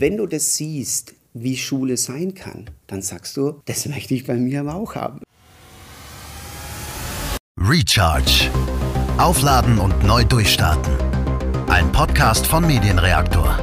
Wenn 0.00 0.16
du 0.16 0.26
das 0.26 0.54
siehst, 0.54 1.16
wie 1.34 1.56
Schule 1.56 1.96
sein 1.96 2.32
kann, 2.32 2.70
dann 2.86 3.02
sagst 3.02 3.36
du, 3.36 3.60
das 3.64 3.86
möchte 3.86 4.14
ich 4.14 4.28
bei 4.28 4.34
mir 4.34 4.60
aber 4.60 4.76
auch 4.76 4.94
haben. 4.94 5.22
Recharge. 7.60 8.48
Aufladen 9.18 9.80
und 9.80 10.04
neu 10.04 10.22
durchstarten. 10.22 10.94
Ein 11.66 11.90
Podcast 11.90 12.46
von 12.46 12.64
Medienreaktor. 12.64 13.58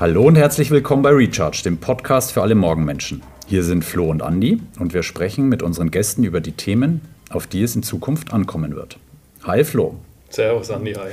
Hallo 0.00 0.22
und 0.22 0.36
herzlich 0.36 0.70
willkommen 0.70 1.02
bei 1.02 1.10
Recharge, 1.10 1.60
dem 1.62 1.76
Podcast 1.76 2.32
für 2.32 2.40
alle 2.40 2.54
Morgenmenschen. 2.54 3.22
Hier 3.46 3.62
sind 3.62 3.84
Flo 3.84 4.08
und 4.08 4.22
Andi 4.22 4.58
und 4.78 4.94
wir 4.94 5.02
sprechen 5.02 5.50
mit 5.50 5.62
unseren 5.62 5.90
Gästen 5.90 6.24
über 6.24 6.40
die 6.40 6.52
Themen, 6.52 7.02
auf 7.28 7.46
die 7.46 7.62
es 7.62 7.76
in 7.76 7.82
Zukunft 7.82 8.32
ankommen 8.32 8.74
wird. 8.74 8.98
Hi 9.44 9.64
Flo. 9.64 9.96
Servus 10.30 10.70
Andi, 10.70 10.94
hi. 10.94 11.10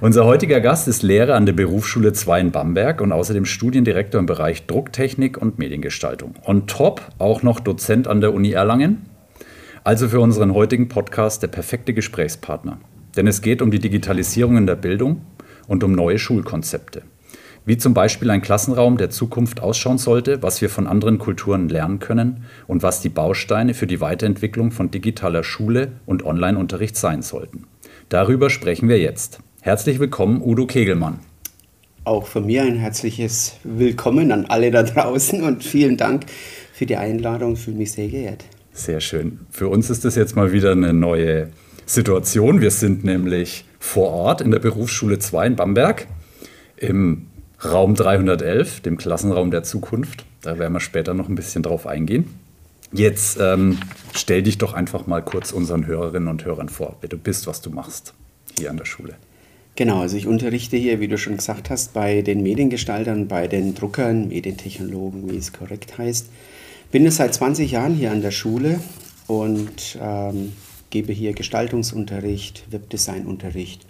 Unser 0.00 0.24
heutiger 0.24 0.60
Gast 0.60 0.88
ist 0.88 1.02
Lehrer 1.02 1.34
an 1.34 1.46
der 1.46 1.52
Berufsschule 1.52 2.12
2 2.12 2.40
in 2.40 2.50
Bamberg 2.50 3.00
und 3.00 3.12
außerdem 3.12 3.44
Studiendirektor 3.44 4.18
im 4.18 4.26
Bereich 4.26 4.66
Drucktechnik 4.66 5.40
und 5.40 5.58
Mediengestaltung. 5.58 6.34
On 6.44 6.66
top 6.66 7.02
auch 7.18 7.42
noch 7.42 7.60
Dozent 7.60 8.08
an 8.08 8.20
der 8.20 8.34
Uni 8.34 8.52
Erlangen. 8.52 9.06
Also 9.84 10.08
für 10.08 10.20
unseren 10.20 10.54
heutigen 10.54 10.88
Podcast 10.88 11.42
der 11.42 11.48
perfekte 11.48 11.92
Gesprächspartner. 11.92 12.78
Denn 13.16 13.26
es 13.26 13.42
geht 13.42 13.62
um 13.62 13.70
die 13.70 13.78
Digitalisierung 13.78 14.56
in 14.56 14.66
der 14.66 14.76
Bildung 14.76 15.22
und 15.68 15.84
um 15.84 15.92
neue 15.92 16.18
Schulkonzepte. 16.18 17.02
Wie 17.66 17.78
zum 17.78 17.94
Beispiel 17.94 18.30
ein 18.30 18.42
Klassenraum 18.42 18.98
der 18.98 19.10
Zukunft 19.10 19.62
ausschauen 19.62 19.98
sollte, 19.98 20.42
was 20.42 20.60
wir 20.60 20.68
von 20.68 20.86
anderen 20.86 21.18
Kulturen 21.18 21.68
lernen 21.68 21.98
können 21.98 22.44
und 22.66 22.82
was 22.82 23.00
die 23.00 23.08
Bausteine 23.08 23.72
für 23.72 23.86
die 23.86 24.00
Weiterentwicklung 24.00 24.70
von 24.70 24.90
digitaler 24.90 25.44
Schule 25.44 25.92
und 26.04 26.24
Online-Unterricht 26.24 26.96
sein 26.96 27.22
sollten. 27.22 27.66
Darüber 28.10 28.50
sprechen 28.50 28.88
wir 28.88 28.98
jetzt. 28.98 29.40
Herzlich 29.64 29.98
willkommen, 29.98 30.42
Udo 30.42 30.66
Kegelmann. 30.66 31.20
Auch 32.04 32.26
von 32.26 32.44
mir 32.44 32.64
ein 32.64 32.76
herzliches 32.76 33.56
Willkommen 33.64 34.30
an 34.30 34.44
alle 34.44 34.70
da 34.70 34.82
draußen 34.82 35.42
und 35.42 35.64
vielen 35.64 35.96
Dank 35.96 36.26
für 36.74 36.84
die 36.84 36.98
Einladung. 36.98 37.54
Ich 37.54 37.60
fühle 37.60 37.78
mich 37.78 37.92
sehr 37.92 38.08
geehrt. 38.08 38.44
Sehr 38.74 39.00
schön. 39.00 39.40
Für 39.50 39.68
uns 39.68 39.88
ist 39.88 40.04
das 40.04 40.16
jetzt 40.16 40.36
mal 40.36 40.52
wieder 40.52 40.72
eine 40.72 40.92
neue 40.92 41.48
Situation. 41.86 42.60
Wir 42.60 42.70
sind 42.70 43.04
nämlich 43.04 43.64
vor 43.78 44.10
Ort 44.10 44.42
in 44.42 44.50
der 44.50 44.58
Berufsschule 44.58 45.18
2 45.18 45.46
in 45.46 45.56
Bamberg 45.56 46.08
im 46.76 47.28
Raum 47.64 47.94
311, 47.94 48.80
dem 48.80 48.98
Klassenraum 48.98 49.50
der 49.50 49.62
Zukunft. 49.62 50.26
Da 50.42 50.58
werden 50.58 50.74
wir 50.74 50.80
später 50.80 51.14
noch 51.14 51.30
ein 51.30 51.36
bisschen 51.36 51.62
drauf 51.62 51.86
eingehen. 51.86 52.26
Jetzt 52.92 53.38
ähm, 53.40 53.78
stell 54.14 54.42
dich 54.42 54.58
doch 54.58 54.74
einfach 54.74 55.06
mal 55.06 55.22
kurz 55.22 55.52
unseren 55.52 55.86
Hörerinnen 55.86 56.28
und 56.28 56.44
Hörern 56.44 56.68
vor, 56.68 56.98
wer 57.00 57.08
du 57.08 57.16
bist, 57.16 57.46
was 57.46 57.62
du 57.62 57.70
machst 57.70 58.12
hier 58.58 58.68
an 58.68 58.76
der 58.76 58.84
Schule. 58.84 59.14
Genau, 59.76 60.00
also 60.00 60.16
ich 60.16 60.28
unterrichte 60.28 60.76
hier, 60.76 61.00
wie 61.00 61.08
du 61.08 61.18
schon 61.18 61.36
gesagt 61.36 61.68
hast, 61.68 61.92
bei 61.94 62.22
den 62.22 62.42
Mediengestaltern, 62.42 63.26
bei 63.26 63.48
den 63.48 63.74
Druckern, 63.74 64.28
Medientechnologen, 64.28 65.30
wie 65.30 65.36
es 65.36 65.52
korrekt 65.52 65.98
heißt. 65.98 66.28
Bin 66.92 67.02
jetzt 67.04 67.16
seit 67.16 67.34
20 67.34 67.72
Jahren 67.72 67.94
hier 67.94 68.12
an 68.12 68.22
der 68.22 68.30
Schule 68.30 68.78
und 69.26 69.98
ähm, 70.00 70.52
gebe 70.90 71.12
hier 71.12 71.32
Gestaltungsunterricht, 71.32 72.66
Webdesignunterricht, 72.70 73.84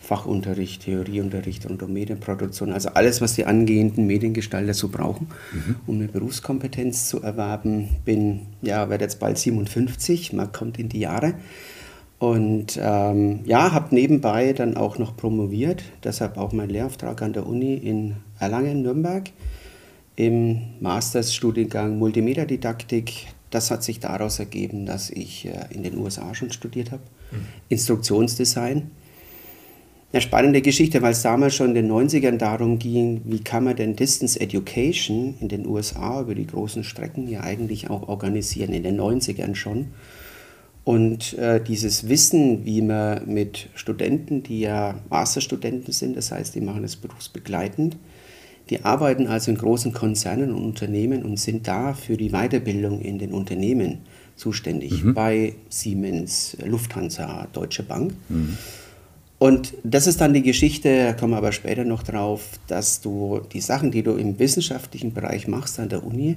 Fachunterricht, 0.00 0.82
Theorieunterricht 0.82 1.68
rund 1.68 1.84
um 1.84 1.92
Medienproduktion, 1.92 2.72
also 2.72 2.88
alles, 2.88 3.20
was 3.20 3.34
die 3.34 3.44
angehenden 3.44 4.08
Mediengestalter 4.08 4.74
so 4.74 4.88
brauchen, 4.88 5.28
mhm. 5.52 5.76
um 5.86 5.94
eine 5.94 6.08
Berufskompetenz 6.08 7.08
zu 7.08 7.22
erwerben. 7.22 7.90
Bin, 8.04 8.40
ja, 8.60 8.90
werde 8.90 9.04
jetzt 9.04 9.20
bald 9.20 9.38
57, 9.38 10.32
man 10.32 10.50
kommt 10.50 10.80
in 10.80 10.88
die 10.88 10.98
Jahre. 10.98 11.34
Und 12.22 12.78
ähm, 12.80 13.40
ja, 13.46 13.72
habe 13.72 13.92
nebenbei 13.92 14.52
dann 14.52 14.76
auch 14.76 14.96
noch 14.96 15.16
promoviert, 15.16 15.82
deshalb 16.04 16.38
auch 16.38 16.52
mein 16.52 16.70
Lehrauftrag 16.70 17.20
an 17.20 17.32
der 17.32 17.48
Uni 17.48 17.74
in 17.74 18.14
Erlangen, 18.38 18.82
Nürnberg, 18.82 19.24
im 20.14 20.60
Masterstudiengang 20.78 21.98
Multimedia-Didaktik. 21.98 23.26
Das 23.50 23.72
hat 23.72 23.82
sich 23.82 23.98
daraus 23.98 24.38
ergeben, 24.38 24.86
dass 24.86 25.10
ich 25.10 25.46
äh, 25.46 25.64
in 25.70 25.82
den 25.82 25.98
USA 25.98 26.32
schon 26.32 26.52
studiert 26.52 26.92
habe, 26.92 27.02
mhm. 27.32 27.46
Instruktionsdesign. 27.70 28.92
Eine 30.12 30.22
spannende 30.22 30.62
Geschichte, 30.62 31.02
weil 31.02 31.10
es 31.10 31.22
damals 31.22 31.56
schon 31.56 31.74
in 31.74 31.74
den 31.74 31.90
90ern 31.90 32.36
darum 32.36 32.78
ging, 32.78 33.22
wie 33.24 33.40
kann 33.40 33.64
man 33.64 33.74
denn 33.74 33.96
Distance 33.96 34.40
Education 34.40 35.34
in 35.40 35.48
den 35.48 35.66
USA 35.66 36.20
über 36.20 36.36
die 36.36 36.46
großen 36.46 36.84
Strecken 36.84 37.26
ja 37.26 37.40
eigentlich 37.40 37.90
auch 37.90 38.06
organisieren, 38.06 38.72
in 38.72 38.84
den 38.84 39.00
90ern 39.00 39.56
schon. 39.56 39.88
Und 40.84 41.38
äh, 41.38 41.62
dieses 41.62 42.08
Wissen, 42.08 42.64
wie 42.64 42.82
man 42.82 43.26
mit 43.26 43.68
Studenten, 43.74 44.42
die 44.42 44.60
ja 44.60 44.98
Masterstudenten 45.10 45.92
sind, 45.92 46.16
das 46.16 46.32
heißt, 46.32 46.54
die 46.54 46.60
machen 46.60 46.82
das 46.82 46.96
berufsbegleitend, 46.96 47.96
die 48.68 48.84
arbeiten 48.84 49.26
also 49.26 49.50
in 49.50 49.58
großen 49.58 49.92
Konzernen 49.92 50.52
und 50.52 50.64
Unternehmen 50.64 51.22
und 51.24 51.38
sind 51.38 51.68
da 51.68 51.94
für 51.94 52.16
die 52.16 52.30
Weiterbildung 52.30 53.00
in 53.00 53.18
den 53.18 53.32
Unternehmen 53.32 53.98
zuständig, 54.34 55.04
mhm. 55.04 55.14
bei 55.14 55.54
Siemens, 55.68 56.56
Lufthansa, 56.64 57.46
Deutsche 57.52 57.82
Bank. 57.82 58.14
Mhm. 58.28 58.56
Und 59.38 59.74
das 59.82 60.06
ist 60.06 60.20
dann 60.20 60.34
die 60.34 60.42
Geschichte, 60.42 61.06
da 61.06 61.12
kommen 61.14 61.32
wir 61.32 61.38
aber 61.38 61.50
später 61.50 61.84
noch 61.84 62.04
drauf, 62.04 62.60
dass 62.68 63.00
du 63.00 63.40
die 63.52 63.60
Sachen, 63.60 63.90
die 63.90 64.04
du 64.04 64.12
im 64.12 64.38
wissenschaftlichen 64.38 65.12
Bereich 65.12 65.48
machst 65.48 65.80
an 65.80 65.88
der 65.88 66.04
Uni, 66.04 66.36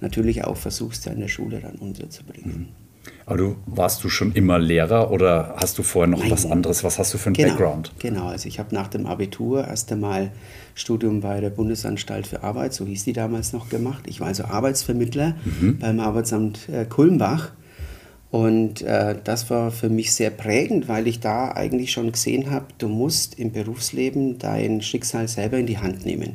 natürlich 0.00 0.44
auch 0.44 0.56
versuchst, 0.56 1.08
an 1.08 1.18
der 1.18 1.28
Schule 1.28 1.60
dann 1.60 1.74
unterzubringen. 1.74 2.58
Mhm. 2.58 2.83
Aber 3.26 3.38
du, 3.38 3.56
warst 3.66 4.04
du 4.04 4.10
schon 4.10 4.32
immer 4.32 4.58
Lehrer 4.58 5.10
oder 5.10 5.54
hast 5.56 5.78
du 5.78 5.82
vorher 5.82 6.08
noch 6.08 6.20
Nein. 6.20 6.30
was 6.30 6.44
anderes? 6.44 6.84
Was 6.84 6.98
hast 6.98 7.14
du 7.14 7.18
für 7.18 7.28
einen 7.28 7.36
genau, 7.36 7.48
Background? 7.50 7.92
Genau, 7.98 8.26
also 8.26 8.48
ich 8.48 8.58
habe 8.58 8.74
nach 8.74 8.88
dem 8.88 9.06
Abitur 9.06 9.66
erst 9.66 9.90
einmal 9.92 10.30
Studium 10.74 11.20
bei 11.20 11.40
der 11.40 11.50
Bundesanstalt 11.50 12.26
für 12.26 12.42
Arbeit, 12.42 12.74
so 12.74 12.84
hieß 12.84 13.04
die 13.04 13.14
damals 13.14 13.52
noch, 13.52 13.70
gemacht. 13.70 14.04
Ich 14.08 14.20
war 14.20 14.26
also 14.26 14.44
Arbeitsvermittler 14.44 15.36
mhm. 15.44 15.78
beim 15.78 16.00
Arbeitsamt 16.00 16.68
äh, 16.68 16.84
Kulmbach. 16.84 17.52
Und 18.30 18.82
äh, 18.82 19.16
das 19.22 19.48
war 19.48 19.70
für 19.70 19.88
mich 19.88 20.12
sehr 20.12 20.30
prägend, 20.30 20.88
weil 20.88 21.06
ich 21.06 21.20
da 21.20 21.52
eigentlich 21.52 21.92
schon 21.92 22.10
gesehen 22.10 22.50
habe, 22.50 22.66
du 22.78 22.88
musst 22.88 23.38
im 23.38 23.52
Berufsleben 23.52 24.38
dein 24.38 24.82
Schicksal 24.82 25.28
selber 25.28 25.56
in 25.56 25.66
die 25.66 25.78
Hand 25.78 26.04
nehmen. 26.04 26.34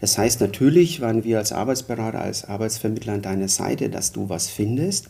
Das 0.00 0.18
heißt, 0.18 0.42
natürlich 0.42 1.00
waren 1.00 1.24
wir 1.24 1.38
als 1.38 1.52
Arbeitsberater, 1.52 2.20
als 2.20 2.44
Arbeitsvermittler 2.44 3.14
an 3.14 3.22
deiner 3.22 3.48
Seite, 3.48 3.88
dass 3.88 4.12
du 4.12 4.28
was 4.28 4.48
findest 4.48 5.08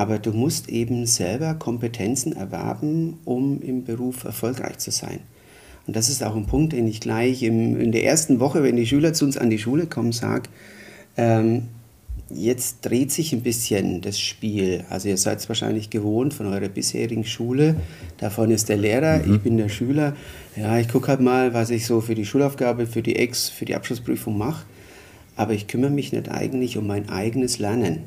aber 0.00 0.18
du 0.18 0.32
musst 0.32 0.70
eben 0.70 1.04
selber 1.04 1.52
Kompetenzen 1.52 2.32
erwerben, 2.32 3.18
um 3.26 3.60
im 3.60 3.84
Beruf 3.84 4.24
erfolgreich 4.24 4.78
zu 4.78 4.90
sein. 4.90 5.20
Und 5.86 5.94
das 5.94 6.08
ist 6.08 6.24
auch 6.24 6.34
ein 6.34 6.46
Punkt, 6.46 6.72
den 6.72 6.88
ich 6.88 7.02
gleich 7.02 7.42
im, 7.42 7.78
in 7.78 7.92
der 7.92 8.04
ersten 8.04 8.40
Woche, 8.40 8.62
wenn 8.62 8.76
die 8.76 8.86
Schüler 8.86 9.12
zu 9.12 9.26
uns 9.26 9.36
an 9.36 9.50
die 9.50 9.58
Schule 9.58 9.84
kommen, 9.84 10.12
sage, 10.12 10.48
ähm, 11.18 11.64
jetzt 12.30 12.78
dreht 12.80 13.12
sich 13.12 13.34
ein 13.34 13.42
bisschen 13.42 14.00
das 14.00 14.18
Spiel. 14.18 14.84
Also 14.88 15.10
ihr 15.10 15.18
seid 15.18 15.40
es 15.40 15.50
wahrscheinlich 15.50 15.90
gewohnt 15.90 16.32
von 16.32 16.46
eurer 16.46 16.70
bisherigen 16.70 17.26
Schule. 17.26 17.76
Davon 18.16 18.50
ist 18.50 18.70
der 18.70 18.78
Lehrer, 18.78 19.18
mhm. 19.18 19.34
ich 19.34 19.40
bin 19.42 19.58
der 19.58 19.68
Schüler. 19.68 20.16
Ja, 20.56 20.78
ich 20.78 20.88
gucke 20.88 21.08
halt 21.08 21.20
mal, 21.20 21.52
was 21.52 21.68
ich 21.68 21.84
so 21.84 22.00
für 22.00 22.14
die 22.14 22.24
Schulaufgabe, 22.24 22.86
für 22.86 23.02
die 23.02 23.16
Ex, 23.16 23.50
für 23.50 23.66
die 23.66 23.74
Abschlussprüfung 23.74 24.38
mache. 24.38 24.64
Aber 25.36 25.52
ich 25.52 25.66
kümmere 25.66 25.90
mich 25.90 26.10
nicht 26.10 26.30
eigentlich 26.30 26.78
um 26.78 26.86
mein 26.86 27.10
eigenes 27.10 27.58
Lernen. 27.58 28.04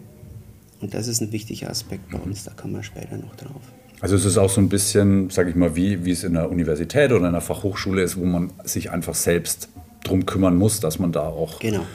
Und 0.83 0.93
das 0.93 1.07
ist 1.07 1.21
ein 1.21 1.31
wichtiger 1.31 1.69
Aspekt 1.69 2.11
bei 2.11 2.17
uns, 2.17 2.43
da 2.43 2.51
kommen 2.51 2.73
wir 2.73 2.83
später 2.83 3.15
noch 3.15 3.37
drauf. 3.37 3.61
Also 4.01 4.17
es 4.17 4.25
ist 4.25 4.37
auch 4.37 4.49
so 4.49 4.59
ein 4.59 4.67
bisschen, 4.67 5.29
sage 5.29 5.49
ich 5.49 5.55
mal, 5.55 5.77
wie, 5.77 6.03
wie 6.03 6.11
es 6.11 6.25
in 6.25 6.33
der 6.33 6.51
Universität 6.51 7.09
oder 7.11 7.21
in 7.21 7.27
einer 7.27 7.39
Fachhochschule 7.39 8.03
ist, 8.03 8.17
wo 8.17 8.25
man 8.25 8.51
sich 8.65 8.91
einfach 8.91 9.15
selbst 9.15 9.69
drum 10.03 10.25
kümmern 10.25 10.57
muss, 10.57 10.81
dass 10.81 10.99
man 10.99 11.13
da 11.13 11.21
auch, 11.21 11.59
genau. 11.59 11.85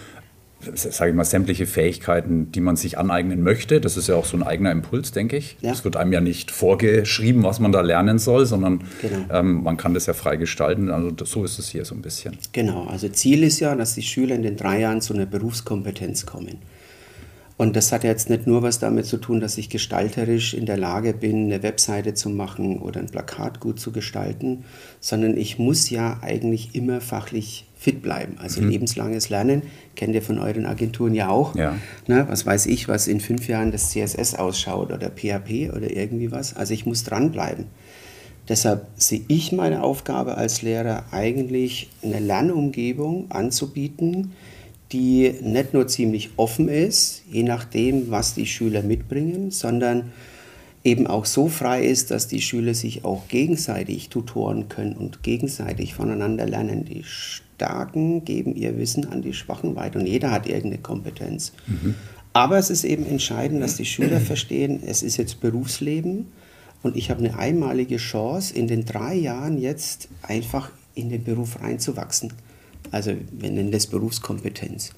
sage 0.73 1.11
ich 1.11 1.17
mal, 1.17 1.27
sämtliche 1.27 1.67
Fähigkeiten, 1.67 2.51
die 2.51 2.63
man 2.63 2.77
sich 2.77 2.97
aneignen 2.97 3.43
möchte, 3.43 3.79
das 3.83 3.99
ist 3.99 4.09
ja 4.09 4.15
auch 4.15 4.25
so 4.25 4.39
ein 4.39 4.43
eigener 4.43 4.73
Impuls, 4.73 5.13
denke 5.13 5.37
ich. 5.37 5.59
Es 5.61 5.85
wird 5.85 5.97
einem 5.97 6.15
ja 6.15 6.23
nicht 6.23 6.51
vorgeschrieben, 6.51 7.43
was 7.43 7.61
man 7.61 7.73
da 7.73 7.83
lernen 7.83 8.19
soll, 8.19 8.47
sondern 8.47 8.85
genau. 9.03 9.19
ähm, 9.31 9.65
man 9.65 9.77
kann 9.77 9.93
das 9.93 10.07
ja 10.07 10.15
frei 10.15 10.37
gestalten. 10.37 10.91
Also 10.91 11.11
das, 11.11 11.31
so 11.31 11.45
ist 11.45 11.59
es 11.59 11.69
hier 11.69 11.85
so 11.85 11.95
ein 11.95 12.01
bisschen. 12.01 12.39
Genau, 12.53 12.87
also 12.87 13.07
Ziel 13.11 13.43
ist 13.43 13.61
ja, 13.61 13.75
dass 13.75 13.97
die 13.97 14.03
Schüler 14.03 14.35
in 14.35 14.45
den 14.45 14.57
drei 14.57 14.81
Jahren 14.81 15.03
zu 15.03 15.13
einer 15.13 15.27
Berufskompetenz 15.27 16.25
kommen. 16.25 16.57
Und 17.59 17.75
das 17.75 17.91
hat 17.91 18.05
jetzt 18.05 18.31
nicht 18.31 18.47
nur 18.47 18.63
was 18.63 18.79
damit 18.79 19.07
zu 19.07 19.17
tun, 19.17 19.41
dass 19.41 19.59
ich 19.59 19.69
gestalterisch 19.69 20.55
in 20.55 20.65
der 20.65 20.77
Lage 20.77 21.13
bin, 21.13 21.47
eine 21.47 21.65
Webseite 21.65 22.15
zu 22.15 22.31
machen 22.31 22.79
oder 22.79 23.01
ein 23.01 23.09
Plakat 23.09 23.59
gut 23.59 23.81
zu 23.81 23.91
gestalten, 23.91 24.65
sondern 25.01 25.37
ich 25.37 25.59
muss 25.59 25.91
ja 25.91 26.19
eigentlich 26.23 26.77
immer 26.77 27.01
fachlich 27.01 27.67
fit 27.77 28.01
bleiben. 28.01 28.37
Also 28.39 28.61
mhm. 28.61 28.71
lebenslanges 28.71 29.29
Lernen 29.29 29.63
kennt 29.97 30.15
ihr 30.15 30.23
von 30.23 30.39
euren 30.39 30.67
Agenturen 30.67 31.15
ja 31.15 31.31
auch. 31.31 31.57
Ja. 31.57 31.77
Na, 32.07 32.29
was 32.29 32.47
weiß 32.47 32.67
ich, 32.67 32.87
was 32.87 33.09
in 33.09 33.19
fünf 33.19 33.49
Jahren 33.49 33.73
das 33.73 33.91
CSS 33.91 34.37
ausschaut 34.37 34.93
oder 34.93 35.11
PHP 35.11 35.71
oder 35.77 35.91
irgendwie 35.91 36.31
was. 36.31 36.55
Also 36.55 36.75
ich 36.75 36.87
muss 36.87 37.03
dranbleiben. 37.03 37.67
Deshalb 38.49 38.87
sehe 38.97 39.23
ich 39.27 39.51
meine 39.51 39.83
Aufgabe 39.83 40.37
als 40.37 40.63
Lehrer 40.63 41.05
eigentlich, 41.11 41.91
eine 42.05 42.21
Lernumgebung 42.21 43.33
anzubieten, 43.33 44.33
die 44.93 45.35
nicht 45.43 45.75
nur 45.75 45.87
ziemlich 45.87 46.31
offen 46.37 46.69
ist, 46.69 47.23
je 47.31 47.43
nachdem, 47.43 48.11
was 48.11 48.35
die 48.35 48.47
Schüler 48.47 48.83
mitbringen, 48.83 49.51
sondern 49.51 50.13
eben 50.85 51.07
auch 51.07 51.27
so 51.27 51.49
frei 51.49 51.85
ist, 51.85 52.11
dass 52.11 52.29
die 52.29 52.41
Schüler 52.41 52.75
sich 52.75 53.05
auch 53.05 53.29
gegenseitig 53.29 54.09
tutoren 54.09 54.69
können 54.69 54.95
und 54.95 55.23
gegenseitig 55.23 55.95
voneinander 55.95 56.47
lernen. 56.47 56.85
Die 56.85 57.05
Starken 57.05 58.25
geben 58.25 58.55
ihr 58.55 58.79
Wissen 58.79 59.07
an 59.07 59.21
die 59.21 59.35
Schwachen 59.35 59.77
weiter 59.77 59.99
und 59.99 60.07
jeder 60.07 60.31
hat 60.31 60.47
irgendeine 60.47 60.79
Kompetenz. 60.79 61.53
Mhm. 61.67 61.95
Aber 62.33 62.57
es 62.59 62.71
ist 62.71 62.85
eben 62.85 63.07
entscheidend, 63.07 63.63
dass 63.63 63.77
die 63.77 63.85
Schüler 63.85 64.21
verstehen, 64.21 64.81
es 64.87 65.03
ist 65.03 65.17
jetzt 65.17 65.41
Berufsleben 65.41 66.27
und 66.83 66.97
ich 66.97 67.11
habe 67.11 67.21
eine 67.21 67.37
einmalige 67.37 67.97
Chance, 67.97 68.55
in 68.55 68.69
den 68.69 68.85
drei 68.85 69.15
Jahren 69.15 69.59
jetzt 69.59 70.09
einfach 70.23 70.71
in 70.95 71.09
den 71.09 71.25
Beruf 71.25 71.61
reinzuwachsen. 71.61 72.33
Also 72.91 73.13
wir 73.33 73.51
nennen 73.51 73.73
das 73.73 73.87
Berufskompetenz. 73.87 74.93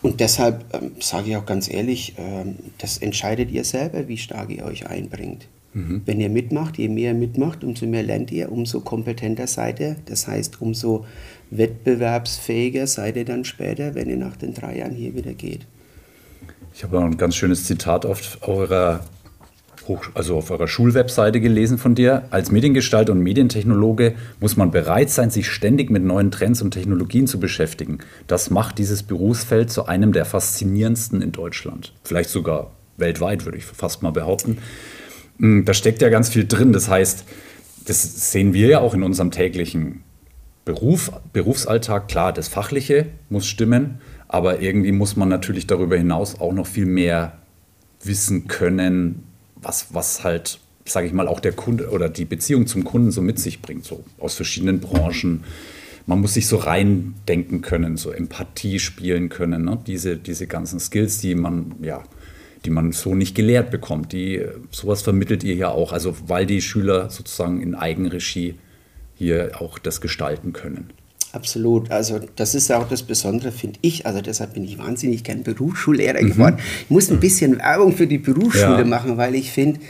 Und 0.00 0.20
deshalb 0.20 0.64
ähm, 0.74 0.92
sage 1.00 1.30
ich 1.30 1.36
auch 1.36 1.46
ganz 1.46 1.68
ehrlich, 1.68 2.14
ähm, 2.18 2.56
das 2.78 2.98
entscheidet 2.98 3.50
ihr 3.50 3.64
selber, 3.64 4.06
wie 4.08 4.16
stark 4.16 4.50
ihr 4.50 4.64
euch 4.64 4.86
einbringt. 4.86 5.48
Mhm. 5.74 6.02
Wenn 6.06 6.20
ihr 6.20 6.30
mitmacht, 6.30 6.78
je 6.78 6.88
mehr 6.88 7.12
ihr 7.12 7.18
mitmacht, 7.18 7.64
umso 7.64 7.86
mehr 7.86 8.02
lernt 8.02 8.30
ihr, 8.30 8.50
umso 8.50 8.80
kompetenter 8.80 9.46
seid 9.46 9.80
ihr. 9.80 9.96
Das 10.06 10.26
heißt, 10.26 10.62
umso 10.62 11.04
wettbewerbsfähiger 11.50 12.86
seid 12.86 13.16
ihr 13.16 13.24
dann 13.24 13.44
später, 13.44 13.94
wenn 13.94 14.08
ihr 14.08 14.16
nach 14.16 14.36
den 14.36 14.54
drei 14.54 14.78
Jahren 14.78 14.94
hier 14.94 15.14
wieder 15.14 15.34
geht. 15.34 15.66
Ich 16.74 16.84
habe 16.84 16.96
noch 16.96 17.04
ein 17.04 17.16
ganz 17.16 17.34
schönes 17.34 17.64
Zitat 17.64 18.06
auf 18.06 18.38
eurer 18.42 19.00
also 20.14 20.36
auf 20.36 20.50
eurer 20.50 20.68
Schulwebseite 20.68 21.40
gelesen 21.40 21.78
von 21.78 21.94
dir. 21.94 22.24
Als 22.30 22.50
Mediengestalter 22.50 23.12
und 23.12 23.20
Medientechnologe 23.20 24.14
muss 24.40 24.56
man 24.56 24.70
bereit 24.70 25.10
sein, 25.10 25.30
sich 25.30 25.48
ständig 25.48 25.90
mit 25.90 26.04
neuen 26.04 26.30
Trends 26.30 26.62
und 26.62 26.72
Technologien 26.72 27.26
zu 27.26 27.40
beschäftigen. 27.40 27.98
Das 28.26 28.50
macht 28.50 28.78
dieses 28.78 29.02
Berufsfeld 29.02 29.70
zu 29.70 29.86
einem 29.86 30.12
der 30.12 30.24
faszinierendsten 30.24 31.22
in 31.22 31.32
Deutschland. 31.32 31.92
Vielleicht 32.04 32.30
sogar 32.30 32.72
weltweit, 32.96 33.44
würde 33.44 33.58
ich 33.58 33.64
fast 33.64 34.02
mal 34.02 34.12
behaupten. 34.12 34.58
Hm, 35.38 35.64
da 35.64 35.74
steckt 35.74 36.02
ja 36.02 36.08
ganz 36.08 36.28
viel 36.28 36.46
drin. 36.46 36.72
Das 36.72 36.88
heißt, 36.88 37.24
das 37.86 38.32
sehen 38.32 38.52
wir 38.52 38.68
ja 38.68 38.80
auch 38.80 38.94
in 38.94 39.02
unserem 39.02 39.30
täglichen 39.30 40.02
Beruf, 40.64 41.10
Berufsalltag. 41.32 42.08
Klar, 42.08 42.32
das 42.32 42.48
Fachliche 42.48 43.06
muss 43.30 43.46
stimmen, 43.46 44.00
aber 44.28 44.60
irgendwie 44.60 44.92
muss 44.92 45.16
man 45.16 45.30
natürlich 45.30 45.66
darüber 45.66 45.96
hinaus 45.96 46.40
auch 46.40 46.52
noch 46.52 46.66
viel 46.66 46.86
mehr 46.86 47.38
wissen 48.04 48.48
können, 48.48 49.24
was, 49.62 49.94
was 49.94 50.24
halt, 50.24 50.60
sage 50.84 51.06
ich 51.06 51.12
mal, 51.12 51.28
auch 51.28 51.40
der 51.40 51.52
Kunde 51.52 51.90
oder 51.90 52.08
die 52.08 52.24
Beziehung 52.24 52.66
zum 52.66 52.84
Kunden 52.84 53.10
so 53.10 53.22
mit 53.22 53.38
sich 53.38 53.62
bringt, 53.62 53.84
so 53.84 54.04
aus 54.18 54.34
verschiedenen 54.34 54.80
Branchen. 54.80 55.44
Man 56.06 56.20
muss 56.20 56.34
sich 56.34 56.46
so 56.46 56.56
reindenken 56.56 57.60
können, 57.60 57.96
so 57.96 58.10
Empathie 58.10 58.78
spielen 58.78 59.28
können, 59.28 59.64
ne? 59.64 59.78
diese, 59.86 60.16
diese 60.16 60.46
ganzen 60.46 60.80
Skills, 60.80 61.18
die 61.18 61.34
man, 61.34 61.76
ja, 61.82 62.02
die 62.64 62.70
man 62.70 62.92
so 62.92 63.14
nicht 63.14 63.34
gelehrt 63.34 63.70
bekommt. 63.70 64.12
Die, 64.12 64.44
sowas 64.70 65.02
vermittelt 65.02 65.44
ihr 65.44 65.54
ja 65.54 65.68
auch, 65.68 65.92
also 65.92 66.16
weil 66.26 66.46
die 66.46 66.62
Schüler 66.62 67.10
sozusagen 67.10 67.60
in 67.60 67.74
Eigenregie 67.74 68.54
hier 69.16 69.52
auch 69.60 69.78
das 69.78 70.00
gestalten 70.00 70.52
können. 70.52 70.90
Absolut. 71.32 71.90
Also 71.90 72.20
das 72.36 72.54
ist 72.54 72.72
auch 72.72 72.88
das 72.88 73.02
Besondere, 73.02 73.52
finde 73.52 73.78
ich. 73.82 74.06
Also 74.06 74.20
deshalb 74.20 74.54
bin 74.54 74.64
ich 74.64 74.78
wahnsinnig 74.78 75.24
gern 75.24 75.42
Berufsschullehrer 75.42 76.22
mhm. 76.22 76.30
geworden. 76.30 76.56
Ich 76.84 76.90
muss 76.90 77.10
ein 77.10 77.20
bisschen 77.20 77.58
Werbung 77.58 77.92
für 77.92 78.06
die 78.06 78.18
Berufsschule 78.18 78.78
ja. 78.78 78.84
machen, 78.84 79.16
weil 79.16 79.34
ich 79.34 79.50
finde, 79.50 79.80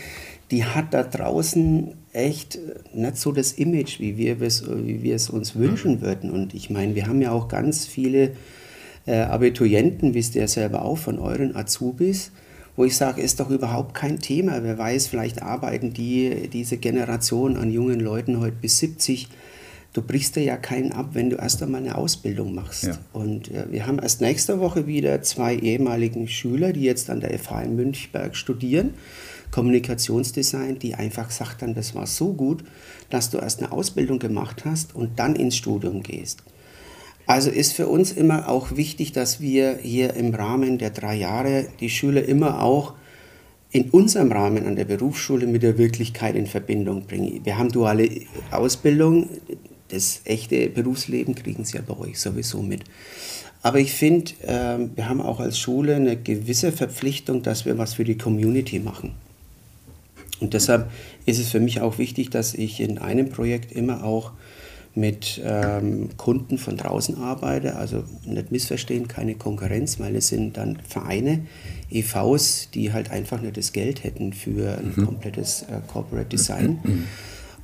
die 0.51 0.65
hat 0.65 0.95
da 0.95 1.03
draußen 1.03 1.93
echt 2.13 2.59
nicht 2.95 3.17
so 3.17 3.33
das 3.33 3.53
Image, 3.53 4.01
wie 4.01 4.17
wir 4.17 4.41
es, 4.41 4.65
wie 4.67 5.03
wir 5.03 5.15
es 5.15 5.31
uns 5.31 5.55
wünschen 5.55 6.01
würden. 6.01 6.31
Und 6.31 6.55
ich 6.55 6.71
meine, 6.71 6.95
wir 6.95 7.07
haben 7.07 7.21
ja 7.21 7.31
auch 7.31 7.49
ganz 7.49 7.87
viele 7.87 8.33
äh, 9.07 9.21
Abiturienten, 9.21 10.15
wisst 10.15 10.35
ihr 10.35 10.43
ja 10.43 10.49
selber 10.49 10.83
auch, 10.83 10.99
von 10.99 11.19
euren 11.19 11.55
Azubis, 11.55 12.33
wo 12.77 12.85
ich 12.85 12.97
sage, 12.97 13.23
ist 13.23 13.41
doch 13.41 13.51
überhaupt 13.51 13.95
kein 13.95 14.19
Thema. 14.21 14.63
Wer 14.63 14.79
weiß, 14.79 15.07
vielleicht 15.07 15.43
arbeiten 15.43 15.93
die, 15.93 16.49
diese 16.53 16.79
Generation 16.79 17.57
an 17.57 17.71
jungen 17.71 18.01
Leuten 18.01 18.41
heute 18.41 18.57
bis 18.61 18.79
70 18.79 19.29
du 19.93 20.03
brichst 20.03 20.37
dir 20.37 20.43
ja 20.43 20.57
keinen 20.57 20.93
ab, 20.93 21.11
wenn 21.13 21.31
du 21.31 21.37
erst 21.37 21.63
einmal 21.63 21.81
eine 21.81 21.97
Ausbildung 21.97 22.55
machst. 22.55 22.85
Ja. 22.85 22.99
Und 23.13 23.51
äh, 23.51 23.71
wir 23.71 23.87
haben 23.87 23.99
erst 23.99 24.21
nächste 24.21 24.61
Woche 24.61 24.87
wieder 24.87 25.23
zwei 25.23 25.57
ehemaligen 25.57 26.29
Schüler, 26.29 26.73
die 26.73 26.83
jetzt 26.83 27.11
an 27.11 27.21
der 27.21 27.37
FH 27.39 27.63
in 27.63 27.77
Münchberg 27.77 28.37
studieren, 28.37 28.95
Kommunikationsdesign, 29.51 30.79
die 30.79 30.95
einfach 30.95 31.29
gesagt 31.29 31.63
haben, 31.63 31.75
das 31.75 31.95
war 31.95 32.07
so 32.07 32.33
gut, 32.33 32.65
dass 33.11 33.31
du 33.31 33.39
erst 33.39 33.63
eine 33.63 33.73
Ausbildung 33.73 34.19
gemacht 34.19 34.65
hast 34.65 34.95
und 34.95 35.19
dann 35.19 35.37
ins 35.37 35.57
Studium 35.57 36.03
gehst. 36.03 36.43
Also 37.27 37.51
ist 37.51 37.75
für 37.75 37.89
uns 37.89 38.13
immer 38.13 38.49
auch 38.49 38.77
wichtig, 38.77 39.13
dass 39.13 39.41
wir 39.41 39.79
hier 39.83 40.15
im 40.15 40.35
Rahmen 40.35 40.79
der 40.79 40.91
drei 40.91 41.15
Jahre 41.15 41.67
die 41.79 41.91
Schüler 41.91 42.25
immer 42.25 42.63
auch 42.63 42.95
in 43.71 43.91
unserem 43.91 44.33
Rahmen 44.33 44.67
an 44.67 44.77
der 44.77 44.87
Berufsschule 44.87 45.47
mit 45.47 45.63
der 45.63 45.77
Wirklichkeit 45.77 46.37
in 46.37 46.47
Verbindung 46.47 47.03
bringen. 47.03 47.41
Wir 47.45 47.59
haben 47.59 47.71
duale 47.71 48.09
Ausbildung, 48.51 49.29
das 49.89 50.21
echte 50.25 50.69
Berufsleben 50.69 51.35
kriegen 51.35 51.65
sie 51.65 51.77
ja 51.77 51.83
bei 51.87 51.97
euch 51.99 52.21
sowieso 52.21 52.63
mit. 52.63 52.85
Aber 53.63 53.81
ich 53.81 53.93
finde, 53.93 54.33
äh, 54.43 54.79
wir 54.95 55.09
haben 55.09 55.21
auch 55.21 55.41
als 55.41 55.59
Schule 55.59 55.97
eine 55.97 56.17
gewisse 56.17 56.73
Verpflichtung, 56.73 57.43
dass 57.43 57.65
wir 57.65 57.79
was 57.79 57.95
für 57.95 58.05
die 58.05 58.17
Community 58.17 58.79
machen. 58.79 59.13
Und 60.41 60.55
deshalb 60.55 60.91
ist 61.27 61.39
es 61.39 61.49
für 61.49 61.61
mich 61.61 61.81
auch 61.81 61.99
wichtig, 61.99 62.31
dass 62.31 62.55
ich 62.55 62.81
in 62.81 62.99
einem 62.99 63.31
Projekt 63.31 63.73
immer 63.73 64.05
auch 64.05 64.33
mit 64.95 65.41
ähm, 65.45 66.11
Kunden 66.17 66.59
von 66.59 66.77
draußen 66.77 67.19
arbeite. 67.19 67.77
Also 67.77 68.05
nicht 68.25 68.53
missverstehen, 68.53 69.09
keine 69.09 69.35
Konkurrenz, 69.35 69.99
weil 70.01 70.17
es 70.17 70.29
sind 70.29 70.57
dann 70.57 70.79
Vereine, 70.89 71.47
EVs, 71.91 72.71
die 72.75 72.93
halt 72.93 73.11
einfach 73.11 73.41
nicht 73.41 73.57
das 73.57 73.73
Geld 73.73 74.05
hätten 74.05 74.33
für 74.33 74.79
ein 74.79 74.93
mhm. 74.97 75.05
komplettes 75.05 75.63
äh, 75.63 75.81
Corporate 75.87 76.29
Design. 76.29 76.79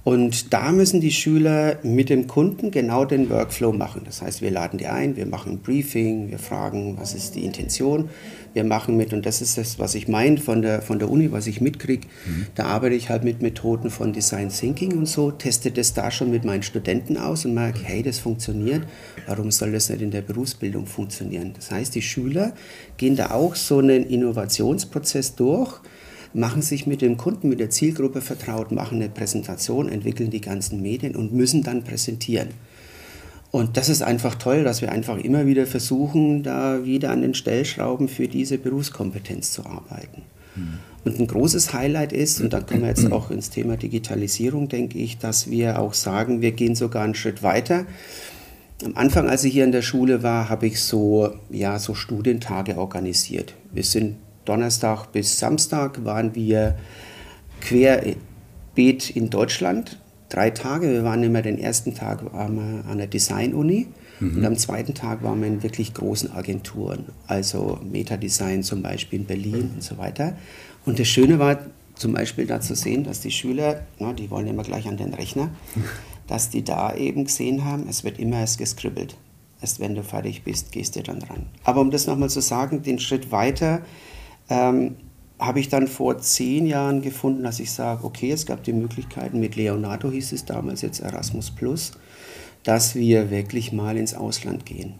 Und 0.04 0.52
da 0.52 0.70
müssen 0.70 1.00
die 1.00 1.10
Schüler 1.10 1.78
mit 1.82 2.10
dem 2.10 2.26
Kunden 2.26 2.70
genau 2.70 3.06
den 3.06 3.30
Workflow 3.30 3.72
machen. 3.72 4.02
Das 4.04 4.20
heißt, 4.20 4.42
wir 4.42 4.50
laden 4.50 4.78
die 4.78 4.86
ein, 4.86 5.16
wir 5.16 5.24
machen 5.24 5.52
ein 5.52 5.58
Briefing, 5.60 6.30
wir 6.30 6.38
fragen, 6.38 6.98
was 6.98 7.14
ist 7.14 7.34
die 7.34 7.44
Intention. 7.46 8.10
Wir 8.52 8.64
machen 8.64 8.98
mit, 8.98 9.14
und 9.14 9.24
das 9.24 9.40
ist 9.40 9.56
das, 9.56 9.78
was 9.78 9.94
ich 9.94 10.06
meine 10.06 10.36
von 10.36 10.60
der, 10.60 10.82
von 10.82 10.98
der 10.98 11.10
Uni, 11.10 11.32
was 11.32 11.46
ich 11.46 11.62
mitkriege, 11.62 12.06
mhm. 12.26 12.46
da 12.54 12.66
arbeite 12.66 12.94
ich 12.94 13.08
halt 13.08 13.24
mit 13.24 13.40
Methoden 13.40 13.90
von 13.90 14.12
Design 14.12 14.50
Thinking 14.50 14.92
und 14.96 15.06
so, 15.06 15.30
teste 15.30 15.70
das 15.70 15.94
da 15.94 16.10
schon 16.10 16.30
mit 16.30 16.44
meinen 16.44 16.62
Studenten 16.62 17.16
aus 17.16 17.46
und 17.46 17.54
merke, 17.54 17.80
hey, 17.82 18.02
das 18.02 18.18
funktioniert, 18.18 18.82
warum 19.26 19.50
soll 19.50 19.72
das 19.72 19.88
nicht 19.88 20.02
in 20.02 20.10
der 20.10 20.22
Berufsbildung 20.22 20.86
funktionieren? 20.86 21.52
Das 21.56 21.70
heißt, 21.70 21.94
die 21.94 22.02
Schüler 22.02 22.52
gehen 22.98 23.16
da 23.16 23.30
auch 23.30 23.54
so 23.54 23.78
einen 23.78 24.04
Innovationsprozess 24.04 25.34
durch, 25.34 25.80
machen 26.34 26.62
sich 26.62 26.86
mit 26.86 27.00
dem 27.00 27.16
Kunden, 27.16 27.48
mit 27.48 27.60
der 27.60 27.70
Zielgruppe 27.70 28.20
vertraut, 28.20 28.72
machen 28.72 29.00
eine 29.00 29.08
Präsentation, 29.08 29.88
entwickeln 29.88 30.30
die 30.30 30.40
ganzen 30.40 30.82
Medien 30.82 31.16
und 31.16 31.32
müssen 31.32 31.62
dann 31.62 31.84
präsentieren. 31.84 32.48
Und 33.52 33.76
das 33.76 33.88
ist 33.88 34.02
einfach 34.02 34.34
toll, 34.34 34.64
dass 34.64 34.82
wir 34.82 34.90
einfach 34.90 35.16
immer 35.16 35.46
wieder 35.46 35.64
versuchen, 35.64 36.42
da 36.42 36.84
wieder 36.84 37.10
an 37.10 37.22
den 37.22 37.34
Stellschrauben 37.34 38.08
für 38.08 38.26
diese 38.26 38.58
Berufskompetenz 38.58 39.52
zu 39.52 39.64
arbeiten. 39.64 40.22
Mhm. 40.56 40.78
Und 41.04 41.20
ein 41.20 41.28
großes 41.28 41.72
Highlight 41.72 42.12
ist, 42.12 42.40
und 42.40 42.52
da 42.52 42.60
kommen 42.60 42.80
wir 42.80 42.88
jetzt 42.88 43.12
auch 43.12 43.30
ins 43.30 43.50
Thema 43.50 43.76
Digitalisierung, 43.76 44.68
denke 44.68 44.98
ich, 44.98 45.18
dass 45.18 45.50
wir 45.50 45.78
auch 45.78 45.94
sagen, 45.94 46.40
wir 46.40 46.50
gehen 46.50 46.74
sogar 46.74 47.04
einen 47.04 47.14
Schritt 47.14 47.44
weiter. 47.44 47.86
Am 48.84 48.96
Anfang, 48.96 49.28
als 49.28 49.44
ich 49.44 49.52
hier 49.52 49.64
in 49.64 49.72
der 49.72 49.82
Schule 49.82 50.24
war, 50.24 50.48
habe 50.48 50.66
ich 50.66 50.80
so, 50.80 51.34
ja, 51.48 51.78
so 51.78 51.94
Studientage 51.94 52.76
organisiert. 52.76 53.54
Wir 53.72 53.84
sind 53.84 54.16
Donnerstag 54.44 55.12
bis 55.12 55.38
Samstag 55.38 56.04
waren 56.04 56.34
wir 56.34 56.76
querbeet 57.60 59.10
in 59.10 59.30
Deutschland. 59.30 59.98
Drei 60.28 60.50
Tage. 60.50 60.90
Wir 60.90 61.04
waren 61.04 61.22
immer 61.22 61.42
den 61.42 61.58
ersten 61.58 61.94
Tag 61.94 62.32
waren 62.32 62.56
wir 62.56 62.90
an 62.90 62.98
der 62.98 63.06
Design-Uni 63.06 63.86
mhm. 64.20 64.36
und 64.38 64.44
am 64.44 64.56
zweiten 64.56 64.94
Tag 64.94 65.22
waren 65.22 65.40
wir 65.40 65.48
in 65.48 65.62
wirklich 65.62 65.94
großen 65.94 66.32
Agenturen, 66.32 67.06
also 67.26 67.78
Meta-Design 67.90 68.62
zum 68.62 68.82
Beispiel 68.82 69.20
in 69.20 69.26
Berlin 69.26 69.70
und 69.74 69.82
so 69.82 69.96
weiter. 69.98 70.36
Und 70.84 70.98
das 70.98 71.08
Schöne 71.08 71.38
war 71.38 71.58
zum 71.94 72.12
Beispiel 72.12 72.46
da 72.46 72.60
zu 72.60 72.74
sehen, 72.74 73.04
dass 73.04 73.20
die 73.20 73.30
Schüler, 73.30 73.82
na, 73.98 74.12
die 74.12 74.30
wollen 74.30 74.46
immer 74.46 74.64
gleich 74.64 74.88
an 74.88 74.96
den 74.96 75.14
Rechner, 75.14 75.50
dass 76.26 76.50
die 76.50 76.64
da 76.64 76.94
eben 76.94 77.24
gesehen 77.24 77.64
haben, 77.64 77.86
es 77.88 78.04
wird 78.04 78.18
immer 78.18 78.40
erst 78.40 78.58
geskribbelt. 78.58 79.16
Erst 79.60 79.80
wenn 79.80 79.94
du 79.94 80.02
fertig 80.02 80.42
bist, 80.42 80.72
gehst 80.72 80.96
du 80.96 81.02
dann 81.02 81.20
dran. 81.20 81.46
Aber 81.62 81.80
um 81.80 81.90
das 81.90 82.06
nochmal 82.06 82.28
zu 82.28 82.40
sagen, 82.40 82.82
den 82.82 82.98
Schritt 82.98 83.30
weiter, 83.30 83.82
ähm, 84.48 84.96
habe 85.38 85.60
ich 85.60 85.68
dann 85.68 85.88
vor 85.88 86.18
zehn 86.18 86.66
Jahren 86.66 87.02
gefunden, 87.02 87.42
dass 87.42 87.60
ich 87.60 87.72
sage, 87.72 88.04
okay, 88.04 88.30
es 88.30 88.46
gab 88.46 88.62
die 88.62 88.72
Möglichkeiten, 88.72 89.40
mit 89.40 89.56
Leonardo 89.56 90.10
hieß 90.10 90.32
es 90.32 90.44
damals 90.44 90.82
jetzt 90.82 91.00
Erasmus 91.00 91.50
Plus, 91.50 91.92
dass 92.62 92.94
wir 92.94 93.30
wirklich 93.30 93.72
mal 93.72 93.96
ins 93.96 94.14
Ausland 94.14 94.64
gehen. 94.64 94.94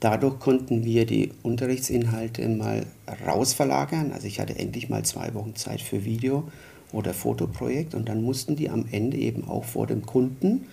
Dadurch 0.00 0.38
konnten 0.38 0.84
wir 0.84 1.06
die 1.06 1.32
Unterrichtsinhalte 1.42 2.46
mal 2.48 2.84
rausverlagern. 3.26 4.12
Also 4.12 4.26
ich 4.26 4.38
hatte 4.38 4.58
endlich 4.58 4.90
mal 4.90 5.02
zwei 5.04 5.32
Wochen 5.32 5.54
Zeit 5.54 5.80
für 5.80 6.04
Video- 6.04 6.48
oder 6.92 7.14
Fotoprojekt 7.14 7.94
und 7.94 8.08
dann 8.08 8.22
mussten 8.22 8.56
die 8.56 8.68
am 8.68 8.86
Ende 8.90 9.16
eben 9.16 9.48
auch 9.48 9.64
vor 9.64 9.86
dem 9.86 10.04
Kunden, 10.04 10.66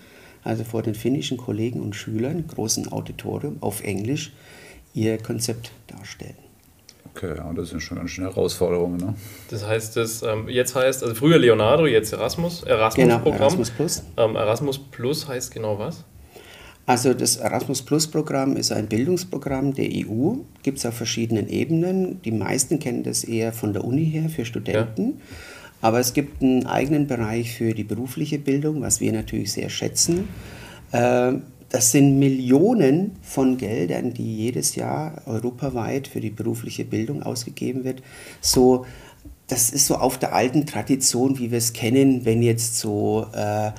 also 0.44 0.64
vor 0.64 0.82
den 0.82 0.94
finnischen 0.94 1.38
Kollegen 1.38 1.80
und 1.80 1.96
Schülern, 1.96 2.46
großen 2.46 2.92
Auditorium 2.92 3.56
auf 3.60 3.82
Englisch, 3.82 4.32
ihr 4.92 5.16
Konzept 5.18 5.72
darstellen. 5.86 6.51
Okay, 7.14 7.34
ja, 7.36 7.52
das 7.52 7.68
sind 7.68 7.80
schon 7.80 7.98
ganz 7.98 8.10
schöne 8.10 8.28
Herausforderungen. 8.28 8.96
Ne? 8.96 9.14
Das 9.50 9.66
heißt, 9.66 9.96
das 9.96 10.22
ähm, 10.22 10.48
jetzt 10.48 10.74
heißt, 10.74 11.02
also 11.02 11.14
früher 11.14 11.38
Leonardo, 11.38 11.86
jetzt 11.86 12.12
Erasmus, 12.12 12.62
Erasmus-Programm. 12.62 13.24
Genau, 13.24 13.36
Erasmus 13.36 13.70
Plus. 13.70 14.02
Ähm, 14.16 14.36
Erasmus 14.36 14.78
Plus 14.78 15.28
heißt 15.28 15.52
genau 15.52 15.78
was? 15.78 16.04
Also 16.86 17.14
das 17.14 17.36
Erasmus 17.36 17.82
Plus 17.82 18.06
Programm 18.06 18.56
ist 18.56 18.72
ein 18.72 18.88
Bildungsprogramm 18.88 19.74
der 19.74 19.88
EU, 19.88 20.36
gibt 20.62 20.78
es 20.78 20.86
auf 20.86 20.94
verschiedenen 20.94 21.48
Ebenen. 21.48 22.20
Die 22.22 22.32
meisten 22.32 22.78
kennen 22.78 23.04
das 23.04 23.24
eher 23.24 23.52
von 23.52 23.72
der 23.72 23.84
Uni 23.84 24.06
her 24.06 24.28
für 24.28 24.44
Studenten. 24.44 25.06
Ja. 25.10 25.14
Aber 25.82 26.00
es 26.00 26.12
gibt 26.14 26.42
einen 26.42 26.66
eigenen 26.66 27.06
Bereich 27.06 27.54
für 27.54 27.74
die 27.74 27.84
berufliche 27.84 28.38
Bildung, 28.38 28.82
was 28.82 29.00
wir 29.00 29.12
natürlich 29.12 29.52
sehr 29.52 29.68
schätzen. 29.68 30.28
Ähm, 30.92 31.42
das 31.72 31.90
sind 31.90 32.18
Millionen 32.18 33.12
von 33.22 33.56
Geldern, 33.56 34.12
die 34.12 34.36
jedes 34.36 34.76
Jahr 34.76 35.22
europaweit 35.24 36.06
für 36.06 36.20
die 36.20 36.28
berufliche 36.28 36.84
Bildung 36.84 37.22
ausgegeben 37.22 37.82
wird. 37.82 38.02
So, 38.42 38.84
das 39.46 39.70
ist 39.70 39.86
so 39.86 39.94
auf 39.94 40.18
der 40.18 40.34
alten 40.34 40.66
Tradition, 40.66 41.38
wie 41.38 41.50
wir 41.50 41.56
es 41.56 41.72
kennen, 41.72 42.26
wenn 42.26 42.42
jetzt 42.42 42.78
so 42.78 43.26
äh, 43.34 43.68
äh, 43.68 43.72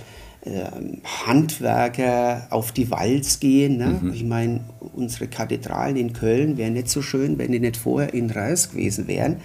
Handwerker 1.04 2.48
auf 2.50 2.72
die 2.72 2.90
Walz 2.90 3.40
gehen. 3.40 3.78
Ne? 3.78 4.00
Mhm. 4.02 4.14
Ich 4.14 4.24
meine, 4.24 4.62
unsere 4.96 5.28
Kathedralen 5.28 5.96
in 5.96 6.14
Köln 6.14 6.58
wären 6.58 6.74
nicht 6.74 6.90
so 6.90 7.04
schön, 7.04 7.38
wenn 7.38 7.52
die 7.52 7.60
nicht 7.60 7.78
vorher 7.78 8.12
in 8.16 8.32
Reis 8.32 8.72
gewesen 8.72 9.08
wären. 9.08 9.36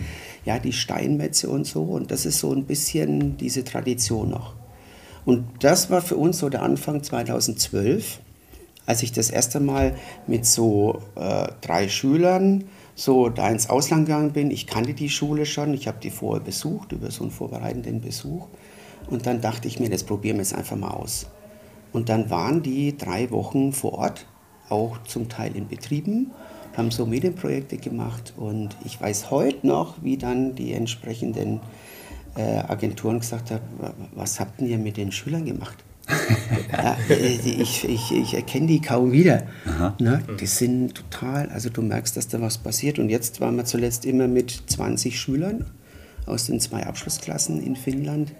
Ja, 0.46 0.58
die 0.58 0.72
Steinmetze 0.72 1.50
und 1.50 1.66
so. 1.66 1.82
Und 1.82 2.10
das 2.10 2.24
ist 2.24 2.38
so 2.38 2.50
ein 2.50 2.64
bisschen 2.64 3.36
diese 3.36 3.62
Tradition 3.62 4.30
noch. 4.30 4.54
Und 5.26 5.44
das 5.60 5.90
war 5.90 6.00
für 6.00 6.16
uns 6.16 6.38
so 6.38 6.48
der 6.48 6.62
Anfang 6.62 7.02
2012 7.02 8.20
als 8.88 9.02
ich 9.02 9.12
das 9.12 9.28
erste 9.28 9.60
Mal 9.60 9.94
mit 10.26 10.46
so 10.46 11.02
äh, 11.14 11.48
drei 11.60 11.90
Schülern 11.90 12.64
so 12.94 13.28
da 13.28 13.50
ins 13.50 13.68
Ausland 13.68 14.06
gegangen 14.06 14.32
bin. 14.32 14.50
Ich 14.50 14.66
kannte 14.66 14.94
die 14.94 15.10
Schule 15.10 15.44
schon, 15.44 15.74
ich 15.74 15.86
habe 15.86 15.98
die 16.02 16.08
vorher 16.08 16.42
besucht, 16.42 16.92
über 16.92 17.10
so 17.10 17.22
einen 17.22 17.30
vorbereitenden 17.30 18.00
Besuch. 18.00 18.48
Und 19.10 19.26
dann 19.26 19.42
dachte 19.42 19.68
ich 19.68 19.78
mir, 19.78 19.90
das 19.90 20.04
probieren 20.04 20.38
wir 20.38 20.42
jetzt 20.42 20.54
einfach 20.54 20.76
mal 20.76 20.92
aus. 20.92 21.26
Und 21.92 22.08
dann 22.08 22.30
waren 22.30 22.62
die 22.62 22.96
drei 22.96 23.30
Wochen 23.30 23.74
vor 23.74 23.92
Ort, 23.92 24.24
auch 24.70 24.96
zum 25.02 25.28
Teil 25.28 25.54
in 25.54 25.68
Betrieben, 25.68 26.30
haben 26.74 26.90
so 26.90 27.04
Medienprojekte 27.04 27.76
gemacht. 27.76 28.32
Und 28.38 28.74
ich 28.86 28.98
weiß 28.98 29.30
heute 29.30 29.66
noch, 29.66 30.02
wie 30.02 30.16
dann 30.16 30.54
die 30.54 30.72
entsprechenden 30.72 31.60
äh, 32.36 32.60
Agenturen 32.60 33.20
gesagt 33.20 33.50
haben, 33.50 33.60
was 34.14 34.40
habt 34.40 34.62
ihr 34.62 34.78
mit 34.78 34.96
den 34.96 35.12
Schülern 35.12 35.44
gemacht? 35.44 35.84
Ja, 36.72 36.96
ich, 37.08 37.84
ich, 37.84 38.12
ich 38.12 38.34
erkenne 38.34 38.66
die 38.66 38.80
kaum 38.80 39.12
wieder. 39.12 39.44
Ne? 39.98 40.22
Die 40.40 40.46
sind 40.46 40.94
total, 40.94 41.48
also 41.50 41.70
du 41.70 41.82
merkst, 41.82 42.16
dass 42.16 42.28
da 42.28 42.40
was 42.40 42.58
passiert. 42.58 42.98
Und 42.98 43.10
jetzt 43.10 43.40
waren 43.40 43.56
wir 43.56 43.64
zuletzt 43.64 44.04
immer 44.04 44.28
mit 44.28 44.62
20 44.66 45.18
Schülern 45.18 45.66
aus 46.26 46.46
den 46.46 46.60
zwei 46.60 46.86
Abschlussklassen 46.86 47.62
in 47.62 47.76
Finnland 47.76 48.32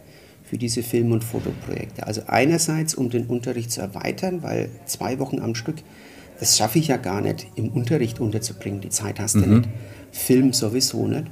für 0.44 0.58
diese 0.58 0.82
Film- 0.82 1.12
und 1.12 1.24
Fotoprojekte. 1.24 2.06
Also 2.06 2.22
einerseits, 2.26 2.94
um 2.94 3.10
den 3.10 3.26
Unterricht 3.26 3.70
zu 3.70 3.80
erweitern, 3.80 4.42
weil 4.42 4.70
zwei 4.86 5.18
Wochen 5.18 5.40
am 5.40 5.54
Stück, 5.54 5.76
das 6.40 6.56
schaffe 6.56 6.78
ich 6.78 6.88
ja 6.88 6.96
gar 6.96 7.20
nicht, 7.20 7.46
im 7.56 7.68
Unterricht 7.70 8.20
unterzubringen. 8.20 8.80
Die 8.80 8.88
Zeit 8.88 9.20
hast 9.20 9.34
du 9.34 9.40
mhm. 9.40 9.56
nicht. 9.56 9.68
Film 10.10 10.52
sowieso 10.52 11.06
nicht. 11.06 11.26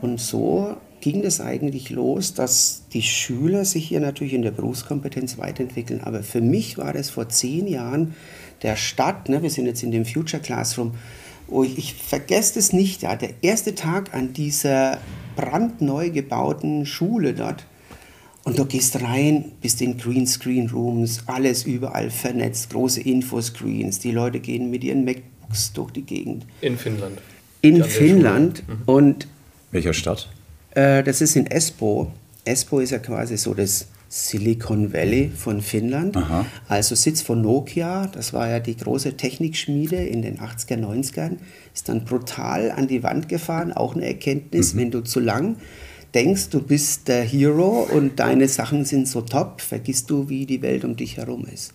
Und 0.00 0.20
so 0.20 0.76
ging 1.02 1.20
das 1.20 1.40
eigentlich 1.40 1.90
los, 1.90 2.32
dass 2.32 2.84
die 2.92 3.02
Schüler 3.02 3.64
sich 3.64 3.88
hier 3.88 4.00
natürlich 4.00 4.32
in 4.32 4.42
der 4.42 4.52
Berufskompetenz 4.52 5.36
weiterentwickeln. 5.36 6.00
Aber 6.00 6.22
für 6.22 6.40
mich 6.40 6.78
war 6.78 6.92
das 6.92 7.10
vor 7.10 7.28
zehn 7.28 7.66
Jahren 7.66 8.14
der 8.62 8.76
Start, 8.76 9.28
ne, 9.28 9.42
wir 9.42 9.50
sind 9.50 9.66
jetzt 9.66 9.82
in 9.82 9.90
dem 9.90 10.06
Future 10.06 10.40
Classroom, 10.40 10.92
wo 11.48 11.64
ich, 11.64 11.76
ich 11.76 11.94
vergesse 11.94 12.58
es 12.60 12.72
nicht, 12.72 13.02
ja, 13.02 13.16
der 13.16 13.30
erste 13.42 13.74
Tag 13.74 14.14
an 14.14 14.32
dieser 14.32 14.98
brandneu 15.34 16.10
gebauten 16.10 16.86
Schule 16.86 17.34
dort. 17.34 17.66
Und 18.44 18.58
du 18.58 18.64
gehst 18.64 19.00
rein, 19.02 19.52
bist 19.60 19.82
in 19.82 19.98
Greenscreen 19.98 20.70
Rooms, 20.70 21.24
alles 21.26 21.64
überall 21.64 22.10
vernetzt, 22.10 22.70
große 22.70 23.00
Infoscreens, 23.00 23.98
die 23.98 24.12
Leute 24.12 24.38
gehen 24.38 24.70
mit 24.70 24.84
ihren 24.84 25.04
MacBooks 25.04 25.72
durch 25.72 25.90
die 25.90 26.02
Gegend. 26.02 26.46
In 26.60 26.78
Finnland. 26.78 27.18
In 27.60 27.82
Finnland. 27.84 28.62
Mhm. 28.68 28.82
Und 28.86 29.28
welcher 29.72 29.92
Stadt? 29.92 30.28
Äh, 30.74 31.02
das 31.02 31.20
ist 31.20 31.36
in 31.36 31.46
Espoo. 31.46 32.10
Espoo 32.44 32.80
ist 32.80 32.90
ja 32.90 32.98
quasi 32.98 33.36
so 33.36 33.54
das 33.54 33.86
Silicon 34.08 34.92
Valley 34.92 35.30
von 35.34 35.62
Finnland. 35.62 36.16
Aha. 36.16 36.44
Also 36.68 36.94
Sitz 36.94 37.22
von 37.22 37.40
Nokia, 37.40 38.08
das 38.08 38.32
war 38.34 38.48
ja 38.48 38.60
die 38.60 38.76
große 38.76 39.16
Technikschmiede 39.16 39.96
in 39.96 40.20
den 40.20 40.38
80er, 40.38 40.76
90ern, 40.76 41.38
ist 41.72 41.88
dann 41.88 42.04
brutal 42.04 42.70
an 42.72 42.88
die 42.88 43.02
Wand 43.02 43.28
gefahren. 43.28 43.72
Auch 43.72 43.94
eine 43.94 44.06
Erkenntnis, 44.06 44.74
mhm. 44.74 44.78
wenn 44.78 44.90
du 44.90 45.00
zu 45.00 45.18
lang 45.20 45.56
denkst, 46.14 46.50
du 46.50 46.60
bist 46.60 47.08
der 47.08 47.22
Hero 47.22 47.88
und 47.90 48.20
deine 48.20 48.48
Sachen 48.48 48.84
sind 48.84 49.08
so 49.08 49.22
top, 49.22 49.60
vergisst 49.60 50.10
du, 50.10 50.28
wie 50.28 50.46
die 50.46 50.62
Welt 50.62 50.84
um 50.84 50.96
dich 50.96 51.16
herum 51.16 51.46
ist. 51.52 51.72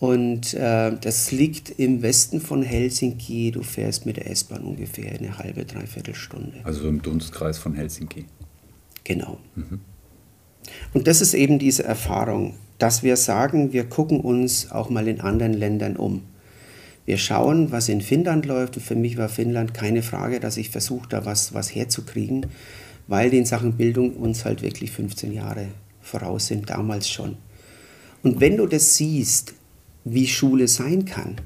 Und 0.00 0.54
äh, 0.54 0.96
das 0.98 1.30
liegt 1.30 1.78
im 1.78 2.00
Westen 2.00 2.40
von 2.40 2.62
Helsinki. 2.62 3.50
Du 3.50 3.62
fährst 3.62 4.06
mit 4.06 4.16
der 4.16 4.30
S-Bahn 4.30 4.62
ungefähr 4.62 5.12
eine 5.12 5.36
halbe, 5.36 5.66
dreiviertel 5.66 6.14
Stunde. 6.14 6.54
Also 6.64 6.88
im 6.88 7.02
Dunstkreis 7.02 7.58
von 7.58 7.74
Helsinki. 7.74 8.24
Genau. 9.04 9.38
Mhm. 9.54 9.80
Und 10.94 11.06
das 11.06 11.20
ist 11.20 11.34
eben 11.34 11.58
diese 11.58 11.84
Erfahrung, 11.84 12.54
dass 12.78 13.02
wir 13.02 13.18
sagen, 13.18 13.74
wir 13.74 13.84
gucken 13.84 14.20
uns 14.20 14.70
auch 14.70 14.88
mal 14.88 15.06
in 15.06 15.20
anderen 15.20 15.52
Ländern 15.52 15.96
um. 15.96 16.22
Wir 17.04 17.18
schauen, 17.18 17.70
was 17.70 17.90
in 17.90 18.00
Finnland 18.00 18.46
läuft. 18.46 18.78
Und 18.78 18.82
für 18.82 18.94
mich 18.94 19.18
war 19.18 19.28
Finnland 19.28 19.74
keine 19.74 20.02
Frage, 20.02 20.40
dass 20.40 20.56
ich 20.56 20.70
versuche, 20.70 21.10
da 21.10 21.26
was, 21.26 21.52
was 21.52 21.74
herzukriegen, 21.74 22.46
weil 23.06 23.28
die 23.28 23.36
in 23.36 23.44
Sachen 23.44 23.74
Bildung 23.74 24.14
uns 24.14 24.46
halt 24.46 24.62
wirklich 24.62 24.92
15 24.92 25.30
Jahre 25.30 25.66
voraus 26.00 26.46
sind, 26.46 26.70
damals 26.70 27.06
schon. 27.06 27.36
Und 28.22 28.40
wenn 28.40 28.56
du 28.56 28.66
das 28.66 28.96
siehst, 28.96 29.54
wie 30.04 30.26
Schule 30.26 30.68
sein 30.68 31.04
kann, 31.04 31.36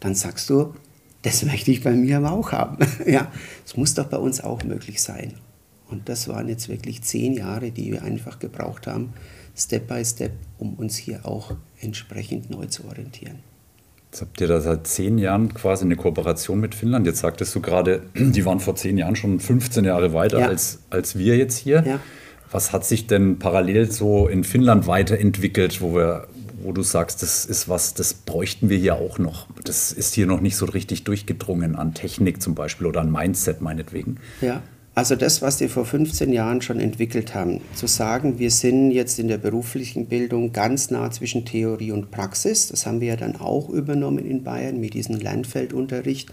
dann 0.00 0.14
sagst 0.14 0.50
du, 0.50 0.74
das 1.22 1.44
möchte 1.44 1.70
ich 1.70 1.82
bei 1.82 1.92
mir 1.92 2.18
aber 2.18 2.32
auch 2.32 2.52
haben. 2.52 2.78
ja, 3.06 3.30
es 3.66 3.76
muss 3.76 3.94
doch 3.94 4.06
bei 4.06 4.18
uns 4.18 4.40
auch 4.40 4.62
möglich 4.64 5.02
sein. 5.02 5.34
Und 5.90 6.08
das 6.08 6.28
waren 6.28 6.48
jetzt 6.48 6.68
wirklich 6.68 7.02
zehn 7.02 7.32
Jahre, 7.32 7.70
die 7.70 7.92
wir 7.92 8.02
einfach 8.02 8.38
gebraucht 8.38 8.86
haben, 8.86 9.12
Step 9.56 9.88
by 9.88 10.04
Step, 10.04 10.32
um 10.58 10.74
uns 10.74 10.96
hier 10.96 11.26
auch 11.26 11.52
entsprechend 11.80 12.50
neu 12.50 12.66
zu 12.66 12.84
orientieren. 12.84 13.40
Jetzt 14.10 14.22
habt 14.22 14.40
ihr 14.40 14.46
da 14.46 14.60
seit 14.60 14.86
zehn 14.86 15.18
Jahren 15.18 15.52
quasi 15.52 15.84
eine 15.84 15.96
Kooperation 15.96 16.60
mit 16.60 16.74
Finnland. 16.74 17.06
Jetzt 17.06 17.20
sagtest 17.20 17.54
du 17.54 17.60
gerade, 17.60 18.02
die 18.14 18.44
waren 18.44 18.60
vor 18.60 18.76
zehn 18.76 18.96
Jahren 18.96 19.16
schon 19.16 19.40
15 19.40 19.84
Jahre 19.84 20.12
weiter 20.12 20.40
ja. 20.40 20.48
als, 20.48 20.80
als 20.90 21.18
wir 21.18 21.36
jetzt 21.36 21.58
hier. 21.58 21.82
Ja. 21.86 22.00
Was 22.50 22.72
hat 22.72 22.86
sich 22.86 23.06
denn 23.06 23.38
parallel 23.38 23.90
so 23.90 24.26
in 24.26 24.44
Finnland 24.44 24.86
weiterentwickelt, 24.86 25.82
wo 25.82 25.94
wir 25.94 26.26
wo 26.62 26.72
du 26.72 26.82
sagst, 26.82 27.22
das 27.22 27.44
ist 27.44 27.68
was, 27.68 27.94
das 27.94 28.14
bräuchten 28.14 28.68
wir 28.68 28.78
hier 28.78 28.96
auch 28.96 29.18
noch. 29.18 29.46
Das 29.64 29.92
ist 29.92 30.14
hier 30.14 30.26
noch 30.26 30.40
nicht 30.40 30.56
so 30.56 30.66
richtig 30.66 31.04
durchgedrungen 31.04 31.76
an 31.76 31.94
Technik 31.94 32.42
zum 32.42 32.54
Beispiel 32.54 32.86
oder 32.86 33.00
an 33.00 33.10
Mindset 33.10 33.60
meinetwegen. 33.60 34.18
Ja, 34.40 34.62
also 34.98 35.14
das, 35.14 35.42
was 35.42 35.58
die 35.58 35.68
vor 35.68 35.84
15 35.84 36.32
Jahren 36.32 36.60
schon 36.60 36.80
entwickelt 36.80 37.32
haben, 37.32 37.60
zu 37.76 37.86
sagen, 37.86 38.40
wir 38.40 38.50
sind 38.50 38.90
jetzt 38.90 39.20
in 39.20 39.28
der 39.28 39.38
beruflichen 39.38 40.06
Bildung 40.06 40.52
ganz 40.52 40.90
nah 40.90 41.08
zwischen 41.12 41.44
Theorie 41.44 41.92
und 41.92 42.10
Praxis, 42.10 42.66
das 42.66 42.84
haben 42.84 43.00
wir 43.00 43.06
ja 43.06 43.16
dann 43.16 43.36
auch 43.36 43.68
übernommen 43.70 44.26
in 44.26 44.42
Bayern 44.42 44.80
mit 44.80 44.94
diesem 44.94 45.14
Lernfeldunterricht, 45.14 46.32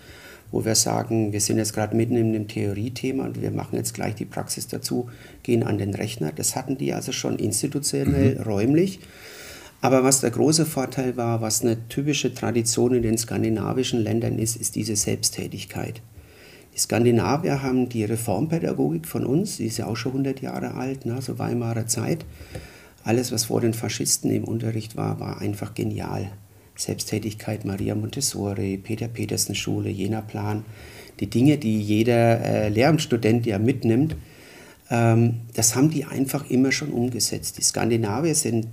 wo 0.52 0.66
wir 0.66 0.74
sagen, 0.74 1.32
wir 1.32 1.42
sind 1.42 1.60
jetzt 1.60 1.74
gerade 1.74 1.96
mitten 1.96 2.16
in 2.16 2.30
einem 2.30 2.48
Theoriethema 2.48 3.26
und 3.26 3.40
wir 3.40 3.52
machen 3.52 3.76
jetzt 3.76 3.94
gleich 3.94 4.16
die 4.16 4.26
Praxis 4.26 4.68
dazu, 4.68 5.10
gehen 5.44 5.62
an 5.62 5.78
den 5.78 5.94
Rechner. 5.94 6.32
Das 6.36 6.56
hatten 6.56 6.76
die 6.76 6.92
also 6.92 7.12
schon 7.12 7.38
institutionell, 7.38 8.34
mhm. 8.34 8.42
räumlich. 8.42 9.00
Aber 9.82 10.04
was 10.04 10.22
der 10.22 10.32
große 10.32 10.66
Vorteil 10.66 11.16
war, 11.18 11.42
was 11.42 11.62
eine 11.62 11.88
typische 11.90 12.34
Tradition 12.34 12.96
in 12.96 13.04
den 13.04 13.18
skandinavischen 13.18 14.02
Ländern 14.02 14.40
ist, 14.40 14.56
ist 14.56 14.76
diese 14.76 14.96
Selbsttätigkeit. 14.96 16.02
Die 16.74 16.80
Skandinavier 16.80 17.62
haben 17.62 17.88
die 17.88 18.04
Reformpädagogik 18.04 19.08
von 19.08 19.26
uns, 19.26 19.58
die 19.58 19.68
ist 19.68 19.78
ja 19.78 19.88
auch 19.88 19.96
schon 19.96 20.12
100 20.14 20.42
Jahre 20.42 20.74
alt, 20.74 21.06
ne, 21.06 21.22
so 21.22 21.40
Weimarer 21.40 21.88
Zeit. 21.88 22.26
Alles, 23.04 23.32
was 23.32 23.46
vor 23.46 23.62
den 23.62 23.74
Faschisten 23.74 24.32
im 24.32 24.44
Unterricht 24.44 24.98
war, 24.98 25.20
war 25.20 25.40
einfach 25.40 25.74
genial. 25.74 26.32
Selbsttätigkeit, 26.76 27.64
Maria 27.64 27.96
Montessori, 27.96 28.78
Peter 28.78 29.08
Petersen 29.08 29.56
Schule, 29.56 29.90
Jena 29.90 30.22
Plan, 30.22 30.66
die 31.20 31.30
Dinge, 31.30 31.58
die 31.58 31.80
jeder 31.80 32.42
äh, 32.42 32.70
Lehramtsstudent 32.70 33.46
ja 33.46 33.60
mitnimmt, 33.60 34.18
ähm, 34.90 35.42
das 35.54 35.76
haben 35.76 35.90
die 35.90 36.06
einfach 36.06 36.50
immer 36.50 36.72
schon 36.72 36.90
umgesetzt. 36.90 37.58
Die 37.58 37.64
Skandinavier 37.64 38.36
sind 38.36 38.68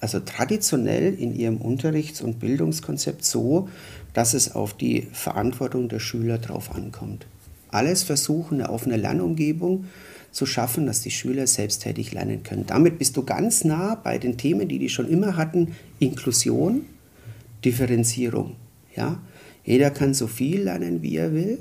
also 0.00 0.20
traditionell 0.20 1.14
in 1.14 1.34
ihrem 1.34 1.58
Unterrichts- 1.58 2.22
und 2.22 2.38
Bildungskonzept 2.40 3.24
so, 3.24 3.68
dass 4.14 4.34
es 4.34 4.54
auf 4.54 4.74
die 4.74 5.08
Verantwortung 5.12 5.88
der 5.88 6.00
Schüler 6.00 6.38
drauf 6.38 6.74
ankommt. 6.74 7.26
Alles 7.68 8.02
versuchen, 8.02 8.60
eine 8.60 8.70
offene 8.70 8.96
Lernumgebung 8.96 9.84
zu 10.32 10.46
schaffen, 10.46 10.86
dass 10.86 11.02
die 11.02 11.10
Schüler 11.10 11.46
selbsttätig 11.46 12.12
lernen 12.12 12.42
können. 12.42 12.66
Damit 12.66 12.98
bist 12.98 13.16
du 13.16 13.24
ganz 13.24 13.64
nah 13.64 13.94
bei 13.94 14.18
den 14.18 14.36
Themen, 14.36 14.68
die 14.68 14.78
die 14.78 14.88
schon 14.88 15.08
immer 15.08 15.36
hatten, 15.36 15.76
Inklusion, 15.98 16.86
Differenzierung. 17.64 18.56
Ja? 18.96 19.20
Jeder 19.64 19.90
kann 19.90 20.14
so 20.14 20.26
viel 20.26 20.62
lernen, 20.62 21.02
wie 21.02 21.16
er 21.16 21.32
will. 21.32 21.58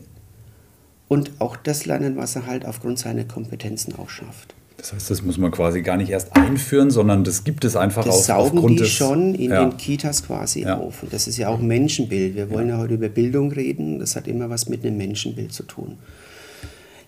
und 1.10 1.42
auch 1.42 1.58
das 1.58 1.86
lernen, 1.86 2.16
was 2.16 2.36
er 2.36 2.46
halt 2.46 2.66
aufgrund 2.66 3.00
seiner 3.00 3.26
Kompetenzen 3.26 3.96
auch 3.96 4.10
schafft. 4.10 4.56
Das 4.80 4.94
heißt, 4.94 5.10
das 5.10 5.22
muss 5.24 5.38
man 5.38 5.52
quasi 5.52 5.82
gar 5.82 5.98
nicht 5.98 6.10
erst 6.10 6.36
einführen, 6.38 6.90
sondern 6.90 7.26
das 7.26 7.44
gibt 7.44 7.66
es 7.66 7.76
einfach 7.76 8.06
das 8.06 8.16
auf, 8.16 8.24
saugen 8.24 8.58
aufgrund 8.60 8.80
die 8.80 8.84
des, 8.84 8.90
schon 8.90 9.36
in 9.36 9.52
ja. 9.52 9.66
den 9.66 9.78
Kitas 9.78 10.26
quasi 10.26 10.62
Ja. 10.62 10.78
auf. 10.78 11.04
Und 11.04 11.12
das 11.12 11.28
ist 11.28 11.38
ja 11.38 11.50
auch 11.50 11.60
Menschenbild. 11.60 12.36
Wir 12.36 12.50
wollen 12.50 12.70
ja. 12.70 12.78
heute 12.78 12.94
über 12.94 13.10
Bildung 13.10 13.52
reden. 13.52 14.00
Das 14.00 14.16
hat 14.16 14.28
immer 14.28 14.50
was 14.50 14.70
mit 14.70 14.86
einem 14.86 14.98
Menschenbild 14.98 15.52
zu 15.52 15.64
tun. 15.64 15.98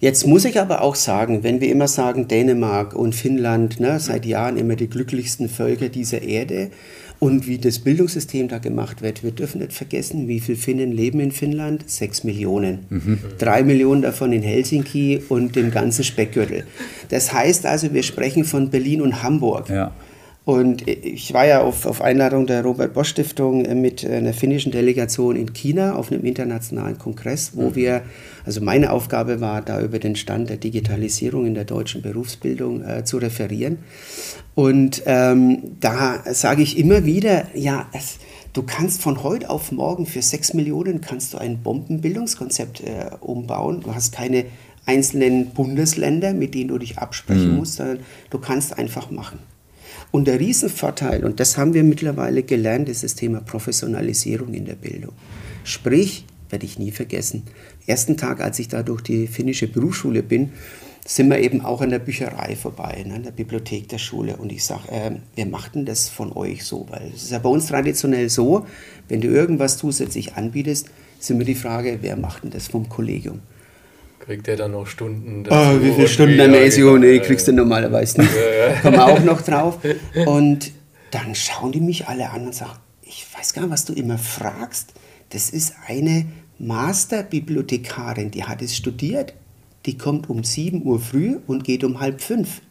Jetzt 0.01 0.28
muss 0.28 0.46
ich 0.46 0.60
aber 0.60 0.82
auch 0.82 0.96
sagen, 0.96 1.44
wenn 1.44 1.62
wir 1.62 1.70
immer 1.72 1.88
sagen, 1.88 2.28
Dänemark 2.28 2.94
und 2.94 3.13
Finnland, 3.16 3.80
ne, 3.80 4.00
seit 4.00 4.25
Jahren 4.25 4.58
immer 4.58 4.75
die 4.75 4.90
glücklichsten 4.90 5.48
Völker 5.48 5.90
dieser 5.90 6.24
Erde 6.24 6.72
und 7.22 7.46
wie 7.46 7.60
das 7.60 7.78
Bildungssystem 7.78 8.48
da 8.48 8.58
gemacht 8.58 9.04
wird, 9.04 9.24
wir 9.24 9.30
dürfen 9.30 9.60
nicht 9.60 9.74
vergessen, 9.74 10.28
wie 10.28 10.40
viele 10.40 10.58
Finnen 10.58 10.92
leben 10.92 11.20
in 11.20 11.32
Finnland? 11.32 11.88
Sechs 11.88 12.24
Millionen. 12.24 12.80
Drei 13.38 13.62
Millionen 13.62 14.01
davon 14.01 14.34
in 14.34 14.42
Helsinki 14.42 15.22
und 15.30 15.56
dem 15.56 15.70
ganzen 15.70 16.04
Speckgürtel. 16.04 16.63
Das 17.10 17.32
heißt 17.32 17.68
also, 17.68 17.94
wir 17.94 18.01
sprechen 18.01 18.44
von 18.44 18.72
Berlin 18.72 19.04
und 19.04 19.22
Hamburg. 19.22 19.70
Ja. 19.70 19.92
Und 20.43 20.88
ich 20.88 21.36
war 21.36 21.45
ja 21.45 21.62
auf, 21.62 21.86
auf 21.86 22.01
Einladung 22.01 22.48
der 22.48 22.63
Robert 22.63 22.93
Bosch 22.93 23.10
Stiftung 23.10 23.63
äh, 23.63 23.75
mit 23.75 24.03
einer 24.03 24.33
finnischen 24.33 24.71
Delegation 24.71 25.36
in 25.36 25.53
China 25.53 25.95
auf 25.95 26.12
einem 26.12 26.25
internationalen 26.25 26.98
Kongress, 26.98 27.51
wo 27.53 27.75
wir, 27.75 28.01
also 28.43 28.60
meine 28.60 28.91
Aufgabe 28.91 29.39
war, 29.39 29.62
da 29.62 29.79
über 29.81 30.00
den 30.00 30.15
Stand 30.15 30.50
der 30.50 30.57
Digitalisierung 30.57 31.45
in 31.45 31.53
der 31.53 31.65
deutschen 31.65 32.01
Berufsbildung 32.01 32.83
äh, 32.83 33.03
zu 33.03 33.19
referieren. 33.19 33.79
Und 34.55 35.03
ähm, 35.05 35.77
da 35.79 36.24
sage 36.33 36.63
ich 36.63 36.79
immer 36.79 37.05
wieder, 37.05 37.45
ja, 37.53 37.88
es, 37.93 38.17
du 38.53 38.63
kannst 38.63 39.03
von 39.03 39.21
heute 39.21 39.48
auf 39.48 39.71
morgen 39.71 40.07
für 40.07 40.24
sechs 40.24 40.55
Millionen 40.55 41.01
kannst 41.01 41.36
du 41.36 41.38
ein 41.38 41.62
Bombenbildungskonzept 41.62 42.81
äh, 42.81 43.12
umbauen. 43.19 43.81
Du 43.81 43.93
hast 43.93 44.12
keine 44.12 44.45
einzelnen 44.88 45.51
Bundesländer, 45.51 46.33
mit 46.33 46.55
denen 46.55 46.69
du 46.69 46.79
dich 46.79 46.98
absprechen 46.98 47.55
musst, 47.55 47.75
sondern 47.75 48.00
du 48.31 48.39
kannst 48.39 48.75
einfach 48.79 49.12
machen. 49.12 49.38
Und 50.12 50.27
der 50.27 50.39
Riesenvorteil, 50.39 51.24
und 51.24 51.39
das 51.39 51.58
haben 51.58 51.74
wir 51.74 51.84
mittlerweile 51.84 52.44
gelernt, 52.44 52.89
ist 52.89 53.03
das 53.03 53.15
Thema 53.15 53.39
Professionalisierung 53.39 54.53
in 54.53 54.65
der 54.65 54.75
Bildung. 54.75 55.13
Sprich, 55.63 56.25
werde 56.50 56.65
ich 56.65 56.77
nie 56.77 56.91
vergessen, 56.91 57.44
ersten 57.88 58.18
Tag, 58.18 58.41
als 58.41 58.60
ich 58.60 58.68
da 58.68 58.84
durch 58.84 59.01
die 59.01 59.27
finnische 59.27 59.68
Berufsschule 59.68 60.22
bin, 60.22 60.51
sind 61.06 61.30
wir 61.30 61.39
eben 61.39 61.62
auch 61.62 61.82
an 61.82 61.89
der 61.89 62.00
Bücherei 62.00 62.56
vorbei, 62.56 63.03
ne, 63.08 63.15
an 63.15 63.24
der 63.24 63.32
Bibliothek 63.32 63.88
der 63.89 63.98
Schule. 63.98 64.36
Und 64.38 64.51
ich 64.51 64.63
sage, 64.63 64.91
äh, 64.91 65.12
wir 65.36 65.46
machten 65.46 65.86
das 65.86 66.10
von 66.10 66.32
euch 66.34 66.63
so, 66.63 66.86
weil 66.89 67.12
es 67.15 67.24
ist 67.24 67.32
ja 67.32 67.39
bei 67.39 67.50
uns 67.50 67.68
traditionell 67.68 68.30
so, 68.30 68.65
wenn 69.08 69.22
du 69.22 69.27
irgendwas 69.27 69.77
zusätzlich 69.77 70.36
anbietest, 70.36 70.89
ist 71.20 71.32
immer 71.32 71.44
die 71.44 71.56
Frage, 71.56 72.00
wer 72.01 72.18
macht 72.18 72.44
denn 72.44 72.51
das 72.51 72.68
vom 72.68 72.88
Kollegium? 72.88 73.39
Kriegt 74.25 74.46
der 74.46 74.56
dann 74.56 74.72
noch 74.72 74.86
Stunden? 74.86 75.44
Oh, 75.48 75.50
dazu 75.50 75.82
wie 75.82 75.92
viele 75.92 76.04
und 76.04 76.10
Stunden 76.10 76.40
Ermäßigung? 76.40 77.01
genau, 77.01 77.08
Nee, 77.13 77.20
kriegst 77.20 77.48
du 77.48 77.51
ja. 77.51 77.58
normalerweise 77.58 78.22
nicht. 78.22 78.32
Kommen 78.84 78.96
wir 78.96 79.06
auch 79.06 79.24
noch 79.24 79.42
drauf. 79.42 79.80
Und 80.25 80.72
dann 81.10 81.34
schauen 81.34 81.72
die 81.72 81.82
mich 81.82 82.08
alle 82.08 82.30
an 82.30 82.46
und 82.46 82.56
sagen, 82.56 82.78
ich 83.01 83.25
weiß 83.36 83.54
gar 83.54 83.63
nicht, 83.63 83.72
was 83.72 83.84
du 83.86 83.94
immer 83.94 84.18
fragst. 84.18 84.94
Das 85.30 85.50
ist 85.50 85.74
eine 85.88 86.25
Masterbibliothekarin, 86.60 88.32
die 88.32 88.44
hat 88.46 88.62
es 88.62 88.75
studiert. 88.78 89.34
Die 89.86 89.98
kommt 89.98 90.30
um 90.30 90.44
7 90.44 90.86
Uhr 90.86 91.00
früh 91.00 91.38
und 91.48 91.63
geht 91.63 91.84
um 91.84 92.00
halb 92.00 92.22
fünf. 92.22 92.62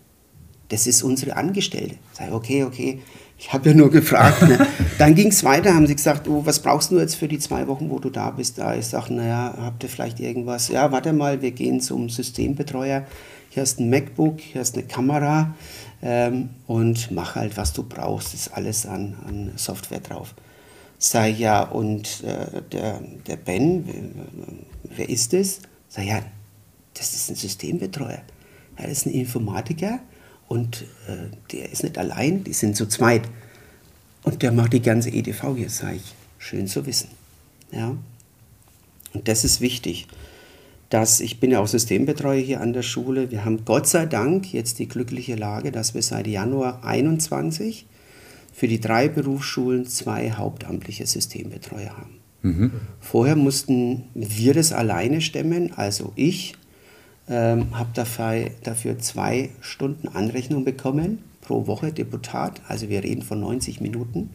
Das 0.68 0.86
ist 0.86 1.02
unsere 1.02 1.36
Angestellte. 1.36 1.96
Sag 2.12 2.28
ich, 2.28 2.32
okay, 2.32 2.64
okay, 2.64 3.00
ich 3.40 3.54
habe 3.54 3.70
ja 3.70 3.74
nur 3.74 3.90
gefragt. 3.90 4.42
Ne? 4.42 4.66
Dann 4.98 5.14
ging 5.14 5.28
es 5.28 5.42
weiter, 5.44 5.74
haben 5.74 5.86
sie 5.86 5.96
gesagt, 5.96 6.28
oh, 6.28 6.44
was 6.44 6.60
brauchst 6.60 6.90
du 6.90 6.98
jetzt 6.98 7.14
für 7.14 7.26
die 7.26 7.38
zwei 7.38 7.66
Wochen, 7.68 7.88
wo 7.88 7.98
du 7.98 8.10
da 8.10 8.30
bist? 8.30 8.58
Da 8.58 8.74
ich 8.76 8.86
sage, 8.86 9.14
naja, 9.14 9.54
habt 9.62 9.82
ihr 9.82 9.88
vielleicht 9.88 10.20
irgendwas? 10.20 10.68
Ja, 10.68 10.92
warte 10.92 11.14
mal, 11.14 11.40
wir 11.40 11.50
gehen 11.52 11.80
zum 11.80 12.10
Systembetreuer. 12.10 13.06
Hier 13.48 13.62
hast 13.62 13.80
ein 13.80 13.88
MacBook, 13.88 14.40
hier 14.40 14.60
hast 14.60 14.76
eine 14.76 14.86
Kamera 14.86 15.54
ähm, 16.02 16.50
und 16.66 17.10
mach 17.12 17.34
halt, 17.34 17.56
was 17.56 17.72
du 17.72 17.82
brauchst. 17.82 18.34
Ist 18.34 18.48
alles 18.48 18.84
an, 18.84 19.16
an 19.26 19.52
Software 19.56 20.00
drauf. 20.00 20.34
Sag 20.98 21.38
ja, 21.38 21.62
und 21.62 22.22
äh, 22.22 22.60
der, 22.70 23.00
der 23.26 23.36
Ben, 23.36 23.86
wer, 24.84 25.08
ist 25.08 25.32
das? 25.32 25.60
Sag 25.88 26.04
ja, 26.04 26.20
das 26.92 27.14
ist 27.14 27.30
ein 27.30 27.36
Systembetreuer. 27.36 28.20
Das 28.76 28.90
ist 28.90 29.06
ein 29.06 29.14
Informatiker 29.14 30.00
und 30.50 30.82
äh, 31.06 31.28
der 31.52 31.70
ist 31.70 31.84
nicht 31.84 31.96
allein, 31.96 32.42
die 32.42 32.52
sind 32.52 32.74
zu 32.74 32.86
zweit. 32.86 33.22
Und 34.24 34.42
der 34.42 34.50
macht 34.50 34.72
die 34.72 34.82
ganze 34.82 35.08
EDV 35.08 35.54
hier, 35.54 35.70
sage 35.70 35.96
ich. 35.96 36.14
Schön 36.38 36.66
zu 36.66 36.86
wissen. 36.86 37.08
Ja? 37.70 37.96
Und 39.14 39.28
das 39.28 39.44
ist 39.44 39.60
wichtig. 39.60 40.08
Dass, 40.88 41.20
ich 41.20 41.38
bin 41.38 41.52
ja 41.52 41.60
auch 41.60 41.68
Systembetreuer 41.68 42.40
hier 42.40 42.60
an 42.60 42.72
der 42.72 42.82
Schule. 42.82 43.30
Wir 43.30 43.44
haben 43.44 43.64
Gott 43.64 43.86
sei 43.86 44.06
Dank 44.06 44.52
jetzt 44.52 44.80
die 44.80 44.88
glückliche 44.88 45.36
Lage, 45.36 45.70
dass 45.70 45.94
wir 45.94 46.02
seit 46.02 46.26
Januar 46.26 46.82
21 46.82 47.86
für 48.52 48.66
die 48.66 48.80
drei 48.80 49.08
Berufsschulen 49.08 49.86
zwei 49.86 50.32
hauptamtliche 50.32 51.06
Systembetreuer 51.06 51.96
haben. 51.96 52.18
Vorher 52.98 53.36
mussten 53.36 54.06
wir 54.14 54.52
das 54.54 54.72
alleine 54.72 55.20
stemmen, 55.20 55.74
also 55.74 56.12
ich 56.16 56.54
ähm, 57.30 57.78
habe 57.78 57.90
dafür, 57.94 58.50
dafür 58.62 58.98
zwei 58.98 59.50
Stunden 59.60 60.08
Anrechnung 60.08 60.64
bekommen 60.64 61.18
pro 61.40 61.66
Woche 61.66 61.92
Deputat, 61.92 62.60
also 62.68 62.88
wir 62.88 63.02
reden 63.02 63.22
von 63.22 63.40
90 63.40 63.80
Minuten 63.80 64.30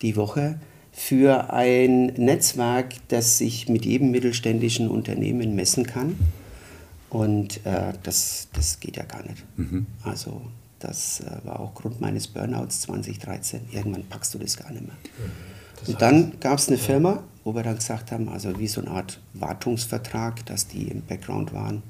die 0.00 0.16
Woche 0.16 0.58
für 0.92 1.52
ein 1.52 2.06
Netzwerk, 2.16 2.94
das 3.08 3.38
sich 3.38 3.68
mit 3.68 3.84
jedem 3.84 4.10
mittelständischen 4.10 4.88
Unternehmen 4.88 5.54
messen 5.54 5.86
kann. 5.86 6.16
Und 7.08 7.64
äh, 7.66 7.92
das, 8.02 8.48
das 8.52 8.80
geht 8.80 8.96
ja 8.96 9.04
gar 9.04 9.22
nicht. 9.22 9.44
Also 10.02 10.42
das 10.78 11.20
äh, 11.20 11.46
war 11.46 11.60
auch 11.60 11.74
Grund 11.74 12.00
meines 12.00 12.26
Burnouts 12.26 12.82
2013. 12.82 13.60
Irgendwann 13.70 14.04
packst 14.04 14.34
du 14.34 14.38
das 14.38 14.56
gar 14.56 14.70
nicht 14.72 14.86
mehr. 14.86 14.96
Und 15.86 16.00
dann 16.00 16.32
gab 16.40 16.58
es 16.58 16.68
eine 16.68 16.78
Firma, 16.78 17.22
wo 17.44 17.54
wir 17.54 17.62
dann 17.62 17.76
gesagt 17.76 18.12
haben, 18.12 18.28
also 18.28 18.58
wie 18.58 18.68
so 18.68 18.80
eine 18.80 18.90
Art 18.90 19.20
Wartungsvertrag, 19.34 20.44
dass 20.46 20.68
die 20.68 20.88
im 20.88 21.02
Background 21.02 21.52
waren, 21.52 21.82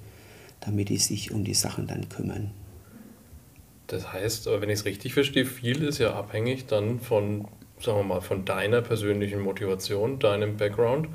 damit 0.65 0.89
die 0.89 0.97
sich 0.97 1.33
um 1.33 1.45
die 1.45 1.55
Sachen 1.55 1.87
dann 1.87 2.09
kümmern. 2.09 2.53
Das 3.89 4.13
heißt, 4.13 4.47
wenn 4.47 4.71
ich 4.71 4.81
es 4.81 4.85
richtig 4.85 5.13
verstehe, 5.13 5.45
viel 5.45 5.83
ist 5.85 5.99
ja 5.99 6.15
abhängig 6.15 6.67
dann 6.67 7.01
von, 7.01 7.47
sagen 7.79 7.99
wir 7.99 8.05
mal, 8.05 8.21
von 8.21 8.45
deiner 8.45 8.81
persönlichen 8.81 9.41
Motivation, 9.41 10.19
deinem 10.19 10.57
Background, 10.57 11.09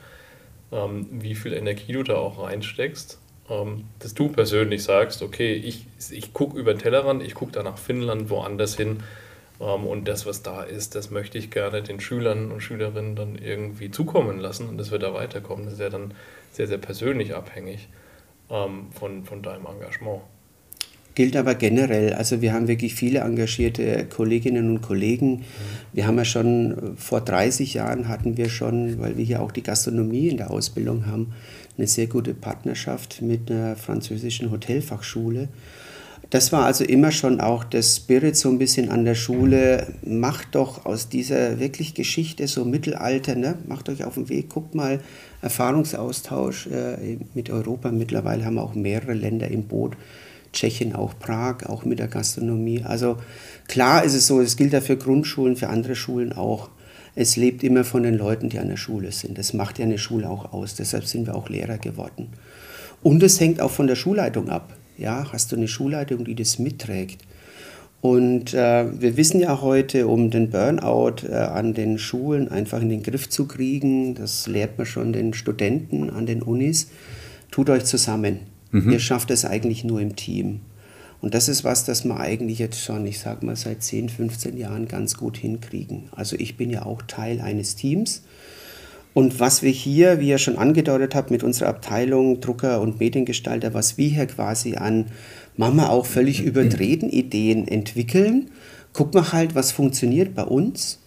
ähm, 0.72 1.08
wie 1.12 1.34
viel 1.34 1.54
Energie 1.54 1.94
du 1.94 2.04
da 2.04 2.16
auch 2.16 2.44
reinsteckst, 2.44 3.20
ähm, 3.50 3.86
dass 4.00 4.14
du 4.14 4.30
persönlich 4.30 4.84
sagst, 4.84 5.24
okay, 5.24 5.54
ich, 5.54 5.86
ich 6.12 6.34
gucke 6.34 6.60
über 6.60 6.74
den 6.74 6.80
Tellerrand, 6.80 7.24
ich 7.24 7.34
gucke 7.34 7.54
da 7.54 7.64
nach 7.64 7.78
Finnland, 7.78 8.30
woanders 8.30 8.76
hin 8.76 9.02
ähm, 9.60 9.88
und 9.88 10.08
das, 10.08 10.26
was 10.26 10.44
da 10.44 10.62
ist, 10.62 10.94
das 10.94 11.10
möchte 11.10 11.38
ich 11.38 11.50
gerne 11.50 11.82
den 11.82 12.00
Schülern 12.00 12.52
und 12.52 12.62
Schülerinnen 12.62 13.16
dann 13.16 13.38
irgendwie 13.38 13.90
zukommen 13.90 14.40
lassen 14.40 14.68
und 14.70 14.78
das 14.78 14.92
wird 14.92 15.04
da 15.04 15.14
weiterkommen. 15.14 15.66
Das 15.66 15.76
ist 15.76 15.80
ja 15.80 15.90
dann 15.90 16.14
sehr, 16.52 16.68
sehr 16.68 16.78
persönlich 16.78 17.34
abhängig 17.34 17.88
ähm, 18.50 18.88
von, 18.92 19.24
von 19.26 19.42
deinem 19.42 19.66
Engagement. 19.66 20.22
Gilt 21.16 21.36
aber 21.36 21.56
generell. 21.56 22.14
Also 22.14 22.42
wir 22.44 22.54
haben 22.54 22.68
wirklich 22.68 22.94
viele 22.94 23.22
engagierte 23.22 24.06
Kolleginnen 24.06 24.70
und 24.70 24.82
Kollegen. 24.84 25.46
Wir 25.92 26.06
haben 26.06 26.18
ja 26.18 26.26
schon 26.26 26.96
vor 26.96 27.22
30 27.22 27.74
Jahren 27.74 28.08
hatten 28.08 28.38
wir 28.38 28.50
schon, 28.50 29.00
weil 29.00 29.18
wir 29.18 29.26
hier 29.26 29.42
auch 29.42 29.52
die 29.52 29.64
Gastronomie 29.64 30.28
in 30.28 30.38
der 30.38 30.52
Ausbildung 30.52 31.08
haben, 31.08 31.34
eine 31.76 31.88
sehr 31.88 32.06
gute 32.06 32.36
Partnerschaft 32.36 33.24
mit 33.24 33.50
einer 33.50 33.76
französischen 33.76 34.52
Hotelfachschule. 34.52 35.50
Das 36.30 36.52
war 36.52 36.66
also 36.66 36.84
immer 36.84 37.12
schon 37.12 37.40
auch 37.40 37.64
der 37.64 37.82
Spirit 37.82 38.36
so 38.36 38.50
ein 38.50 38.58
bisschen 38.58 38.90
an 38.90 39.06
der 39.06 39.16
Schule. 39.16 39.88
Macht 40.06 40.56
doch 40.56 40.86
aus 40.86 41.08
dieser 41.08 41.60
wirklich 41.60 41.94
Geschichte 41.94 42.48
so 42.48 42.66
Mittelalter, 42.66 43.36
ne? 43.36 43.56
macht 43.66 43.88
euch 43.88 44.04
auf 44.04 44.16
den 44.16 44.28
Weg, 44.28 44.50
guckt 44.50 44.76
mal 44.76 45.00
Erfahrungsaustausch 45.42 46.68
äh, 46.68 47.18
mit 47.34 47.50
Europa. 47.50 47.92
Mittlerweile 47.92 48.44
haben 48.44 48.56
wir 48.56 48.64
auch 48.64 48.76
mehrere 48.76 49.14
Länder 49.14 49.48
im 49.48 49.64
Boot. 49.64 49.96
Tschechien, 50.52 50.96
auch 50.96 51.18
Prag, 51.18 51.66
auch 51.68 51.86
mit 51.86 52.00
der 52.00 52.08
Gastronomie. 52.08 52.84
Also 52.84 53.18
klar 53.68 54.04
ist 54.04 54.14
es 54.14 54.28
so, 54.28 54.42
es 54.42 54.58
gilt 54.58 54.74
ja 54.74 54.82
für 54.82 54.98
Grundschulen, 54.98 55.56
für 55.56 55.70
andere 55.70 55.96
Schulen 55.96 56.34
auch. 56.34 56.70
Es 57.16 57.36
lebt 57.36 57.64
immer 57.64 57.84
von 57.84 58.04
den 58.04 58.16
Leuten, 58.16 58.50
die 58.50 58.60
an 58.60 58.68
der 58.68 58.78
Schule 58.78 59.12
sind. 59.12 59.38
Das 59.38 59.54
macht 59.54 59.80
ja 59.80 59.86
eine 59.86 59.98
Schule 59.98 60.30
auch 60.30 60.54
aus. 60.54 60.76
Deshalb 60.76 61.06
sind 61.06 61.26
wir 61.26 61.36
auch 61.36 61.50
Lehrer 61.50 61.78
geworden. 61.78 62.30
Und 63.02 63.24
es 63.24 63.40
hängt 63.40 63.62
auch 63.62 63.72
von 63.72 63.88
der 63.88 63.96
Schulleitung 63.96 64.50
ab. 64.50 64.77
Ja, 64.98 65.32
hast 65.32 65.52
du 65.52 65.56
eine 65.56 65.68
Schulleitung, 65.68 66.26
die 66.26 66.36
das 66.36 66.60
mitträgt? 66.60 67.24
Und 68.02 68.54
äh, 68.54 69.02
wir 69.02 69.18
wissen 69.18 69.40
ja 69.40 69.62
heute, 69.62 70.08
um 70.08 70.30
den 70.30 70.50
Burnout 70.50 71.28
äh, 71.28 71.34
an 71.34 71.74
den 71.74 71.98
Schulen 71.98 72.50
einfach 72.50 72.82
in 72.82 72.90
den 72.90 73.04
Griff 73.04 73.30
zu 73.30 73.48
kriegen, 73.48 74.16
das 74.16 74.48
lehrt 74.48 74.78
man 74.78 74.86
schon 74.86 75.14
den 75.14 75.34
Studenten 75.34 76.10
an 76.10 76.26
den 76.26 76.42
Unis, 76.42 76.90
tut 77.52 77.70
euch 77.70 77.86
zusammen. 77.86 78.40
Ihr 78.72 79.00
schafft 79.00 79.32
es 79.32 79.46
eigentlich 79.46 79.84
nur 79.84 80.02
im 80.02 80.16
Team. 80.16 80.60
Und 81.22 81.34
das 81.34 81.50
ist 81.50 81.64
was, 81.64 81.86
das 81.86 82.06
wir 82.06 82.20
eigentlich 82.20 82.60
jetzt 82.60 82.80
schon, 82.80 83.06
ich 83.08 83.20
sag 83.20 83.42
mal, 83.42 83.56
seit 83.56 83.82
10, 83.82 84.10
15 84.10 84.58
Jahren 84.58 84.88
ganz 84.88 85.18
gut 85.18 85.38
hinkriegen. 85.38 86.10
Also 86.12 86.36
ich 86.38 86.58
bin 86.58 86.70
ja 86.70 86.86
auch 86.86 87.02
Teil 87.02 87.42
eines 87.42 87.76
Teams 87.76 88.24
Und 89.18 89.40
was 89.40 89.64
wir 89.64 89.72
hier, 89.72 90.20
wie 90.20 90.30
ihr 90.30 90.38
schon 90.38 90.60
angedeutet 90.60 91.16
habt, 91.16 91.32
mit 91.32 91.42
unserer 91.42 91.70
Abteilung 91.70 92.40
Drucker 92.40 92.82
und 92.82 93.00
Mediengestalter, 93.00 93.74
was 93.74 93.98
wir 93.98 94.10
hier 94.10 94.28
quasi 94.28 94.76
an 94.76 95.08
Mama 95.56 95.90
auch 95.90 96.06
völlig 96.06 96.44
übertreten 96.44 97.10
Ideen 97.10 97.68
entwickeln, 97.68 98.52
gucken 98.94 99.16
wir 99.16 99.34
halt, 99.34 99.56
was 99.56 99.72
funktioniert 99.72 100.36
bei 100.36 100.44
uns. 100.44 101.00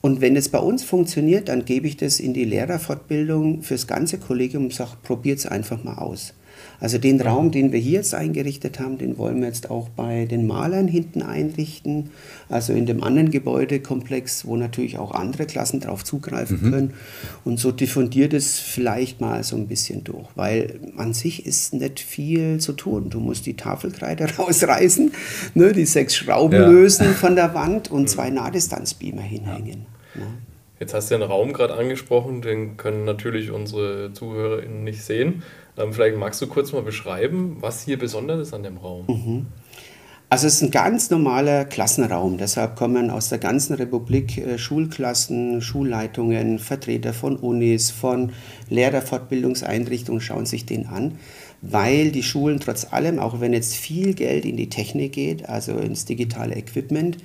Und 0.00 0.20
wenn 0.20 0.34
es 0.34 0.48
bei 0.48 0.58
uns 0.58 0.82
funktioniert, 0.82 1.48
dann 1.48 1.64
gebe 1.64 1.86
ich 1.86 1.96
das 1.96 2.18
in 2.18 2.34
die 2.34 2.46
Lehrerfortbildung 2.46 3.62
fürs 3.62 3.86
ganze 3.86 4.18
Kollegium 4.18 4.64
und 4.64 4.74
sage, 4.74 4.96
probiert 5.04 5.38
es 5.38 5.46
einfach 5.46 5.84
mal 5.84 5.98
aus. 5.98 6.34
Also 6.82 6.98
den 6.98 7.20
Raum, 7.20 7.52
den 7.52 7.70
wir 7.70 7.78
hier 7.78 7.98
jetzt 7.98 8.12
eingerichtet 8.12 8.80
haben, 8.80 8.98
den 8.98 9.16
wollen 9.16 9.40
wir 9.40 9.46
jetzt 9.46 9.70
auch 9.70 9.88
bei 9.90 10.24
den 10.24 10.48
Malern 10.48 10.88
hinten 10.88 11.22
einrichten. 11.22 12.10
Also 12.48 12.72
in 12.72 12.86
dem 12.86 13.04
anderen 13.04 13.30
Gebäudekomplex, 13.30 14.46
wo 14.46 14.56
natürlich 14.56 14.98
auch 14.98 15.12
andere 15.12 15.46
Klassen 15.46 15.78
drauf 15.78 16.02
zugreifen 16.02 16.58
mhm. 16.60 16.70
können. 16.72 16.94
Und 17.44 17.60
so 17.60 17.70
diffundiert 17.70 18.34
es 18.34 18.58
vielleicht 18.58 19.20
mal 19.20 19.44
so 19.44 19.54
ein 19.54 19.68
bisschen 19.68 20.02
durch. 20.02 20.26
Weil 20.34 20.80
an 20.96 21.14
sich 21.14 21.46
ist 21.46 21.72
nicht 21.72 22.00
viel 22.00 22.58
zu 22.58 22.72
tun. 22.72 23.10
Du 23.10 23.20
musst 23.20 23.46
die 23.46 23.54
Tafelkreide 23.54 24.26
rausreißen, 24.38 25.12
ne, 25.54 25.72
die 25.72 25.86
sechs 25.86 26.16
Schrauben 26.16 26.60
ja. 26.60 26.66
lösen 26.66 27.14
von 27.14 27.36
der 27.36 27.54
Wand 27.54 27.92
und 27.92 28.10
zwei 28.10 28.30
Nahdistanzbeamer 28.30 29.22
hinhängen. 29.22 29.86
Ja. 30.16 30.20
Ne? 30.22 30.26
Jetzt 30.80 30.94
hast 30.94 31.12
du 31.12 31.14
den 31.16 31.22
Raum 31.22 31.52
gerade 31.52 31.74
angesprochen, 31.74 32.42
den 32.42 32.76
können 32.76 33.04
natürlich 33.04 33.52
unsere 33.52 34.12
ZuhörerInnen 34.12 34.82
nicht 34.82 35.04
sehen. 35.04 35.44
Ähm, 35.78 35.92
vielleicht 35.92 36.16
magst 36.16 36.40
du 36.42 36.46
kurz 36.46 36.72
mal 36.72 36.82
beschreiben, 36.82 37.56
was 37.60 37.82
hier 37.82 37.98
besonders 37.98 38.48
ist 38.48 38.54
an 38.54 38.62
dem 38.62 38.76
Raum. 38.76 39.04
Mhm. 39.06 39.46
Also 40.32 40.46
es 40.46 40.54
ist 40.54 40.62
ein 40.62 40.70
ganz 40.70 41.10
normaler 41.10 41.66
Klassenraum. 41.66 42.38
Deshalb 42.38 42.74
kommen 42.74 43.10
aus 43.10 43.28
der 43.28 43.36
ganzen 43.36 43.74
Republik 43.74 44.38
äh, 44.38 44.56
Schulklassen, 44.56 45.60
Schulleitungen, 45.60 46.58
Vertreter 46.58 47.12
von 47.12 47.36
Unis, 47.36 47.90
von 47.90 48.32
Lehrerfortbildungseinrichtungen 48.70 50.22
schauen 50.22 50.46
sich 50.46 50.64
den 50.64 50.86
an, 50.86 51.18
weil 51.60 52.12
die 52.12 52.22
Schulen 52.22 52.60
trotz 52.60 52.94
allem, 52.94 53.18
auch 53.18 53.40
wenn 53.40 53.52
jetzt 53.52 53.74
viel 53.74 54.14
Geld 54.14 54.46
in 54.46 54.56
die 54.56 54.70
Technik 54.70 55.12
geht, 55.12 55.50
also 55.50 55.76
ins 55.76 56.06
digitale 56.06 56.56
Equipment, 56.56 57.18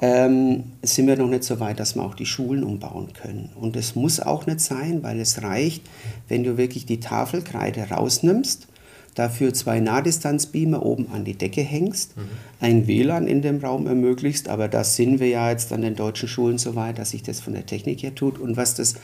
ähm, 0.00 0.64
sind 0.82 1.06
wir 1.06 1.16
noch 1.16 1.28
nicht 1.28 1.44
so 1.44 1.60
weit, 1.60 1.78
dass 1.78 1.94
wir 1.94 2.02
auch 2.02 2.14
die 2.14 2.26
Schulen 2.26 2.64
umbauen 2.64 3.12
können. 3.12 3.50
Und 3.54 3.76
es 3.76 3.94
muss 3.94 4.20
auch 4.20 4.46
nicht 4.46 4.60
sein, 4.60 5.02
weil 5.02 5.20
es 5.20 5.42
reicht, 5.42 5.82
wenn 6.28 6.42
du 6.42 6.56
wirklich 6.56 6.86
die 6.86 7.00
Tafelkreide 7.00 7.90
rausnimmst, 7.90 8.66
dafür 9.14 9.52
zwei 9.52 9.80
Nahdistanzbeamer 9.80 10.84
oben 10.84 11.08
an 11.12 11.24
die 11.24 11.34
Decke 11.34 11.60
hängst, 11.60 12.16
mhm. 12.16 12.22
ein 12.60 12.86
WLAN 12.86 13.26
in 13.26 13.42
dem 13.42 13.58
Raum 13.58 13.86
ermöglicht, 13.86 14.48
aber 14.48 14.68
da 14.68 14.84
sind 14.84 15.20
wir 15.20 15.28
ja 15.28 15.50
jetzt 15.50 15.72
an 15.72 15.82
den 15.82 15.96
deutschen 15.96 16.28
Schulen 16.28 16.58
so 16.58 16.76
weit, 16.76 16.98
dass 16.98 17.10
sich 17.10 17.22
das 17.22 17.40
von 17.40 17.52
der 17.52 17.66
Technik 17.66 18.02
her 18.02 18.14
tut. 18.14 18.38
Und 18.38 18.56
was 18.56 18.74
das 18.76 18.94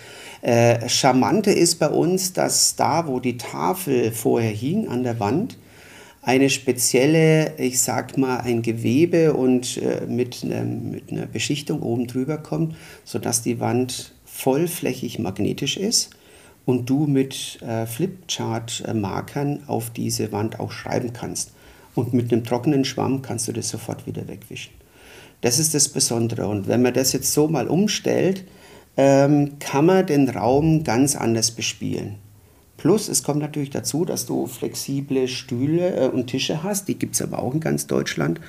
äh, 0.42 0.88
Charmante 0.88 1.50
ist 1.50 1.78
bei 1.78 1.88
uns, 1.88 2.32
dass 2.32 2.76
da, 2.76 3.06
wo 3.06 3.20
die 3.20 3.37
Tafel 3.37 4.12
vorher 4.12 4.52
hing 4.52 4.88
an 4.88 5.02
der 5.02 5.20
Wand, 5.20 5.59
eine 6.27 6.51
spezielle, 6.51 7.57
ich 7.57 7.81
sag 7.81 8.19
mal, 8.19 8.39
ein 8.41 8.61
Gewebe 8.61 9.33
und 9.35 9.77
äh, 9.77 10.05
mit, 10.09 10.43
ne, 10.43 10.65
mit 10.65 11.12
einer 11.12 11.27
Beschichtung 11.27 11.83
oben 11.83 12.09
drüber 12.09 12.37
kommt, 12.37 12.75
sodass 13.05 13.43
die 13.43 13.61
Wand 13.61 14.12
vollflächig 14.25 15.21
magnetisch 15.21 15.77
ist 15.77 16.11
und 16.65 16.91
du 16.91 17.07
mit 17.07 17.62
äh, 17.62 17.87
Flipchart-Markern 17.87 19.69
auf 19.69 19.91
diese 19.91 20.33
Wand 20.33 20.59
auch 20.59 20.73
schreiben 20.73 21.12
kannst. 21.12 21.53
Und 21.95 22.12
mit 22.12 22.33
einem 22.33 22.43
trockenen 22.43 22.85
Schwamm 22.85 23.23
kannst 23.23 23.47
du 23.47 23.53
das 23.53 23.69
sofort 23.69 24.09
wieder 24.09 24.27
wegwischen. 24.27 24.73
Das 25.43 25.61
ist 25.61 25.75
das 25.75 25.89
Besondere. 25.89 26.49
Und 26.49 26.67
wenn 26.67 26.83
man 26.83 26.93
das 26.93 27.12
jetzt 27.12 27.33
so 27.33 27.47
mal 27.47 27.69
umstellt, 27.69 28.45
ähm, 28.97 29.61
kann 29.61 29.87
man 29.87 30.05
den 30.05 30.29
Raum 30.29 30.83
ganz 30.83 31.15
anders 31.15 31.53
bespielen. 31.53 32.17
Plus, 32.87 33.09
es 33.09 33.25
kommt 33.25 33.40
natürlich 33.40 33.70
dazu, 33.70 34.05
dass 34.05 34.27
du 34.27 34.46
flexible 34.46 35.27
Stühle 35.27 35.96
äh, 35.96 36.09
und 36.09 36.29
Tische 36.29 36.62
hast, 36.62 36.87
die 36.87 36.96
gibt 36.96 37.16
es 37.16 37.22
aber 37.22 37.42
auch 37.42 37.53
in 37.53 37.59
ganz 37.59 37.88
Deutschland, 37.88 38.40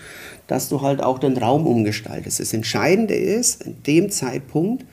dass 0.46 0.70
du 0.70 0.84
halt 0.84 1.02
auch 1.02 1.18
den 1.18 1.36
Raum 1.38 1.66
umgestaltest. 1.66 2.40
Das 2.40 2.54
Entscheidende 2.54 3.16
ist, 3.16 3.64
in 3.64 3.82
dem 3.82 4.12
Zeitpunkt, 4.12 4.86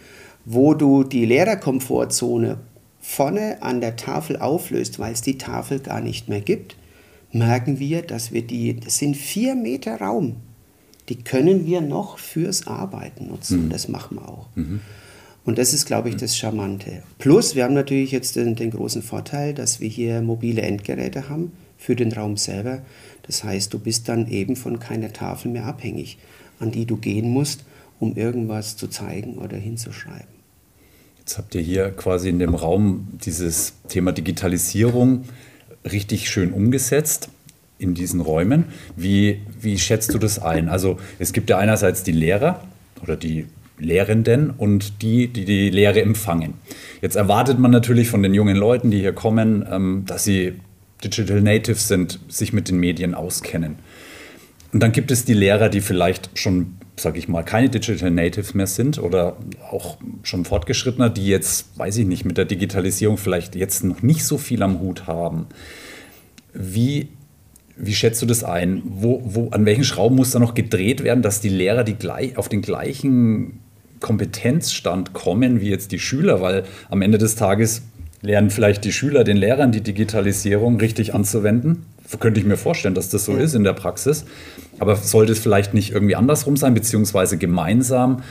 wo 0.47 0.73
du 0.73 1.05
die 1.05 1.27
Lehrerkomfortzone 1.27 2.57
vorne 3.03 3.59
an 3.61 3.83
der 3.83 3.97
Tafel 3.97 4.39
auflöst, 4.39 4.99
weil 4.99 5.13
es 5.13 5.21
die 5.21 5.37
Tafel 5.37 5.81
gar 5.81 6.01
nicht 6.01 6.31
mehr 6.31 6.41
gibt, 6.41 6.77
merken 7.31 7.79
wir, 7.79 8.01
dass 8.01 8.33
wir 8.33 8.47
die, 8.47 8.81
das 8.81 8.97
sind 8.97 9.15
vier 9.15 9.55
Meter 9.55 10.01
Raum, 10.01 10.37
die 11.11 11.23
können 11.23 11.67
wir 11.67 11.83
noch 11.83 12.17
fürs 12.17 12.67
Arbeiten 12.67 13.29
nutzen. 13.29 13.67
Mhm. 13.67 13.69
Das 13.69 13.89
machen 13.89 14.17
wir 14.17 14.27
auch. 14.27 14.47
Mhm. 14.55 14.81
Und 15.45 15.59
das 15.59 15.75
ist, 15.75 15.87
glaube 15.87 16.09
ich, 16.09 16.17
das 16.17 16.37
Charmante. 16.37 17.03
Plus, 17.19 17.55
wir 17.55 17.65
haben 17.65 17.75
natürlich 17.75 18.13
jetzt 18.13 18.37
den, 18.37 18.55
den, 18.55 18.71
großen 18.71 19.03
Vorteil, 19.03 19.53
dass 19.53 19.81
wir 19.81 19.89
hier 19.89 20.23
mobile 20.23 20.63
Endgeräte 20.63 21.29
haben 21.29 21.53
für 21.77 21.95
den 21.95 22.13
Raum 22.13 22.37
selber. 22.37 22.81
Das 23.23 23.45
heißt, 23.45 23.73
du 23.75 23.79
bist 23.79 24.09
dann 24.09 24.29
eben 24.29 24.57
von 24.57 24.79
keiner 24.79 25.13
Tafel 25.13 25.51
mehr 25.51 25.67
abhängig, 25.67 26.19
an 26.61 26.71
die 26.71 26.87
du 26.87 26.97
gehen 26.97 27.31
musst, 27.31 27.65
um 28.01 28.17
irgendwas 28.17 28.77
zu 28.77 28.89
zeigen 28.89 29.37
oder 29.37 29.57
hinzuschreiben. 29.57 30.35
Jetzt 31.19 31.39
habt 31.39 31.55
ihr 31.55 31.63
hier 31.63 31.91
quasi 31.91 32.29
in 32.29 32.39
dem 32.39 32.55
Raum 32.55 33.09
dieses 33.25 33.75
Thema 33.89 34.13
Digitalisierung 34.13 35.25
richtig 35.91 36.31
schön 36.31 36.53
umgesetzt 36.53 37.29
in 37.79 37.95
diesen 37.95 38.21
Räumen. 38.21 38.65
Wie, 38.97 39.41
wie 39.61 39.79
schätzt 39.79 40.15
du 40.15 40.19
das 40.19 40.39
ein? 40.39 40.69
Also 40.69 40.99
es 41.19 41.33
gibt 41.33 41.51
ja 41.51 41.59
einerseits 41.59 42.03
die 42.03 42.13
Lehrer 42.13 42.63
oder 43.03 43.17
die 43.17 43.47
Lehrenden 43.79 44.51
und 44.51 45.03
die, 45.03 45.29
die 45.29 45.45
die 45.45 45.71
Lehre 45.71 46.01
empfangen. 46.03 46.55
Jetzt 47.03 47.17
erwartet 47.17 47.59
man 47.59 47.71
natürlich 47.71 48.09
von 48.09 48.23
den 48.23 48.35
jungen 48.35 48.57
Leuten, 48.57 48.91
die 48.91 49.01
hier 49.01 49.13
kommen, 49.13 49.67
ähm, 49.71 50.05
dass 50.07 50.25
sie 50.25 50.55
Digital 51.03 51.41
Natives 51.41 51.89
sind, 51.89 52.21
sich 52.29 52.53
mit 52.53 52.69
den 52.69 52.79
Medien 52.79 53.15
auskennen. 53.15 53.77
Und 54.73 54.81
dann 54.81 54.93
gibt 54.93 55.11
es 55.11 55.25
die 55.25 55.35
Lehrer, 55.35 55.69
die 55.69 55.81
vielleicht 55.81 56.37
schon, 56.39 56.77
sage 56.97 57.19
ich 57.19 57.29
mal, 57.29 57.43
keine 57.43 57.69
Digital 57.69 58.11
Natives 58.11 58.55
mehr 58.55 58.67
sind 58.67 58.99
oder 58.99 59.37
auch 59.71 59.99
schon 60.23 60.45
fortgeschrittener, 60.45 61.11
die 61.11 61.27
jetzt, 61.27 61.79
weiß 61.79 61.99
ich 61.99 62.07
nicht, 62.07 62.25
mit 62.25 62.39
der 62.39 62.45
Digitalisierung 62.45 63.17
vielleicht 63.17 63.55
jetzt 63.55 63.85
noch 63.85 64.03
nicht 64.03 64.25
so 64.25 64.39
viel 64.39 64.63
am 64.63 64.81
Hut 64.81 65.07
haben. 65.07 65.47
Wie 66.53 67.09
wie 67.77 67.95
schätzt 67.95 68.23
du 68.23 68.27
das 68.27 68.45
ein? 68.45 68.83
Wo, 68.85 69.21
wo, 69.25 69.49
an 69.51 69.67
welchen 69.67 69.83
Schrauben 69.83 70.15
muss 70.15 70.31
da 70.31 70.39
noch 70.39 70.55
gedreht 70.55 71.03
werden, 71.03 71.23
dass 71.23 71.41
die 71.41 71.49
Lehrer 71.49 71.83
die 71.83 71.95
gleich, 71.95 72.37
auf 72.37 72.49
den 72.49 72.63
gleichen 72.63 73.64
Kompetenzstand 74.05 75.15
kommen 75.15 75.63
wie 75.63 75.71
jetzt 75.71 75.91
die 75.91 75.99
Schüler, 75.99 76.43
weil 76.43 76.65
am 76.91 77.01
Ende 77.01 77.17
des 77.17 77.37
Tages 77.37 77.81
lernen 78.21 78.51
vielleicht 78.51 78.85
die 78.85 78.93
Schüler 78.93 79.25
den 79.25 79.39
Lehrern 79.39 79.73
die 79.73 79.81
Digitalisierung 79.81 80.79
richtig 80.79 81.15
anzuwenden. 81.15 81.87
Könnte 82.21 82.39
ich 82.39 82.45
mir 82.45 82.59
vorstellen, 82.59 82.95
dass 82.95 83.09
das 83.09 83.25
so 83.25 83.35
ist 83.35 83.55
in 83.55 83.65
der 83.65 83.73
Praxis. 83.73 84.27
Aber 84.79 84.97
sollte 84.97 85.33
es 85.33 85.39
vielleicht 85.39 85.73
nicht 85.73 85.93
irgendwie 85.93 86.17
andersrum 86.17 86.59
sein, 86.59 86.75
beziehungsweise 86.75 87.39
gemeinsam 87.39 88.23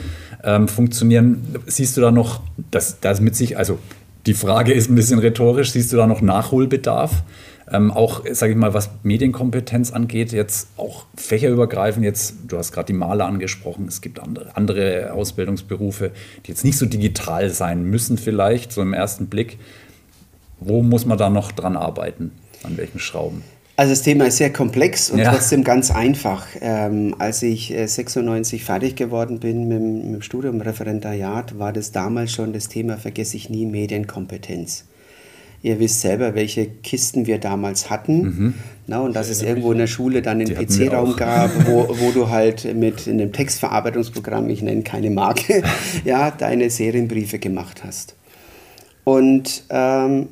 ähm, 0.44 0.68
funktionieren? 0.68 1.42
Siehst 1.66 1.96
du 1.96 2.00
da 2.00 2.12
noch, 2.12 2.40
dass 2.70 3.00
das 3.00 3.20
mit 3.20 3.34
sich, 3.34 3.58
also 3.58 3.80
die 4.26 4.34
Frage 4.34 4.72
ist 4.72 4.88
ein 4.88 4.94
bisschen 4.94 5.18
rhetorisch, 5.18 5.72
siehst 5.72 5.92
du 5.92 5.96
da 5.96 6.06
noch 6.06 6.22
Nachholbedarf? 6.22 7.24
Ähm, 7.70 7.90
auch, 7.90 8.22
sage 8.30 8.52
ich 8.52 8.58
mal, 8.58 8.74
was 8.74 8.90
Medienkompetenz 9.02 9.90
angeht, 9.90 10.32
jetzt 10.32 10.68
auch 10.76 11.06
fächerübergreifend, 11.16 12.04
jetzt, 12.04 12.34
du 12.46 12.58
hast 12.58 12.72
gerade 12.72 12.86
die 12.86 12.92
Maler 12.92 13.26
angesprochen, 13.26 13.86
es 13.88 14.00
gibt 14.00 14.20
andere, 14.20 14.54
andere 14.56 15.12
Ausbildungsberufe, 15.12 16.10
die 16.44 16.50
jetzt 16.50 16.64
nicht 16.64 16.76
so 16.76 16.84
digital 16.84 17.48
sein 17.50 17.84
müssen 17.84 18.18
vielleicht, 18.18 18.72
so 18.72 18.82
im 18.82 18.92
ersten 18.92 19.26
Blick. 19.26 19.58
Wo 20.60 20.82
muss 20.82 21.06
man 21.06 21.16
da 21.16 21.30
noch 21.30 21.52
dran 21.52 21.76
arbeiten? 21.76 22.32
An 22.62 22.76
welchen 22.76 22.98
Schrauben? 22.98 23.42
Also 23.76 23.90
das 23.90 24.02
Thema 24.02 24.26
ist 24.26 24.36
sehr 24.36 24.52
komplex 24.52 25.10
und 25.10 25.18
ja. 25.18 25.32
trotzdem 25.32 25.64
ganz 25.64 25.90
einfach. 25.90 26.46
Ähm, 26.60 27.16
als 27.18 27.42
ich 27.42 27.72
äh, 27.72 27.86
96 27.86 28.62
fertig 28.62 28.94
geworden 28.94 29.40
bin 29.40 29.66
mit, 29.66 29.80
mit 29.80 30.14
dem 30.14 30.22
Studium 30.22 30.60
Referendariat, 30.60 31.58
war 31.58 31.72
das 31.72 31.90
damals 31.90 32.32
schon 32.32 32.52
das 32.52 32.68
Thema, 32.68 32.98
vergesse 32.98 33.36
ich 33.36 33.50
nie, 33.50 33.66
Medienkompetenz. 33.66 34.84
Ihr 35.64 35.80
wisst 35.80 36.02
selber, 36.02 36.34
welche 36.34 36.66
Kisten 36.66 37.26
wir 37.26 37.38
damals 37.38 37.88
hatten. 37.88 38.22
Mhm. 38.22 38.54
Na, 38.86 39.00
und 39.00 39.16
dass 39.16 39.30
es 39.30 39.40
irgendwo 39.40 39.72
in 39.72 39.78
der 39.78 39.86
Schule 39.86 40.20
dann 40.20 40.38
einen 40.38 40.54
PC-Raum 40.54 41.16
gab, 41.16 41.50
wo, 41.66 41.88
wo 41.88 42.10
du 42.10 42.28
halt 42.28 42.76
mit 42.76 43.08
einem 43.08 43.32
Textverarbeitungsprogramm, 43.32 44.50
ich 44.50 44.60
nenne 44.60 44.82
keine 44.82 45.08
Marke, 45.08 45.62
ja, 46.04 46.30
deine 46.30 46.68
Serienbriefe 46.68 47.38
gemacht 47.38 47.82
hast. 47.82 48.14
Und 49.04 49.64
ähm, 49.70 50.28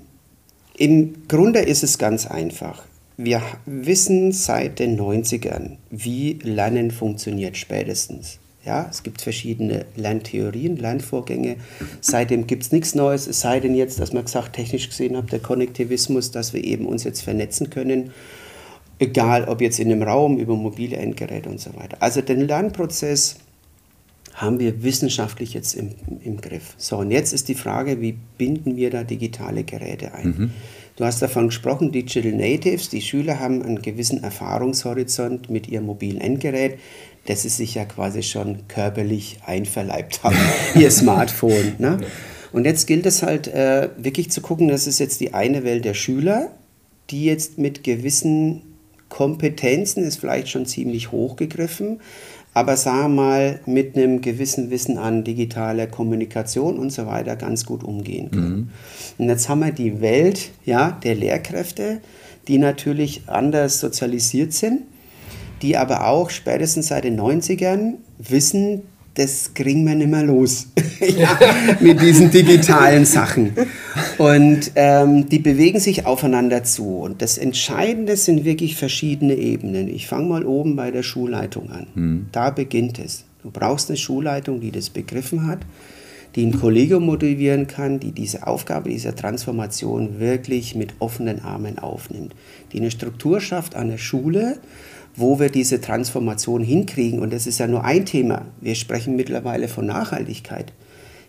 im 0.77 1.14
Grunde 1.29 1.61
ist 1.61 1.83
es 1.83 1.97
ganz 1.97 2.27
einfach. 2.27 2.83
Wir 3.16 3.40
wissen 3.64 4.33
seit 4.33 4.81
den 4.81 5.01
90ern, 5.01 5.77
wie 5.88 6.40
Lernen 6.42 6.90
funktioniert 6.90 7.57
spätestens. 7.57 8.38
Ja, 8.64 8.87
es 8.88 9.03
gibt 9.03 9.22
verschiedene 9.22 9.87
Lerntheorien, 9.96 10.77
Lernvorgänge. 10.77 11.57
Seitdem 12.01 12.46
gibt 12.46 12.62
es 12.62 12.72
nichts 12.72 12.94
Neues, 12.94 13.27
es 13.27 13.40
sei 13.40 13.59
denn 13.59 13.75
jetzt, 13.75 13.98
dass 13.98 14.12
man 14.12 14.25
gesagt, 14.25 14.55
technisch 14.55 14.88
gesehen 14.88 15.16
hat, 15.16 15.33
der 15.33 15.40
Konnektivismus, 15.40 16.31
dass 16.31 16.53
wir 16.53 16.62
eben 16.62 16.87
uns 16.87 17.03
jetzt 17.03 17.22
vernetzen 17.22 17.70
können, 17.70 18.12
egal 19.01 19.48
ob 19.48 19.61
jetzt 19.61 19.81
in 19.81 19.90
einem 19.90 20.03
Raum, 20.03 20.38
über 20.38 20.55
mobile 20.55 20.96
Endgeräte 20.96 21.48
und 21.48 21.61
so 21.61 21.75
weiter. 21.75 21.96
Also 21.98 22.20
den 22.20 22.42
Lernprozess 22.42 23.37
haben 24.35 24.61
wir 24.61 24.83
wissenschaftlich 24.83 25.55
jetzt 25.55 25.75
im, 25.75 25.90
im 26.22 26.40
Griff. 26.40 26.75
So, 26.79 26.98
und 26.98 27.11
jetzt 27.11 27.33
ist 27.33 27.48
die 27.48 27.55
Frage, 27.55 28.01
wie 28.01 28.16
binden 28.38 28.77
wir 28.77 28.90
da 28.90 29.03
digitale 29.03 29.64
Geräte 29.64 30.14
ein? 30.14 30.27
Mhm. 30.27 30.51
Du 30.96 31.05
hast 31.05 31.22
davon 31.22 31.48
gesprochen, 31.48 31.90
Digital 31.90 32.33
Natives, 32.33 32.90
die 32.90 33.01
Schüler 33.01 33.40
haben 33.40 33.62
einen 33.62 33.83
gewissen 33.83 34.22
Erfahrungshorizont 34.22 35.48
mit 35.48 35.68
ihrem 35.68 35.87
mobilen 35.87 36.20
Endgerät, 36.20 36.79
das 37.27 37.43
sie 37.43 37.49
sich 37.49 37.75
ja 37.75 37.85
quasi 37.85 38.23
schon 38.23 38.67
körperlich 38.69 39.39
einverleibt 39.47 40.23
haben, 40.25 40.37
ihr 40.75 40.91
Smartphone. 40.91 41.75
Ne? 41.79 41.99
Und 42.53 42.65
jetzt 42.65 42.87
gilt 42.87 43.07
es 43.07 43.23
halt 43.23 43.49
äh, 43.49 43.91
wirklich 43.97 44.31
zu 44.31 44.41
gucken, 44.41 44.69
das 44.69 44.87
ist 44.87 44.99
jetzt 44.99 45.21
die 45.21 45.35
eine 45.35 45.65
Welt 45.65 45.85
der 45.85 45.95
Schüler, 45.95 46.51
die 47.11 47.25
jetzt 47.25 47.59
mit 47.59 47.85
gewissen 47.85 48.63
Kompetenzen, 49.09 50.05
ist 50.05 50.17
vielleicht 50.17 50.49
schon 50.49 50.67
ziemlich 50.67 51.13
hochgegriffen, 51.13 52.01
aber 52.55 52.77
sagen 52.77 53.15
wir 53.15 53.23
mal 53.23 53.61
mit 53.67 53.97
einem 53.97 54.21
gewissen 54.21 54.71
Wissen 54.71 54.99
an 54.99 55.25
digitaler 55.25 55.87
Kommunikation 55.87 56.79
und 56.79 56.91
so 56.91 57.07
weiter 57.07 57.37
ganz 57.37 57.65
gut 57.65 57.83
umgehen 57.83 58.31
können. 58.31 58.57
Mhm. 58.57 58.71
Und 59.19 59.29
jetzt 59.29 59.49
haben 59.49 59.61
wir 59.61 59.73
die 59.73 60.01
Welt 60.01 60.51
ja, 60.65 60.99
der 61.03 61.15
Lehrkräfte, 61.15 62.01
die 62.49 62.59
natürlich 62.59 63.23
anders 63.29 63.81
sozialisiert 63.81 64.53
sind, 64.53 64.83
die 65.62 65.77
aber 65.77 66.07
auch 66.07 66.31
spätestens 66.31 66.88
seit 66.88 67.05
den 67.05 67.18
90ern 67.18 67.94
wissen, 68.18 68.83
das 69.14 69.53
kriegen 69.55 69.87
wir 69.87 69.94
nicht 69.94 70.11
mehr 70.11 70.22
los 70.22 70.68
ja, 71.01 71.38
mit 71.81 72.01
diesen 72.01 72.31
digitalen 72.31 73.05
Sachen. 73.05 73.53
Und 74.18 74.72
ähm, 74.75 75.29
die 75.29 75.38
bewegen 75.38 75.81
sich 75.81 76.07
aufeinander 76.07 76.64
zu. 76.64 76.96
Und 76.96 77.20
das 77.20 77.37
Entscheidende 77.37 78.16
sind 78.16 78.44
wirklich 78.44 78.77
verschiedene 78.77 79.35
Ebenen. 79.35 79.88
Ich 79.88 80.07
fange 80.07 80.29
mal 80.29 80.46
oben 80.46 80.77
bei 80.77 80.90
der 80.90 81.03
Schulleitung 81.03 81.70
an. 81.70 81.87
Mhm. 81.94 82.27
Da 82.33 82.51
beginnt 82.51 82.98
es. 82.98 83.25
Du 83.42 83.51
brauchst 83.51 83.90
eine 83.90 83.98
Schulleitung, 83.98 84.61
die 84.61 84.70
das 84.70 84.88
begriffen 84.88 85.46
hat, 85.46 85.59
die 86.37 86.46
ein 86.46 86.59
Kollegium 86.59 87.05
motivieren 87.05 87.66
kann, 87.66 88.01
die 88.01 88.12
diese 88.12 88.46
Aufgabe 88.46 88.88
dieser 88.88 89.14
Transformation 89.14 90.20
wirklich 90.20 90.75
mit 90.75 90.94
offenen 91.01 91.42
Armen 91.42 91.79
aufnimmt, 91.79 92.35
die 92.72 92.79
eine 92.79 92.90
Struktur 92.90 93.40
schafft 93.40 93.75
an 93.75 93.88
der 93.88 93.98
Schule, 93.98 94.59
wo 95.14 95.38
wir 95.38 95.51
diese 95.51 95.81
Transformation 95.81 96.62
hinkriegen. 96.62 97.20
Und 97.20 97.33
das 97.33 97.46
ist 97.46 97.59
ja 97.59 97.66
nur 97.66 97.85
ein 97.85 98.07
Thema. 98.07 98.46
Wir 98.61 98.75
sprechen 98.75 99.16
mittlerweile 99.16 99.68
von 99.68 99.87
Nachhaltigkeit. 99.87 100.72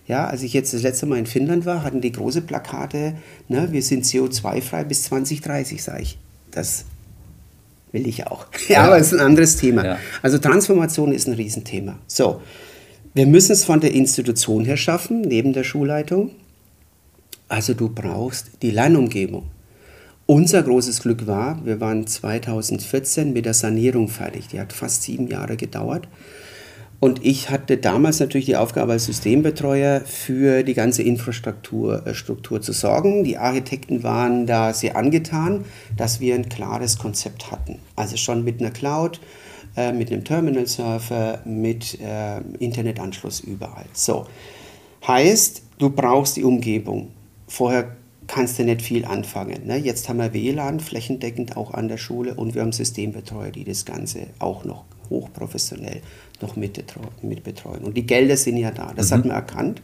Ja, 0.07 0.27
als 0.27 0.43
ich 0.43 0.53
jetzt 0.53 0.73
das 0.73 0.81
letzte 0.81 1.05
Mal 1.05 1.19
in 1.19 1.25
Finnland 1.25 1.65
war, 1.65 1.83
hatten 1.83 2.01
die 2.01 2.11
große 2.11 2.41
Plakate, 2.41 3.15
ne, 3.47 3.69
wir 3.71 3.81
sind 3.81 4.03
CO2-frei 4.03 4.83
bis 4.83 5.03
2030, 5.03 5.81
sage 5.81 6.01
ich. 6.01 6.17
Das 6.51 6.85
will 7.91 8.07
ich 8.07 8.27
auch. 8.27 8.47
Ja, 8.67 8.83
aber 8.83 8.97
es 8.97 9.07
ist 9.07 9.19
ein 9.19 9.25
anderes 9.25 9.55
Thema. 9.55 9.85
Ja. 9.85 9.97
Also 10.21 10.37
Transformation 10.39 11.13
ist 11.13 11.27
ein 11.27 11.33
Riesenthema. 11.33 11.97
So, 12.07 12.41
wir 13.13 13.27
müssen 13.27 13.53
es 13.53 13.63
von 13.63 13.79
der 13.79 13.93
Institution 13.93 14.65
her 14.65 14.77
schaffen, 14.77 15.21
neben 15.21 15.53
der 15.53 15.63
Schulleitung. 15.63 16.31
Also 17.47 17.73
du 17.73 17.89
brauchst 17.89 18.61
die 18.61 18.71
Lernumgebung. 18.71 19.51
Unser 20.25 20.63
großes 20.63 21.01
Glück 21.01 21.27
war, 21.27 21.59
wir 21.65 21.81
waren 21.81 22.07
2014 22.07 23.33
mit 23.33 23.45
der 23.45 23.53
Sanierung 23.53 24.07
fertig. 24.07 24.47
Die 24.47 24.59
hat 24.59 24.71
fast 24.71 25.03
sieben 25.03 25.27
Jahre 25.27 25.57
gedauert. 25.57 26.07
Und 27.01 27.25
ich 27.25 27.49
hatte 27.49 27.75
damals 27.75 28.21
natürlich 28.21 28.45
die 28.45 28.55
Aufgabe 28.55 28.93
als 28.93 29.07
Systembetreuer 29.07 29.99
für 30.05 30.63
die 30.63 30.73
ganze 30.73 31.03
Infrastruktur 31.03 32.07
äh, 32.07 32.61
zu 32.61 32.71
sorgen. 32.71 33.25
Die 33.25 33.37
Architekten 33.37 34.03
waren 34.03 34.47
da 34.47 34.73
sehr 34.73 34.95
angetan, 34.95 35.65
dass 35.97 36.21
wir 36.21 36.35
ein 36.35 36.47
klares 36.47 36.97
Konzept 36.97 37.51
hatten. 37.51 37.79
Also 37.97 38.15
schon 38.15 38.45
mit 38.45 38.61
einer 38.61 38.71
Cloud, 38.71 39.19
äh, 39.75 39.91
mit 39.91 40.09
einem 40.09 40.23
Terminal-Server, 40.23 41.41
mit 41.43 41.99
äh, 41.99 42.39
Internetanschluss 42.59 43.41
überall. 43.41 43.85
So, 43.91 44.25
heißt, 45.05 45.63
du 45.79 45.89
brauchst 45.89 46.37
die 46.37 46.45
Umgebung. 46.45 47.11
Vorher 47.49 47.97
kannst 48.27 48.59
du 48.59 48.63
nicht 48.63 48.81
viel 48.81 49.05
anfangen. 49.05 49.67
Ne? 49.67 49.77
Jetzt 49.77 50.09
haben 50.09 50.19
wir 50.19 50.33
WLAN 50.33 50.79
flächendeckend 50.79 51.57
auch 51.57 51.73
an 51.73 51.87
der 51.87 51.97
Schule 51.97 52.35
und 52.35 52.55
wir 52.55 52.61
haben 52.61 52.71
Systembetreuer, 52.71 53.51
die 53.51 53.63
das 53.63 53.85
Ganze 53.85 54.27
auch 54.39 54.65
noch 54.65 54.85
hochprofessionell 55.09 56.01
noch 56.41 56.55
mitbetreuen. 56.55 57.83
Und 57.83 57.95
die 57.97 58.05
Gelder 58.05 58.37
sind 58.37 58.57
ja 58.57 58.71
da, 58.71 58.93
das 58.95 59.09
mhm. 59.09 59.15
hat 59.15 59.25
man 59.25 59.35
erkannt. 59.35 59.81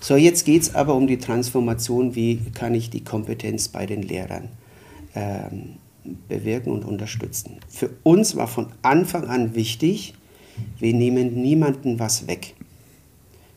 So, 0.00 0.16
jetzt 0.16 0.44
geht 0.44 0.62
es 0.62 0.74
aber 0.74 0.94
um 0.94 1.06
die 1.06 1.18
Transformation, 1.18 2.14
wie 2.14 2.40
kann 2.54 2.74
ich 2.74 2.90
die 2.90 3.04
Kompetenz 3.04 3.68
bei 3.68 3.86
den 3.86 4.02
Lehrern 4.02 4.48
ähm, 5.14 5.74
bewirken 6.28 6.72
und 6.72 6.84
unterstützen. 6.84 7.58
Für 7.68 7.90
uns 8.02 8.36
war 8.36 8.48
von 8.48 8.66
Anfang 8.82 9.28
an 9.28 9.54
wichtig, 9.54 10.14
wir 10.78 10.92
nehmen 10.92 11.40
niemanden 11.40 11.98
was 11.98 12.26
weg. 12.26 12.54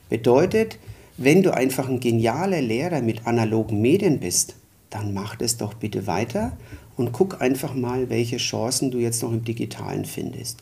Bedeutet, 0.09 0.77
wenn 1.17 1.43
du 1.43 1.53
einfach 1.53 1.87
ein 1.87 1.99
genialer 1.99 2.61
Lehrer 2.61 3.01
mit 3.01 3.25
analogen 3.25 3.81
Medien 3.81 4.19
bist, 4.19 4.55
dann 4.89 5.13
mach 5.13 5.35
das 5.35 5.57
doch 5.57 5.73
bitte 5.73 6.07
weiter 6.07 6.57
und 6.97 7.11
guck 7.11 7.41
einfach 7.41 7.73
mal, 7.73 8.09
welche 8.09 8.37
Chancen 8.37 8.91
du 8.91 8.99
jetzt 8.99 9.23
noch 9.23 9.31
im 9.31 9.43
Digitalen 9.43 10.05
findest. 10.05 10.59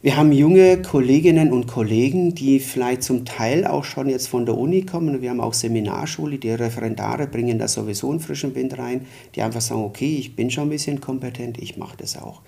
Wir 0.00 0.16
haben 0.16 0.32
junge 0.32 0.82
Kolleginnen 0.82 1.52
und 1.52 1.68
Kollegen, 1.68 2.34
die 2.34 2.58
vielleicht 2.58 3.04
zum 3.04 3.24
Teil 3.24 3.64
auch 3.64 3.84
schon 3.84 4.08
jetzt 4.08 4.26
von 4.26 4.46
der 4.46 4.58
Uni 4.58 4.82
kommen. 4.82 5.22
Wir 5.22 5.30
haben 5.30 5.40
auch 5.40 5.54
Seminarschule, 5.54 6.38
die 6.38 6.50
Referendare 6.50 7.28
bringen 7.28 7.58
da 7.60 7.68
sowieso 7.68 8.10
einen 8.10 8.18
frischen 8.18 8.56
Wind 8.56 8.76
rein, 8.78 9.06
die 9.36 9.42
einfach 9.42 9.60
sagen, 9.60 9.84
okay, 9.84 10.16
ich 10.18 10.34
bin 10.34 10.50
schon 10.50 10.64
ein 10.64 10.70
bisschen 10.70 11.00
kompetent, 11.00 11.58
ich 11.58 11.76
mache 11.76 11.96
das 11.98 12.16
auch. 12.20 12.42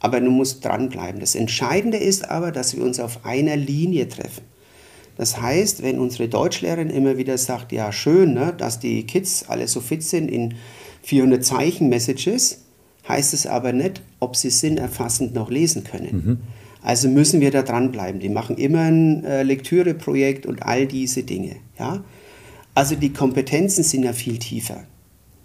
Aber 0.00 0.20
du 0.20 0.30
musst 0.30 0.64
dranbleiben. 0.64 1.18
Das 1.18 1.34
Entscheidende 1.34 1.96
ist 1.96 2.28
aber, 2.28 2.52
dass 2.52 2.76
wir 2.76 2.84
uns 2.84 3.00
auf 3.00 3.24
einer 3.24 3.56
Linie 3.56 4.06
treffen. 4.08 4.44
Das 5.18 5.42
heißt, 5.42 5.82
wenn 5.82 5.98
unsere 5.98 6.28
Deutschlehrerin 6.28 6.90
immer 6.90 7.18
wieder 7.18 7.36
sagt, 7.36 7.72
ja 7.72 7.92
schön, 7.92 8.34
ne, 8.34 8.54
dass 8.56 8.78
die 8.78 9.04
Kids 9.04 9.44
alle 9.48 9.66
so 9.66 9.80
fit 9.80 10.02
sind 10.02 10.30
in 10.30 10.54
400 11.02 11.44
Zeichen 11.44 11.88
Messages, 11.88 12.62
heißt 13.08 13.34
es 13.34 13.46
aber 13.46 13.72
nicht, 13.72 14.00
ob 14.20 14.36
sie 14.36 14.50
sinnerfassend 14.50 15.34
noch 15.34 15.50
lesen 15.50 15.82
können. 15.82 16.22
Mhm. 16.24 16.38
Also 16.82 17.08
müssen 17.08 17.40
wir 17.40 17.50
da 17.50 17.62
dranbleiben. 17.62 18.20
Die 18.20 18.28
machen 18.28 18.56
immer 18.56 18.82
ein 18.82 19.24
äh, 19.24 19.42
Lektüreprojekt 19.42 20.46
und 20.46 20.62
all 20.62 20.86
diese 20.86 21.24
Dinge. 21.24 21.56
Ja? 21.78 22.04
Also 22.74 22.94
die 22.94 23.12
Kompetenzen 23.12 23.82
sind 23.82 24.04
ja 24.04 24.12
viel 24.12 24.38
tiefer. 24.38 24.84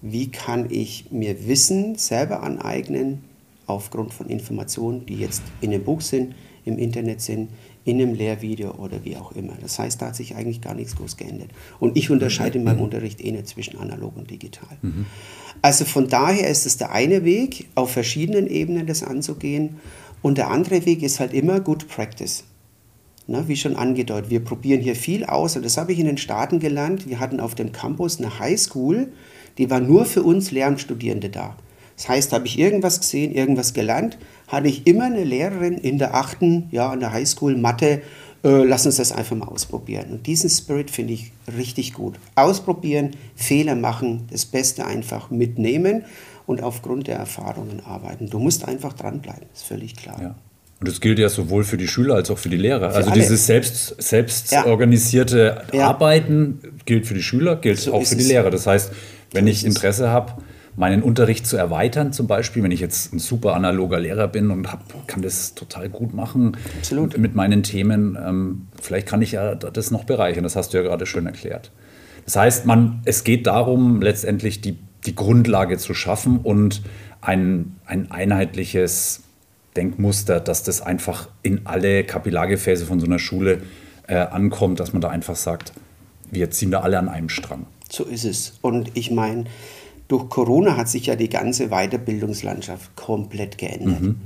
Wie 0.04 0.30
kann 0.30 0.68
ich 0.70 1.06
mir 1.10 1.48
Wissen 1.48 1.96
selber 1.96 2.44
aneignen 2.44 3.24
aufgrund 3.66 4.14
von 4.14 4.28
Informationen, 4.28 5.06
die 5.08 5.16
jetzt 5.16 5.42
in 5.62 5.72
dem 5.72 5.84
Buch 5.84 6.02
sind, 6.02 6.36
im 6.66 6.78
Internet 6.78 7.22
sind, 7.22 7.50
in 7.86 8.02
einem 8.02 8.14
Lehrvideo 8.14 8.72
oder 8.76 9.04
wie 9.04 9.18
auch 9.18 9.34
immer. 9.34 9.54
Das 9.62 9.78
heißt, 9.78 10.02
da 10.02 10.08
hat 10.08 10.16
sich 10.16 10.36
eigentlich 10.36 10.62
gar 10.62 10.74
nichts 10.74 10.96
groß 10.96 11.18
geändert. 11.18 11.50
Und 11.80 11.98
ich 11.98 12.10
unterscheide 12.10 12.58
in 12.58 12.64
meinem 12.64 12.78
mhm. 12.78 12.84
Unterricht 12.84 13.24
eh 13.24 13.32
nicht 13.32 13.48
zwischen 13.48 13.78
analog 13.78 14.16
und 14.16 14.30
digital. 14.30 14.78
Mhm. 14.82 15.06
Also 15.62 15.86
von 15.86 16.08
daher 16.08 16.50
ist 16.50 16.66
es 16.66 16.78
der 16.78 16.92
eine 16.92 17.26
Weg, 17.26 17.68
auf 17.76 17.92
verschiedenen 17.92 18.48
Ebenen 18.48 18.88
das 18.88 19.04
anzugehen. 19.04 19.78
Und 20.22 20.38
der 20.38 20.50
andere 20.50 20.86
Weg 20.86 21.04
ist 21.04 21.20
halt 21.20 21.34
immer 21.34 21.60
Good 21.60 21.88
Practice. 21.90 22.46
Na, 23.28 23.48
wie 23.48 23.56
schon 23.56 23.76
angedeutet, 23.76 24.30
wir 24.30 24.44
probieren 24.44 24.82
hier 24.82 24.96
viel 24.96 25.24
aus 25.26 25.56
und 25.56 25.64
das 25.64 25.78
habe 25.78 25.94
ich 25.94 26.00
in 26.00 26.06
den 26.06 26.18
Staaten 26.18 26.60
gelernt. 26.60 27.08
Wir 27.08 27.20
hatten 27.20 27.40
auf 27.40 27.56
dem 27.56 27.72
Campus 27.72 28.20
eine 28.20 28.40
Highschool, 28.40 29.14
die 29.58 29.70
war 29.70 29.80
nur 29.80 30.06
für 30.06 30.24
uns 30.24 30.52
Lehramtsstudierende 30.52 31.30
da. 31.30 31.56
Das 31.96 32.10
heißt, 32.10 32.34
habe 32.34 32.48
ich 32.48 32.60
irgendwas 32.60 33.00
gesehen, 33.00 33.34
irgendwas 33.34 33.74
gelernt, 33.74 34.18
hatte 34.54 34.68
ich 34.68 34.86
immer 34.86 35.06
eine 35.06 35.24
Lehrerin 35.24 35.78
in 35.78 35.98
der 35.98 36.14
achten, 36.14 36.68
ja, 36.72 36.92
an 36.92 37.00
der 37.00 37.12
Highschool 37.12 37.58
Mathe, 37.58 38.02
äh, 38.44 38.64
lass 38.64 38.86
uns 38.86 38.98
das 38.98 39.12
einfach 39.12 39.36
mal 39.36 39.48
ausprobieren. 39.48 40.12
Und 40.12 40.28
diesen 40.28 40.50
Spirit 40.50 40.92
finde 40.92 41.14
ich 41.14 41.32
richtig 41.58 41.94
gut. 41.94 42.16
Ausprobieren, 42.36 43.12
Fehler 43.36 43.76
machen, 43.76 44.28
das 44.32 44.46
Beste 44.46 44.86
einfach 44.86 45.32
mitnehmen 45.32 46.04
und 46.46 46.62
aufgrund 46.62 47.08
der 47.08 47.18
Erfahrungen 47.18 47.82
arbeiten. 47.84 48.30
Du 48.30 48.38
musst 48.38 48.68
einfach 48.68 48.94
dranbleiben, 48.94 49.48
ist 49.54 49.64
völlig 49.64 49.96
klar. 49.96 50.22
Ja. 50.22 50.36
Und 50.80 50.88
das 50.88 51.02
gilt 51.02 51.18
ja 51.18 51.30
sowohl 51.30 51.64
für 51.64 51.78
die 51.78 51.88
Schüler 51.88 52.16
als 52.16 52.30
auch 52.30 52.38
für 52.38 52.50
die 52.50 52.58
Lehrer. 52.58 52.92
Für 52.92 52.98
also 52.98 53.10
alle. 53.10 53.22
dieses 53.22 53.48
selbst, 53.48 53.96
selbst 54.00 54.52
ja. 54.52 54.68
organisierte 54.68 55.64
ja. 55.72 55.88
Arbeiten 55.88 56.60
gilt 56.86 57.08
für 57.08 57.16
die 57.16 57.24
Schüler, 57.24 57.56
gilt 57.56 57.80
so 57.80 57.94
auch 57.94 58.06
für 58.06 58.18
die 58.18 58.24
Lehrer. 58.24 58.52
Das 58.52 58.68
heißt, 58.68 58.92
wenn 59.32 59.46
so 59.46 59.52
ich 59.52 59.66
Interesse 59.66 60.10
habe, 60.10 60.34
meinen 60.76 61.04
Unterricht 61.04 61.46
zu 61.46 61.58
erweitern, 61.58 62.14
zum 62.14 62.28
Beispiel, 62.28 62.64
wenn 62.64 62.72
ich 62.72 62.80
jetzt 62.80 63.14
ein 63.14 63.20
super 63.20 63.54
analoger 63.54 64.00
Lehrer 64.00 64.28
bin 64.28 64.52
und 64.52 64.72
hab, 64.72 65.08
kann 65.08 65.22
das 65.22 65.54
total 65.56 65.90
gut 65.90 66.14
machen 66.14 66.58
Absolut. 66.80 67.18
mit 67.18 67.36
meinen 67.36 67.64
Themen, 67.64 68.18
ähm, 68.24 68.68
vielleicht 68.82 69.08
kann 69.08 69.22
ich 69.22 69.34
ja 69.34 69.56
das 69.56 69.92
noch 69.92 70.04
bereichern. 70.04 70.44
Das 70.44 70.56
hast 70.56 70.74
du 70.74 70.78
ja 70.78 70.84
gerade 70.84 71.06
schön 71.06 71.26
erklärt. 71.26 71.72
Das 72.26 72.36
heißt, 72.36 72.66
man, 72.66 73.02
es 73.06 73.24
geht 73.24 73.48
darum, 73.48 74.02
letztendlich 74.02 74.62
die, 74.62 74.78
die 75.06 75.16
Grundlage 75.16 75.78
zu 75.78 75.94
schaffen 75.94 76.40
und 76.40 76.82
ein, 77.22 77.76
ein 77.86 78.12
einheitliches 78.12 79.24
Denkmuster, 79.76 80.40
dass 80.40 80.64
das 80.64 80.82
einfach 80.82 81.30
in 81.42 81.66
alle 81.66 82.04
Kapillargefäße 82.04 82.86
von 82.86 83.00
so 83.00 83.06
einer 83.06 83.20
Schule 83.20 83.62
äh, 84.08 84.16
ankommt, 84.16 84.80
dass 84.80 84.94
man 84.94 85.02
da 85.02 85.10
einfach 85.10 85.36
sagt, 85.36 85.74
wir 86.32 86.52
ziehen 86.52 86.72
da 86.72 86.82
alle 86.82 86.98
an 87.00 87.10
einem 87.10 87.30
Strang. 87.30 87.66
So 87.90 88.06
ist 88.06 88.26
es. 88.26 88.58
Und 88.62 88.92
ich 88.96 89.12
meine, 89.12 89.46
durch 90.08 90.30
Corona 90.30 90.78
hat 90.78 90.90
sich 90.90 91.08
ja 91.08 91.16
die 91.16 91.30
ganze 91.30 91.70
Weiterbildungslandschaft 91.70 92.96
komplett 92.96 93.58
geändert. 93.58 94.02
Mhm. 94.02 94.18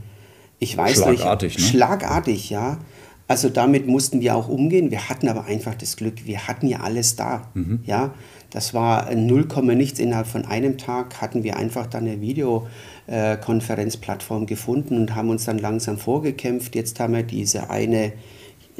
Ich 0.59 0.75
weiß 0.75 0.97
schlagartig, 0.97 1.55
nicht, 1.55 1.65
ne? 1.65 1.71
schlagartig, 1.71 2.49
ja. 2.49 2.79
Also 3.27 3.49
damit 3.49 3.85
mussten 3.87 4.21
wir 4.21 4.35
auch 4.35 4.47
umgehen. 4.47 4.89
Wir 4.89 5.09
hatten 5.09 5.27
aber 5.27 5.45
einfach 5.45 5.75
das 5.75 5.97
Glück, 5.97 6.25
wir 6.25 6.47
hatten 6.47 6.65
ja 6.67 6.79
alles 6.79 7.17
da. 7.17 7.49
Mhm. 7.53 7.81
Ja, 7.85 8.13
das 8.49 8.73
war 8.73 9.13
0, 9.13 9.47
nichts. 9.75 9.99
Innerhalb 9.99 10.27
von 10.27 10.45
einem 10.45 10.77
Tag 10.77 11.21
hatten 11.21 11.43
wir 11.43 11.57
einfach 11.57 11.87
dann 11.87 12.07
eine 12.07 12.21
Videokonferenzplattform 12.21 14.45
gefunden 14.45 14.95
und 14.95 15.13
haben 15.13 15.29
uns 15.29 15.43
dann 15.45 15.59
langsam 15.59 15.97
vorgekämpft. 15.97 16.73
Jetzt 16.75 16.97
haben 16.99 17.13
wir 17.13 17.23
diese 17.23 17.69
eine 17.69 18.13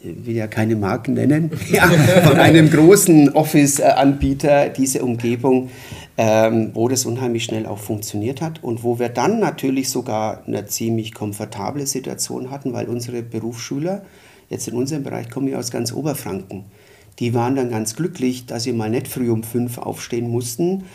will 0.03 0.36
ja 0.36 0.47
keine 0.47 0.75
Marken 0.75 1.15
nennen, 1.15 1.51
ja, 1.71 1.88
von 1.88 2.38
einem 2.38 2.69
großen 2.69 3.33
Office-Anbieter, 3.33 4.69
diese 4.69 5.03
Umgebung, 5.03 5.69
ähm, 6.17 6.71
wo 6.73 6.88
das 6.88 7.06
unheimlich 7.06 7.43
schnell 7.43 7.67
auch 7.67 7.77
funktioniert 7.77 8.41
hat 8.41 8.63
und 8.63 8.84
wo 8.84 8.97
wir 8.97 9.10
dann 9.10 9.39
natürlich 9.39 9.89
sogar 9.89 10.43
eine 10.47 10.65
ziemlich 10.65 11.13
komfortable 11.13 11.86
Situation 11.86 12.49
hatten, 12.49 12.73
weil 12.73 12.88
unsere 12.88 13.21
Berufsschüler, 13.21 14.03
jetzt 14.49 14.67
in 14.67 14.73
unserem 14.73 15.03
Bereich, 15.03 15.30
kommen 15.30 15.47
ja 15.47 15.60
aus 15.60 15.69
ganz 15.69 15.93
Oberfranken. 15.93 16.65
Die 17.19 17.34
waren 17.34 17.56
dann 17.56 17.69
ganz 17.69 17.95
glücklich, 17.95 18.47
dass 18.47 18.63
sie 18.63 18.73
mal 18.73 18.89
nicht 18.89 19.08
früh 19.08 19.30
um 19.30 19.43
fünf 19.43 19.77
aufstehen 19.77 20.30
mussten, 20.30 20.86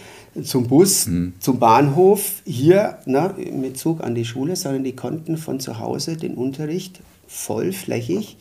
zum 0.43 0.67
Bus, 0.67 1.07
mhm. 1.07 1.35
zum 1.39 1.59
Bahnhof, 1.59 2.43
hier 2.45 2.99
na, 3.07 3.35
mit 3.53 3.77
Zug 3.77 4.03
an 4.03 4.15
die 4.15 4.25
Schule, 4.25 4.57
sondern 4.57 4.83
die 4.83 4.97
konnten 4.97 5.37
von 5.37 5.61
zu 5.61 5.79
Hause 5.79 6.17
den 6.17 6.35
Unterricht 6.35 7.01
vollflächig 7.27 8.39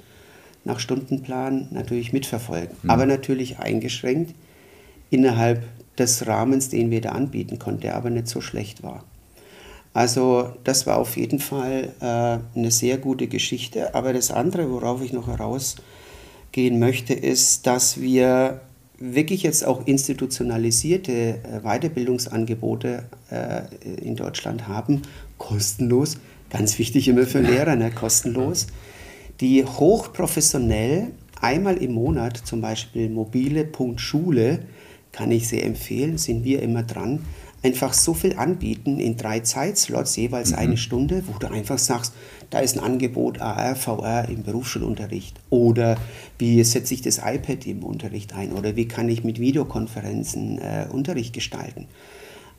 nach 0.63 0.79
Stundenplan 0.79 1.67
natürlich 1.71 2.13
mitverfolgen, 2.13 2.75
mhm. 2.83 2.89
aber 2.89 3.05
natürlich 3.05 3.59
eingeschränkt 3.59 4.33
innerhalb 5.09 5.63
des 5.97 6.27
Rahmens, 6.27 6.69
den 6.69 6.91
wir 6.91 7.01
da 7.01 7.09
anbieten 7.09 7.59
konnten, 7.59 7.81
der 7.81 7.95
aber 7.95 8.09
nicht 8.09 8.27
so 8.27 8.41
schlecht 8.41 8.83
war. 8.83 9.03
Also 9.93 10.53
das 10.63 10.87
war 10.87 10.97
auf 10.97 11.17
jeden 11.17 11.39
Fall 11.39 11.89
äh, 11.99 12.57
eine 12.57 12.71
sehr 12.71 12.97
gute 12.97 13.27
Geschichte. 13.27 13.93
Aber 13.93 14.13
das 14.13 14.31
andere, 14.31 14.71
worauf 14.71 15.01
ich 15.03 15.11
noch 15.11 15.27
herausgehen 15.27 16.79
möchte, 16.79 17.13
ist, 17.13 17.67
dass 17.67 17.99
wir 17.99 18.61
wirklich 18.97 19.43
jetzt 19.43 19.65
auch 19.65 19.85
institutionalisierte 19.85 21.11
äh, 21.11 21.59
Weiterbildungsangebote 21.63 23.03
äh, 23.29 23.61
in 24.01 24.15
Deutschland 24.15 24.67
haben, 24.67 25.01
kostenlos, 25.37 26.17
ganz 26.49 26.79
wichtig 26.79 27.07
immer 27.07 27.23
für 27.23 27.41
Lehrer, 27.41 27.75
ne, 27.75 27.91
kostenlos 27.91 28.67
die 29.41 29.65
hochprofessionell 29.65 31.07
einmal 31.41 31.77
im 31.77 31.93
Monat, 31.93 32.37
zum 32.37 32.61
Beispiel 32.61 33.09
mobile.schule, 33.09 34.59
kann 35.11 35.31
ich 35.31 35.47
sehr 35.47 35.65
empfehlen, 35.65 36.17
sind 36.17 36.43
wir 36.43 36.61
immer 36.61 36.83
dran, 36.83 37.19
einfach 37.63 37.93
so 37.93 38.13
viel 38.13 38.37
anbieten 38.37 38.99
in 38.99 39.17
drei 39.17 39.41
Zeitslots, 39.41 40.15
jeweils 40.15 40.51
mhm. 40.51 40.57
eine 40.57 40.77
Stunde, 40.77 41.23
wo 41.27 41.37
du 41.37 41.51
einfach 41.51 41.77
sagst, 41.77 42.13
da 42.49 42.59
ist 42.59 42.77
ein 42.77 42.83
Angebot 42.83 43.39
AR, 43.39 43.75
VR 43.75 44.27
im 44.29 44.43
Berufsschulunterricht 44.43 45.39
oder 45.49 45.97
wie 46.37 46.63
setze 46.63 46.93
ich 46.93 47.01
das 47.01 47.19
iPad 47.19 47.65
im 47.67 47.83
Unterricht 47.83 48.33
ein 48.33 48.51
oder 48.51 48.75
wie 48.75 48.87
kann 48.87 49.09
ich 49.09 49.23
mit 49.23 49.39
Videokonferenzen 49.39 50.57
äh, 50.57 50.87
Unterricht 50.91 51.33
gestalten. 51.33 51.87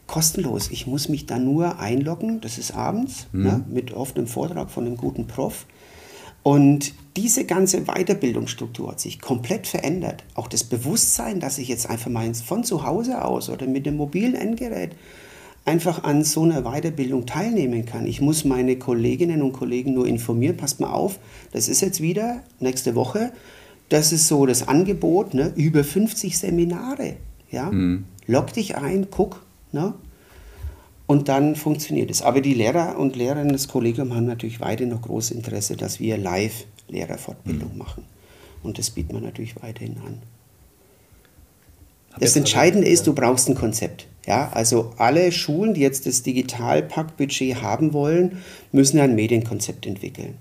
Kostenlos. 0.07 0.71
Ich 0.71 0.87
muss 0.87 1.09
mich 1.09 1.27
da 1.27 1.38
nur 1.38 1.79
einloggen, 1.79 2.41
das 2.41 2.59
ist 2.59 2.73
abends, 2.73 3.29
mhm. 3.33 3.43
ne, 3.43 3.65
mit 3.69 3.93
oft 3.93 4.17
einem 4.17 4.27
Vortrag 4.27 4.71
von 4.71 4.87
einem 4.87 4.97
guten 4.97 5.27
Prof. 5.27 5.67
Und 6.43 6.95
diese 7.17 7.45
ganze 7.45 7.83
Weiterbildungsstruktur 7.83 8.93
hat 8.93 9.01
sich 9.01 9.21
komplett 9.21 9.67
verändert. 9.67 10.25
Auch 10.35 10.49
das 10.49 10.65
Bewusstsein, 10.65 11.41
dass 11.41 11.59
ich 11.59 11.69
jetzt 11.69 11.89
einfach 11.89 12.11
mal 12.11 12.33
von 12.35 12.65
zu 12.65 12.85
Hause 12.85 13.25
aus 13.25 13.51
oder 13.51 13.67
mit 13.67 13.87
dem 13.87 13.97
mobilen 13.97 14.35
Endgerät 14.35 14.93
einfach 15.65 16.03
an 16.05 16.25
so 16.25 16.43
einer 16.43 16.63
Weiterbildung 16.63 17.27
teilnehmen 17.27 17.85
kann. 17.85 18.07
Ich 18.07 18.21
muss 18.21 18.45
meine 18.45 18.77
Kolleginnen 18.77 19.43
und 19.43 19.53
Kollegen 19.53 19.95
nur 19.95 20.07
informieren, 20.07 20.57
passt 20.57 20.81
mal 20.81 20.91
auf, 20.91 21.19
das 21.53 21.69
ist 21.69 21.81
jetzt 21.81 22.01
wieder 22.01 22.41
nächste 22.59 22.95
Woche, 22.95 23.33
das 23.89 24.13
ist 24.13 24.27
so 24.27 24.47
das 24.47 24.67
Angebot, 24.67 25.35
ne, 25.35 25.53
über 25.55 25.85
50 25.85 26.37
Seminare. 26.37 27.17
Ja? 27.51 27.71
Mhm. 27.71 28.05
Log 28.27 28.53
dich 28.53 28.77
ein, 28.77 29.09
guck, 29.11 29.43
ne? 29.71 29.95
Und 31.12 31.29
dann 31.29 31.57
funktioniert 31.57 32.11
es. 32.11 32.22
Aber 32.22 32.40
die 32.40 32.55
Lehrer 32.55 32.98
und 32.98 33.16
Lehrerinnen 33.16 33.53
des 33.53 33.68
Kollegiums 33.68 34.14
haben 34.14 34.25
natürlich 34.25 34.62
weiterhin 34.62 34.94
noch 34.94 35.03
großes 35.03 35.33
Interesse, 35.33 35.77
dass 35.77 36.01
wir 36.01 36.16
live 36.16 36.64
Lehrerfortbildung 36.88 37.72
mhm. 37.72 37.79
machen. 37.79 38.05
Und 38.62 38.79
das 38.79 38.88
bieten 38.88 39.12
wir 39.12 39.20
natürlich 39.20 39.62
weiterhin 39.62 39.98
an. 40.07 40.22
Das 42.18 42.35
Entscheidende 42.35 42.88
ist, 42.88 43.07
du 43.07 43.12
brauchst 43.12 43.46
ein 43.51 43.55
Konzept. 43.55 44.07
Ja, 44.27 44.53
also 44.55 44.94
alle 44.96 45.33
Schulen, 45.33 45.75
die 45.75 45.83
jetzt 45.83 46.07
das 46.07 46.22
Digitalpackbudget 46.22 47.61
haben 47.61 47.92
wollen, 47.92 48.38
müssen 48.70 48.98
ein 48.98 49.14
Medienkonzept 49.14 49.85
entwickeln. 49.85 50.38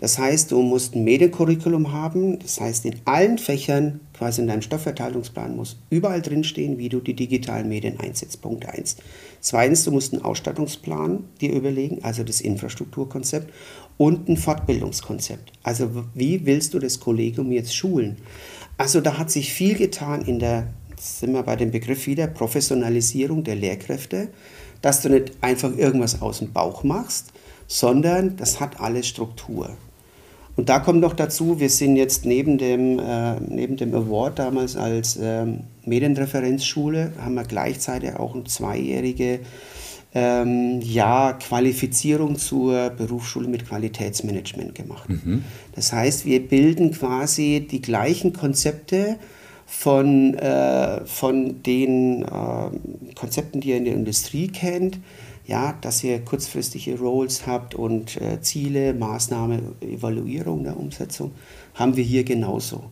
Das 0.00 0.18
heißt, 0.18 0.50
du 0.50 0.60
musst 0.60 0.94
ein 0.94 1.04
Mediencurriculum 1.04 1.92
haben, 1.92 2.38
das 2.38 2.60
heißt, 2.60 2.84
in 2.84 2.96
allen 3.06 3.38
Fächern, 3.38 4.00
quasi 4.14 4.42
in 4.42 4.48
deinem 4.48 4.62
Stoffverteilungsplan, 4.62 5.56
muss 5.56 5.78
überall 5.88 6.20
drinstehen, 6.20 6.78
wie 6.78 6.90
du 6.90 7.00
die 7.00 7.14
digitalen 7.14 7.68
Medien 7.68 8.00
einsetzt. 8.00 8.42
Punkt 8.42 8.66
1. 8.66 8.96
Zweitens, 9.40 9.84
du 9.84 9.90
musst 9.90 10.12
einen 10.12 10.22
Ausstattungsplan 10.22 11.24
dir 11.40 11.52
überlegen, 11.52 12.04
also 12.04 12.22
das 12.22 12.40
Infrastrukturkonzept 12.40 13.52
und 13.96 14.28
ein 14.28 14.36
Fortbildungskonzept. 14.36 15.52
Also 15.62 16.04
wie 16.14 16.44
willst 16.46 16.74
du 16.74 16.78
das 16.78 17.00
Kollegium 17.00 17.50
jetzt 17.52 17.74
schulen? 17.74 18.18
Also 18.76 19.00
da 19.00 19.18
hat 19.18 19.30
sich 19.30 19.52
viel 19.52 19.74
getan 19.74 20.22
in 20.22 20.38
der, 20.38 20.68
sind 20.98 21.32
wir 21.32 21.42
bei 21.42 21.56
dem 21.56 21.70
Begriff 21.70 22.06
wieder, 22.06 22.26
Professionalisierung 22.26 23.44
der 23.44 23.56
Lehrkräfte, 23.56 24.28
dass 24.82 25.02
du 25.02 25.08
nicht 25.08 25.32
einfach 25.42 25.76
irgendwas 25.76 26.22
aus 26.22 26.38
dem 26.38 26.52
Bauch 26.52 26.84
machst, 26.84 27.32
sondern 27.66 28.36
das 28.36 28.60
hat 28.60 28.80
alles 28.80 29.06
Struktur. 29.06 29.76
Und 30.60 30.68
da 30.68 30.78
kommt 30.78 31.00
noch 31.00 31.14
dazu, 31.14 31.58
wir 31.58 31.70
sind 31.70 31.96
jetzt 31.96 32.26
neben 32.26 32.58
dem, 32.58 32.98
äh, 32.98 33.40
neben 33.40 33.78
dem 33.78 33.94
Award 33.94 34.38
damals 34.38 34.76
als 34.76 35.18
ähm, 35.18 35.60
Medienreferenzschule, 35.86 37.14
haben 37.18 37.32
wir 37.32 37.44
gleichzeitig 37.44 38.14
auch 38.16 38.34
eine 38.34 38.44
zweijährige 38.44 39.40
ähm, 40.14 40.82
ja, 40.82 41.32
Qualifizierung 41.32 42.36
zur 42.36 42.90
Berufsschule 42.90 43.48
mit 43.48 43.66
Qualitätsmanagement 43.66 44.74
gemacht. 44.74 45.08
Mhm. 45.08 45.44
Das 45.74 45.94
heißt, 45.94 46.26
wir 46.26 46.46
bilden 46.46 46.90
quasi 46.90 47.66
die 47.66 47.80
gleichen 47.80 48.34
Konzepte 48.34 49.16
von, 49.64 50.34
äh, 50.34 51.06
von 51.06 51.62
den 51.62 52.20
äh, 52.20 53.14
Konzepten, 53.14 53.62
die 53.62 53.70
ihr 53.70 53.78
in 53.78 53.86
der 53.86 53.94
Industrie 53.94 54.48
kennt, 54.48 54.98
ja, 55.50 55.72
dass 55.80 56.04
ihr 56.04 56.24
kurzfristige 56.24 56.96
Roles 56.96 57.44
habt 57.44 57.74
und 57.74 58.20
äh, 58.20 58.40
Ziele, 58.40 58.94
Maßnahme, 58.94 59.60
Evaluierung 59.80 60.62
der 60.62 60.78
Umsetzung, 60.78 61.32
haben 61.74 61.96
wir 61.96 62.04
hier 62.04 62.22
genauso. 62.22 62.84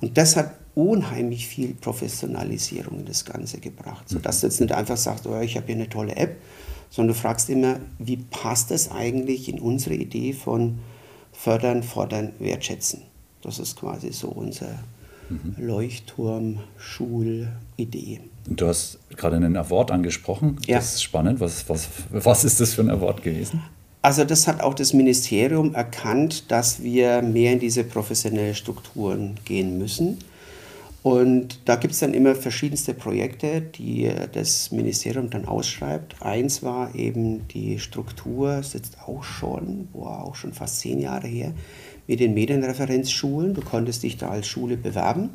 Und 0.00 0.16
das 0.16 0.34
hat 0.34 0.54
unheimlich 0.74 1.46
viel 1.46 1.74
Professionalisierung 1.74 3.00
in 3.00 3.04
das 3.04 3.26
Ganze 3.26 3.60
gebracht, 3.60 4.08
sodass 4.08 4.40
du 4.40 4.46
jetzt 4.46 4.62
nicht 4.62 4.72
einfach 4.72 4.96
sagst, 4.96 5.26
oh, 5.26 5.38
ich 5.40 5.56
habe 5.56 5.66
hier 5.66 5.74
eine 5.74 5.90
tolle 5.90 6.16
App, 6.16 6.40
sondern 6.88 7.14
du 7.14 7.20
fragst 7.20 7.50
immer, 7.50 7.80
wie 7.98 8.16
passt 8.16 8.70
das 8.70 8.90
eigentlich 8.90 9.50
in 9.50 9.60
unsere 9.60 9.94
Idee 9.94 10.32
von 10.32 10.78
fördern, 11.32 11.82
fordern, 11.82 12.32
wertschätzen. 12.38 13.02
Das 13.42 13.58
ist 13.58 13.78
quasi 13.78 14.10
so 14.10 14.28
unser 14.28 14.70
mhm. 15.30 15.54
Leuchtturm-Schulidee. 15.56 18.20
Du 18.46 18.66
hast 18.66 18.98
gerade 19.16 19.36
einen 19.36 19.56
Award 19.56 19.90
angesprochen. 19.90 20.58
Ja. 20.66 20.76
Das 20.76 20.94
ist 20.94 21.02
spannend. 21.02 21.40
Was, 21.40 21.66
was, 21.68 21.88
was 22.10 22.44
ist 22.44 22.60
das 22.60 22.74
für 22.74 22.82
ein 22.82 22.90
Award 22.90 23.22
gewesen? 23.22 23.62
Also 24.02 24.24
das 24.24 24.48
hat 24.48 24.62
auch 24.62 24.74
das 24.74 24.94
Ministerium 24.94 25.74
erkannt, 25.74 26.50
dass 26.50 26.82
wir 26.82 27.20
mehr 27.22 27.52
in 27.52 27.58
diese 27.58 27.84
professionellen 27.84 28.54
Strukturen 28.54 29.36
gehen 29.44 29.78
müssen. 29.78 30.18
Und 31.02 31.60
da 31.64 31.76
gibt 31.76 31.94
es 31.94 32.00
dann 32.00 32.12
immer 32.12 32.34
verschiedenste 32.34 32.92
Projekte, 32.92 33.62
die 33.62 34.10
das 34.32 34.70
Ministerium 34.70 35.30
dann 35.30 35.46
ausschreibt. 35.46 36.16
Eins 36.20 36.62
war 36.62 36.94
eben 36.94 37.48
die 37.48 37.78
Struktur, 37.78 38.62
sitzt 38.62 38.98
auch 39.06 39.22
schon, 39.22 39.88
boah, 39.92 40.24
auch 40.24 40.34
schon 40.34 40.52
fast 40.52 40.80
zehn 40.80 41.00
Jahre 41.00 41.26
her, 41.26 41.52
mit 42.06 42.20
den 42.20 42.34
Medienreferenzschulen. 42.34 43.54
Du 43.54 43.60
konntest 43.60 44.02
dich 44.02 44.16
da 44.16 44.28
als 44.30 44.46
Schule 44.46 44.76
bewerben 44.76 45.30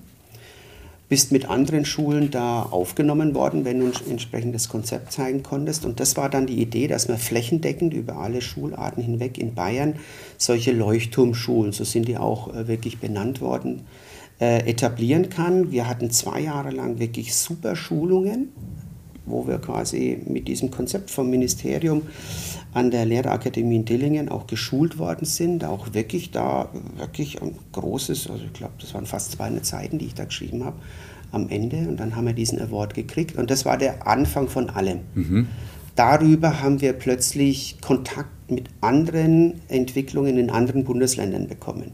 bist 1.07 1.31
mit 1.31 1.47
anderen 1.47 1.85
Schulen 1.85 2.31
da 2.31 2.63
aufgenommen 2.63 3.35
worden, 3.35 3.63
wenn 3.63 3.79
du 3.79 3.85
ein 3.85 3.93
entsprechendes 4.09 4.69
Konzept 4.69 5.11
zeigen 5.11 5.43
konntest. 5.43 5.85
Und 5.85 5.99
das 5.99 6.17
war 6.17 6.29
dann 6.29 6.47
die 6.47 6.61
Idee, 6.61 6.87
dass 6.87 7.07
man 7.07 7.17
flächendeckend 7.17 7.93
über 7.93 8.17
alle 8.17 8.41
Schularten 8.41 9.03
hinweg 9.03 9.37
in 9.37 9.53
Bayern 9.53 9.95
solche 10.37 10.71
Leuchtturmschulen, 10.71 11.71
so 11.73 11.83
sind 11.83 12.07
die 12.07 12.17
auch 12.17 12.53
äh, 12.53 12.67
wirklich 12.67 12.99
benannt 12.99 13.39
worden, 13.39 13.83
äh, 14.39 14.67
etablieren 14.67 15.29
kann. 15.29 15.71
Wir 15.71 15.87
hatten 15.87 16.09
zwei 16.09 16.41
Jahre 16.41 16.71
lang 16.71 16.97
wirklich 16.97 17.35
super 17.35 17.75
Schulungen, 17.75 18.49
wo 19.25 19.47
wir 19.47 19.57
quasi 19.57 20.21
mit 20.27 20.47
diesem 20.47 20.71
Konzept 20.71 21.09
vom 21.09 21.29
Ministerium 21.29 22.03
an 22.73 22.91
der 22.91 23.05
Lehrerakademie 23.05 23.77
in 23.77 23.85
Dillingen 23.85 24.29
auch 24.29 24.47
geschult 24.47 24.97
worden 24.97 25.25
sind, 25.25 25.63
auch 25.63 25.93
wirklich 25.93 26.31
da 26.31 26.69
wirklich 26.97 27.41
ein 27.41 27.55
großes, 27.71 28.29
also 28.29 28.43
ich 28.43 28.53
glaube, 28.53 28.73
das 28.79 28.93
waren 28.93 29.05
fast 29.05 29.31
200 29.31 29.65
Seiten, 29.65 29.97
die 29.97 30.05
ich 30.05 30.13
da 30.13 30.25
geschrieben 30.25 30.65
habe, 30.65 30.77
am 31.31 31.49
Ende. 31.49 31.77
Und 31.87 31.99
dann 31.99 32.15
haben 32.15 32.25
wir 32.25 32.33
diesen 32.33 32.59
Award 32.59 32.93
gekriegt 32.93 33.37
und 33.37 33.49
das 33.49 33.65
war 33.65 33.77
der 33.77 34.07
Anfang 34.07 34.47
von 34.47 34.69
allem. 34.69 34.99
Mhm. 35.13 35.47
Darüber 35.95 36.61
haben 36.61 36.81
wir 36.81 36.93
plötzlich 36.93 37.77
Kontakt 37.81 38.51
mit 38.51 38.65
anderen 38.81 39.61
Entwicklungen 39.69 40.37
in 40.37 40.49
anderen 40.49 40.83
Bundesländern 40.83 41.47
bekommen. 41.47 41.91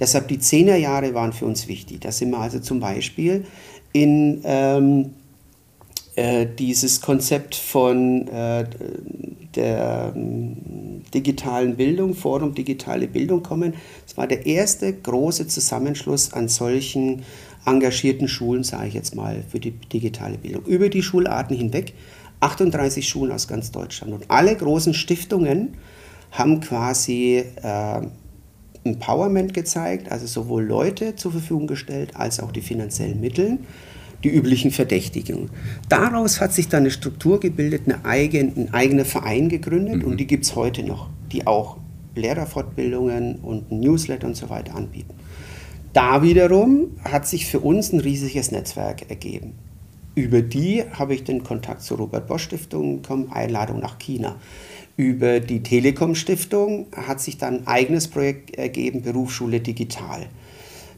Deshalb 0.00 0.28
die 0.28 0.38
Zehnerjahre 0.38 1.14
waren 1.14 1.32
für 1.32 1.46
uns 1.46 1.68
wichtig. 1.68 2.00
Da 2.00 2.12
sind 2.12 2.30
wir 2.30 2.38
also 2.38 2.58
zum 2.58 2.80
Beispiel 2.80 3.44
in 3.92 4.40
ähm, 4.44 5.10
äh, 6.16 6.46
dieses 6.46 7.00
Konzept 7.00 7.54
von 7.54 8.26
äh, 8.28 8.64
der 9.54 10.12
ähm, 10.14 11.02
digitalen 11.14 11.76
Bildung, 11.76 12.14
Forum 12.14 12.54
Digitale 12.54 13.06
Bildung 13.06 13.42
kommen. 13.42 13.74
Es 14.06 14.16
war 14.16 14.26
der 14.26 14.46
erste 14.46 14.92
große 14.92 15.46
Zusammenschluss 15.46 16.32
an 16.32 16.48
solchen 16.48 17.22
engagierten 17.64 18.28
Schulen, 18.28 18.64
sage 18.64 18.88
ich 18.88 18.94
jetzt 18.94 19.14
mal, 19.14 19.44
für 19.48 19.60
die 19.60 19.72
digitale 19.72 20.38
Bildung. 20.38 20.64
Über 20.64 20.88
die 20.88 21.02
Schularten 21.02 21.56
hinweg, 21.56 21.94
38 22.40 23.08
Schulen 23.08 23.32
aus 23.32 23.48
ganz 23.48 23.70
Deutschland. 23.70 24.12
Und 24.12 24.30
alle 24.30 24.54
großen 24.56 24.94
Stiftungen 24.94 25.74
haben 26.30 26.60
quasi 26.60 27.44
äh, 27.62 28.00
Empowerment 28.84 29.52
gezeigt, 29.52 30.10
also 30.12 30.26
sowohl 30.26 30.64
Leute 30.64 31.16
zur 31.16 31.32
Verfügung 31.32 31.66
gestellt, 31.66 32.12
als 32.14 32.40
auch 32.40 32.52
die 32.52 32.60
finanziellen 32.60 33.20
Mittel, 33.20 33.58
die 34.24 34.28
üblichen 34.28 34.70
Verdächtigungen. 34.70 35.50
Daraus 35.88 36.40
hat 36.40 36.52
sich 36.52 36.68
dann 36.68 36.84
eine 36.84 36.90
Struktur 36.90 37.40
gebildet, 37.40 37.82
eine 37.86 38.04
eigen, 38.04 38.56
ein 38.56 38.74
eigener 38.74 39.04
Verein 39.04 39.48
gegründet 39.48 40.02
mhm. 40.02 40.04
und 40.04 40.16
die 40.18 40.26
gibt 40.26 40.44
es 40.44 40.56
heute 40.56 40.82
noch, 40.82 41.08
die 41.32 41.46
auch 41.46 41.76
Lehrerfortbildungen 42.14 43.36
und 43.36 43.70
Newsletter 43.70 44.26
und 44.26 44.36
so 44.36 44.48
weiter 44.48 44.74
anbieten. 44.74 45.14
Da 45.92 46.22
wiederum 46.22 46.88
hat 47.04 47.26
sich 47.26 47.46
für 47.46 47.60
uns 47.60 47.92
ein 47.92 48.00
riesiges 48.00 48.50
Netzwerk 48.50 49.08
ergeben. 49.08 49.54
Über 50.14 50.40
die 50.40 50.82
habe 50.92 51.14
ich 51.14 51.24
den 51.24 51.44
Kontakt 51.44 51.82
zur 51.82 51.98
Robert 51.98 52.26
Bosch 52.26 52.44
Stiftung 52.44 53.02
bekommen, 53.02 53.30
Einladung 53.32 53.80
nach 53.80 53.98
China. 53.98 54.36
Über 54.96 55.40
die 55.40 55.62
Telekom 55.62 56.14
Stiftung 56.14 56.86
hat 56.96 57.20
sich 57.20 57.36
dann 57.36 57.60
ein 57.60 57.66
eigenes 57.66 58.08
Projekt 58.08 58.56
ergeben, 58.56 59.02
Berufsschule 59.02 59.60
Digital. 59.60 60.26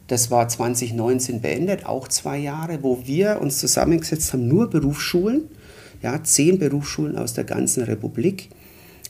Das 0.09 0.31
war 0.31 0.49
2019 0.49 1.43
beendet, 1.43 1.87
auch 1.87 2.09
zwei 2.09 2.39
Jahre, 2.39 2.83
wo 2.83 3.03
wir 3.05 3.41
uns 3.41 3.59
zusammengesetzt 3.59 4.33
haben, 4.33 4.49
nur 4.49 4.69
Berufsschulen, 4.71 5.43
ja, 6.03 6.23
zehn 6.25 6.59
Berufsschulen 6.59 7.17
aus 7.17 7.35
der 7.35 7.45
ganzen 7.45 7.83
Republik, 7.83 8.49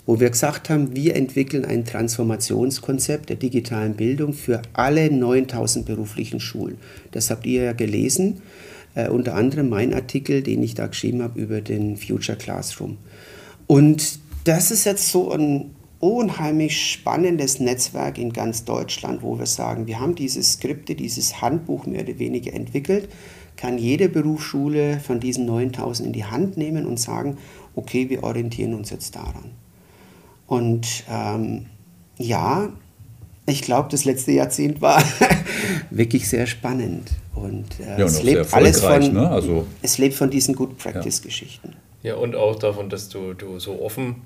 wo 0.07 0.18
wir 0.18 0.28
gesagt 0.28 0.70
haben, 0.70 0.96
wir 0.96 1.14
entwickeln 1.14 1.64
ein 1.64 1.84
Transformationskonzept 1.84 3.28
der 3.28 3.36
digitalen 3.36 3.94
Bildung 3.94 4.32
für 4.32 4.62
alle 4.72 5.12
9000 5.12 5.86
beruflichen 5.86 6.40
Schulen. 6.40 6.78
Das 7.12 7.30
habt 7.30 7.46
ihr 7.46 7.62
ja 7.62 7.72
gelesen, 7.74 8.42
äh, 8.94 9.09
unter 9.09 9.34
anderem 9.34 9.68
mein 9.68 9.94
Artikel, 9.94 10.42
den 10.42 10.62
ich 10.64 10.74
da 10.74 10.88
geschrieben 10.88 11.22
habe 11.22 11.40
über 11.40 11.61
den 11.61 11.96
Future 11.96 12.36
Classroom. 12.36 12.96
Und 13.68 14.18
das 14.44 14.72
ist 14.72 14.84
jetzt 14.84 15.11
so 15.11 15.30
ein 15.30 15.70
unheimlich 16.01 16.92
spannendes 16.92 17.61
Netzwerk 17.61 18.18
in 18.18 18.32
ganz 18.32 18.64
Deutschland, 18.64 19.22
wo 19.22 19.38
wir 19.38 19.46
sagen, 19.46 19.86
wir 19.86 20.01
haben 20.01 20.14
diese 20.14 20.42
Skripte, 20.42 20.94
dieses 20.94 21.40
Handbuch 21.42 21.86
mehr 21.86 22.03
oder 22.03 22.18
weniger 22.18 22.53
entwickelt, 22.53 23.09
kann 23.57 23.78
jede 23.78 24.09
Berufsschule 24.09 25.01
von 25.01 25.18
diesen 25.18 25.46
9000 25.46 26.07
in 26.07 26.12
die 26.12 26.24
Hand 26.24 26.57
nehmen 26.57 26.86
und 26.86 27.01
sagen, 27.01 27.38
okay, 27.74 28.09
wir 28.09 28.22
orientieren 28.22 28.74
uns 28.74 28.90
jetzt 28.90 29.16
daran. 29.16 29.51
Und 30.46 31.05
ähm, 31.11 31.66
ja, 32.16 32.70
ich 33.46 33.62
glaube, 33.62 33.88
das 33.90 34.05
letzte 34.05 34.32
Jahrzehnt 34.32 34.80
war 34.80 35.03
wirklich 35.90 36.28
sehr 36.28 36.46
spannend. 36.46 37.11
Und, 37.34 37.80
äh, 37.80 37.99
ja, 37.99 38.05
und 38.05 38.12
es, 38.12 38.22
lebt 38.22 38.55
alles 38.55 38.80
von, 38.80 39.12
ne? 39.12 39.28
also, 39.28 39.66
es 39.82 39.99
lebt 39.99 40.14
von 40.14 40.30
diesen 40.30 40.55
Good 40.55 40.78
Practice-Geschichten. 40.78 41.74
Ja. 42.03 42.11
ja, 42.11 42.16
und 42.16 42.36
auch 42.36 42.57
davon, 42.57 42.88
dass 42.88 43.09
du, 43.09 43.34
du 43.34 43.59
so 43.59 43.82
offen 43.82 44.16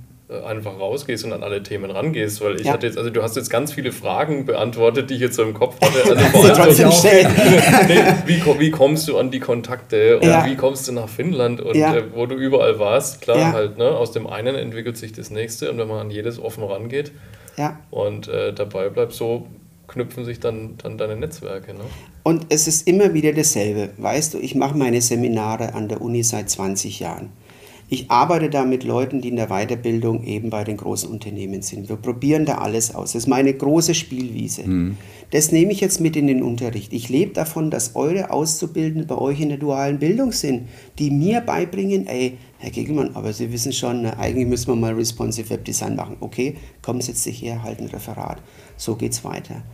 einfach 0.47 0.79
rausgehst 0.79 1.25
und 1.25 1.33
an 1.33 1.43
alle 1.43 1.63
Themen 1.63 1.91
rangehst, 1.91 2.41
weil 2.41 2.57
ich 2.57 2.67
ja. 2.67 2.73
hatte 2.73 2.87
jetzt, 2.87 2.99
also 2.99 3.11
du 3.11 3.23
hast 3.23 3.37
jetzt 3.37 3.51
ganz 3.51 3.73
viele 3.73 3.93
Fragen 3.93 4.47
beantwortet, 4.47 5.11
die 5.11 5.15
ich 5.15 5.21
jetzt 5.21 5.37
so 5.37 5.43
im 5.43 5.55
Kopf 5.55 5.77
hatte. 5.81 5.93
Also 6.43 6.91
vor 6.91 7.05
allem, 7.05 7.33
nee, 7.89 8.01
wie, 8.27 8.61
wie, 8.61 8.71
kommst 8.71 9.09
du 9.09 9.19
an 9.19 9.31
die 9.31 9.41
Kontakte 9.41 10.19
und 10.19 10.27
ja. 10.27 10.45
wie 10.47 10.57
kommst 10.57 10.89
du 10.89 10.93
nach 10.93 11.09
Finnland 11.09 11.61
und 11.61 11.77
ja. 11.77 11.95
äh, 11.95 12.05
wo 12.15 12.27
du 12.27 12.35
überall 12.35 12.79
warst, 12.79 13.21
klar 13.21 13.53
halt, 13.53 13.79
ne, 13.79 13.89
aus 13.89 14.13
dem 14.13 14.27
einen 14.27 14.55
entwickelt 14.55 14.97
sich 14.97 15.13
das 15.13 15.31
nächste 15.31 15.71
und 15.71 15.79
wenn 15.79 15.89
man 15.89 15.99
an 15.99 16.11
jedes 16.11 16.39
offen 16.39 16.65
rangeht 16.65 17.13
und 17.91 18.29
äh, 18.29 18.53
dabei 18.53 18.89
bleibt, 18.89 19.13
so 19.13 19.47
knüpfen 19.89 20.25
sich 20.25 20.41
dann, 20.41 20.77
dann 20.79 20.97
deine 20.97 21.17
Netzwerke. 21.17 21.75
Ne? 21.75 21.81
Und 22.23 22.47
es 22.49 22.67
ist 22.67 22.87
immer 22.89 23.15
wieder 23.15 23.33
dasselbe. 23.33 23.91
Weißt 23.99 24.35
du, 24.35 24.39
ich 24.39 24.55
mache 24.55 24.77
meine 24.77 25.01
Seminare 25.01 25.75
an 25.75 25.89
der 25.89 26.01
Uni 26.01 26.23
seit 26.23 26.49
20 26.49 27.01
Jahren. 27.01 27.31
Ich 27.93 28.11
arbeite 28.11 28.49
da 28.49 28.65
mit 28.65 28.85
Leuten, 28.85 29.21
die 29.21 29.29
in 29.29 29.37
der 29.37 29.49
Weiterbildung 29.49 30.25
eben 30.25 30.49
bei 30.49 30.65
den 30.65 30.79
großen 30.79 31.11
Unternehmen 31.11 31.61
sind. 31.61 31.91
Wir 31.91 31.97
probieren 31.97 32.47
da 32.47 32.55
alles 32.55 32.95
aus. 32.95 33.13
Das 33.13 33.25
ist 33.25 33.29
meine 33.29 33.53
große 33.53 33.93
Spielwiese. 33.93 34.67
Mhm. 34.67 34.97
Das 35.31 35.53
nehme 35.53 35.73
ich 35.73 35.81
jetzt 35.81 36.01
mit 36.01 36.17
in 36.17 36.27
den 36.27 36.43
Unterricht. 36.43 36.95
Ich 36.95 37.11
lebe 37.11 37.35
davon, 37.35 37.71
dass 37.71 37.95
eure 37.95 38.31
Auszubildenden 38.31 39.07
bei 39.07 39.19
euch 39.19 39.43
in 39.43 39.51
der 39.51 39.59
dualen 39.59 39.99
Bildung 39.99 40.33
sind, 40.33 40.69
die 40.99 41.11
mir 41.11 41.43
beibringen, 41.43 42.07
ey, 42.07 42.39
Herr 42.57 42.71
Gegelmann, 42.71 43.11
aber 43.13 43.35
Sie 43.35 43.53
wissen 43.53 43.75
schon, 43.75 44.07
eigentlich 44.07 44.47
müssen 44.47 44.69
wir 44.69 44.77
mal 44.77 44.95
Responsive 44.95 45.51
Web 45.51 45.67
Design 45.67 45.95
machen. 45.95 46.17
Okay, 46.21 46.55
kommen 46.81 47.03
Sie 47.03 47.11
jetzt 47.11 47.27
her, 47.27 47.63
halten 47.63 47.89
Referat. 47.89 48.41
So 48.79 48.97
geht's 48.97 49.23
weiter. 49.23 49.65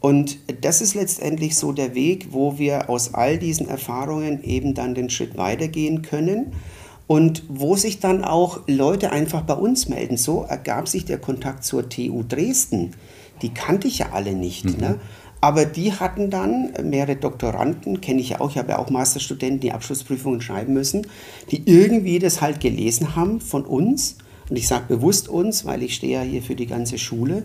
Und 0.00 0.38
das 0.62 0.80
ist 0.80 0.94
letztendlich 0.94 1.54
so 1.54 1.70
der 1.70 1.94
Weg, 1.94 2.32
wo 2.32 2.58
wir 2.58 2.90
aus 2.90 3.14
all 3.14 3.38
diesen 3.38 3.68
Erfahrungen 3.68 4.42
eben 4.42 4.74
dann 4.74 4.96
den 4.96 5.08
Schritt 5.08 5.36
weitergehen 5.36 6.02
können 6.02 6.52
und 7.10 7.42
wo 7.48 7.74
sich 7.74 7.98
dann 7.98 8.22
auch 8.22 8.60
Leute 8.68 9.10
einfach 9.10 9.40
bei 9.40 9.54
uns 9.54 9.88
melden. 9.88 10.16
So 10.16 10.44
ergab 10.48 10.86
sich 10.86 11.06
der 11.06 11.18
Kontakt 11.18 11.64
zur 11.64 11.88
TU 11.88 12.22
Dresden. 12.22 12.92
Die 13.42 13.48
kannte 13.48 13.88
ich 13.88 13.98
ja 13.98 14.10
alle 14.12 14.32
nicht. 14.32 14.66
Mhm. 14.66 14.76
Ne? 14.76 15.00
Aber 15.40 15.64
die 15.64 15.92
hatten 15.92 16.30
dann 16.30 16.72
mehrere 16.84 17.16
Doktoranden, 17.16 18.00
kenne 18.00 18.20
ich 18.20 18.28
ja 18.28 18.40
auch, 18.40 18.50
ich 18.50 18.58
habe 18.58 18.68
ja 18.68 18.78
auch 18.78 18.90
Masterstudenten, 18.90 19.58
die 19.58 19.72
Abschlussprüfungen 19.72 20.40
schreiben 20.40 20.72
müssen, 20.72 21.08
die 21.50 21.68
irgendwie 21.68 22.20
das 22.20 22.40
halt 22.40 22.60
gelesen 22.60 23.16
haben 23.16 23.40
von 23.40 23.64
uns. 23.64 24.18
Und 24.48 24.56
ich 24.56 24.68
sage 24.68 24.84
bewusst 24.86 25.28
uns, 25.28 25.64
weil 25.64 25.82
ich 25.82 25.96
stehe 25.96 26.12
ja 26.12 26.22
hier 26.22 26.42
für 26.42 26.54
die 26.54 26.66
ganze 26.66 26.96
Schule. 26.96 27.42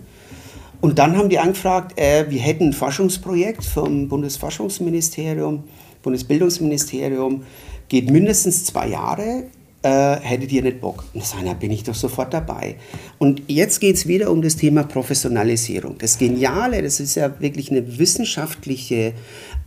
Und 0.79 0.99
dann 0.99 1.17
haben 1.17 1.29
die 1.29 1.39
angefragt, 1.39 1.97
äh, 1.97 2.29
wir 2.29 2.39
hätten 2.39 2.65
ein 2.65 2.73
Forschungsprojekt 2.73 3.63
vom 3.63 4.09
Bundesforschungsministerium, 4.09 5.63
Bundesbildungsministerium, 6.03 7.41
geht 7.87 8.09
mindestens 8.11 8.65
zwei 8.65 8.89
Jahre, 8.89 9.45
äh, 9.85 10.19
hättet 10.19 10.51
ihr 10.51 10.63
nicht 10.63 10.81
Bock? 10.81 11.03
Und 11.13 11.23
sagen, 11.23 11.45
da 11.45 11.53
bin 11.53 11.69
ich 11.69 11.83
doch 11.83 11.93
sofort 11.93 12.33
dabei. 12.33 12.75
Und 13.19 13.43
jetzt 13.47 13.79
geht 13.79 13.95
es 13.95 14.07
wieder 14.07 14.31
um 14.31 14.41
das 14.41 14.55
Thema 14.55 14.83
Professionalisierung. 14.83 15.99
Das 15.99 16.17
Geniale, 16.17 16.81
das 16.81 16.99
ist 16.99 17.13
ja 17.13 17.39
wirklich 17.39 17.69
eine 17.69 17.99
wissenschaftliche 17.99 19.13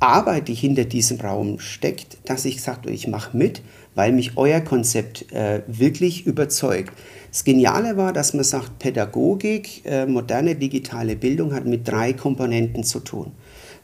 Arbeit, 0.00 0.48
die 0.48 0.54
hinter 0.54 0.84
diesem 0.84 1.20
Raum 1.20 1.60
steckt, 1.60 2.18
dass 2.24 2.44
ich 2.44 2.56
gesagt 2.56 2.86
habe, 2.86 2.90
ich 2.90 3.06
mache 3.06 3.36
mit, 3.36 3.62
weil 3.94 4.10
mich 4.10 4.36
euer 4.36 4.60
Konzept 4.60 5.30
äh, 5.32 5.62
wirklich 5.68 6.26
überzeugt. 6.26 6.92
Das 7.30 7.44
Geniale 7.44 7.96
war, 7.96 8.12
dass 8.12 8.34
man 8.34 8.42
sagt, 8.42 8.80
Pädagogik, 8.80 9.82
äh, 9.84 10.06
moderne 10.06 10.56
digitale 10.56 11.14
Bildung 11.14 11.54
hat 11.54 11.64
mit 11.64 11.86
drei 11.86 12.12
Komponenten 12.12 12.82
zu 12.82 12.98
tun. 12.98 13.30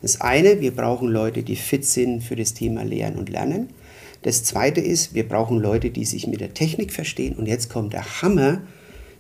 Das 0.03 0.21
eine, 0.21 0.61
wir 0.61 0.75
brauchen 0.75 1.09
Leute, 1.09 1.45
die 1.45 1.57
fit 1.57 1.85
sind 1.85 2.23
für 2.25 2.35
das 2.35 2.55
Thema 2.55 2.83
Lehren 2.83 3.15
und 3.15 3.29
Lernen. 3.29 3.69
Das 4.25 4.43
Zweite 4.43 4.81
ist, 4.81 5.13
wir 5.13 5.29
brauchen 5.29 5.59
Leute, 5.59 5.91
die 5.91 6.07
sich 6.07 6.27
mit 6.27 6.41
der 6.41 6.55
Technik 6.55 6.95
verstehen. 6.95 7.37
Und 7.37 7.47
jetzt 7.47 7.69
kommt 7.69 7.93
der 7.93 8.23
Hammer. 8.23 8.63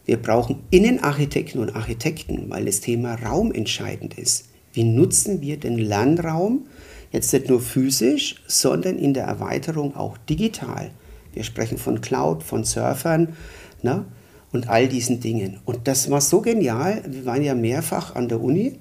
Wir 0.06 0.16
brauchen 0.16 0.60
Innenarchitekten 0.70 1.60
und 1.60 1.76
Architekten, 1.76 2.48
weil 2.48 2.64
das 2.64 2.80
Thema 2.80 3.14
Raum 3.14 3.52
entscheidend 3.52 4.16
ist. 4.16 4.46
Wie 4.72 4.82
nutzen 4.82 5.42
wir 5.42 5.58
den 5.58 5.76
Lernraum 5.76 6.66
jetzt 7.12 7.34
nicht 7.34 7.50
nur 7.50 7.60
physisch, 7.60 8.42
sondern 8.46 8.98
in 8.98 9.12
der 9.12 9.24
Erweiterung 9.24 9.94
auch 9.94 10.16
digital? 10.16 10.90
Wir 11.34 11.44
sprechen 11.44 11.76
von 11.76 12.00
Cloud, 12.00 12.42
von 12.42 12.64
Surfern 12.64 13.36
ne? 13.82 14.06
und 14.52 14.70
all 14.70 14.88
diesen 14.88 15.20
Dingen. 15.20 15.60
Und 15.66 15.86
das 15.86 16.10
war 16.10 16.22
so 16.22 16.40
genial. 16.40 17.02
Wir 17.06 17.26
waren 17.26 17.42
ja 17.42 17.54
mehrfach 17.54 18.14
an 18.14 18.30
der 18.30 18.40
Uni 18.40 18.78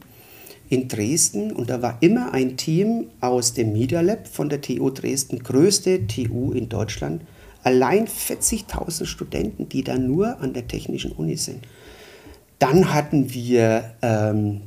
in 0.70 0.88
Dresden 0.88 1.51
und 1.51 1.70
da 1.70 1.82
war 1.82 1.97
immer 2.01 2.34
ein 2.34 2.57
Team 2.57 3.07
aus 3.20 3.53
dem 3.53 3.74
Media 3.74 4.01
Lab 4.01 4.28
von 4.28 4.49
der 4.49 4.61
TU 4.61 4.89
Dresden, 4.89 5.39
größte 5.39 6.07
TU 6.07 6.51
in 6.51 6.70
Deutschland, 6.70 7.22
allein 7.64 8.07
40.000 8.07 9.05
Studenten, 9.05 9.70
die 9.70 9.84
da 9.84 9.97
nur 9.97 10.39
an 10.39 10.53
der 10.53 10.68
Technischen 10.68 11.11
Uni 11.11 11.38
sind. 11.38 11.68
Dann 12.59 12.93
hatten 12.93 13.34
wir 13.34 13.93
ähm, 14.01 14.61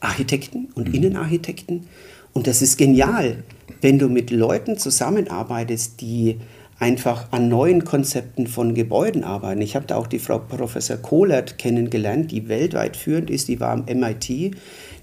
Architekten 0.00 0.68
und 0.74 0.88
mhm. 0.88 0.94
Innenarchitekten 0.94 1.86
und 2.32 2.46
das 2.46 2.62
ist 2.62 2.76
genial, 2.76 3.42
wenn 3.80 3.98
du 3.98 4.08
mit 4.08 4.30
Leuten 4.30 4.76
zusammenarbeitest, 4.78 6.00
die 6.00 6.38
einfach 6.78 7.32
an 7.32 7.48
neuen 7.48 7.84
Konzepten 7.84 8.46
von 8.46 8.74
Gebäuden 8.74 9.24
arbeiten. 9.24 9.60
Ich 9.60 9.74
habe 9.74 9.86
da 9.86 9.96
auch 9.96 10.06
die 10.06 10.20
Frau 10.20 10.38
Professor 10.38 10.96
Kohlert 10.96 11.58
kennengelernt, 11.58 12.30
die 12.30 12.48
weltweit 12.48 12.96
führend 12.96 13.30
ist, 13.30 13.48
die 13.48 13.58
war 13.58 13.70
am 13.70 13.84
MIT 13.86 14.54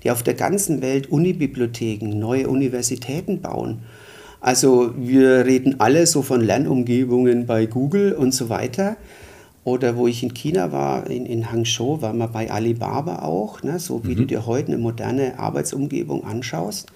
die 0.06 0.12
auf 0.12 0.24
der 0.24 0.36
ganzen 0.36 0.82
Welt 0.82 1.12
Unibibliotheken, 1.12 2.18
neue 2.18 2.48
Universitäten 2.48 3.42
bauen. 3.42 3.80
Also 4.40 4.94
wir 4.96 5.46
reden 5.46 5.80
alle 5.80 6.06
so 6.06 6.22
von 6.22 6.42
Lernumgebungen 6.42 7.48
bei 7.48 7.66
Google 7.66 8.14
und 8.14 8.32
so 8.32 8.48
weiter. 8.50 8.98
Oder 9.64 9.98
wo 9.98 10.06
ich 10.08 10.22
in 10.22 10.36
China 10.36 10.72
war, 10.72 11.10
in, 11.10 11.26
in 11.26 11.52
Hangzhou, 11.52 12.04
war 12.04 12.14
man 12.14 12.32
bei 12.32 12.52
Alibaba 12.52 13.24
auch, 13.24 13.64
ne? 13.64 13.80
so 13.80 14.06
wie 14.06 14.12
mhm. 14.12 14.18
du 14.18 14.26
dir 14.26 14.46
heute 14.46 14.68
eine 14.68 14.78
moderne 14.78 15.40
Arbeitsumgebung 15.40 16.24
anschaust. 16.24 16.92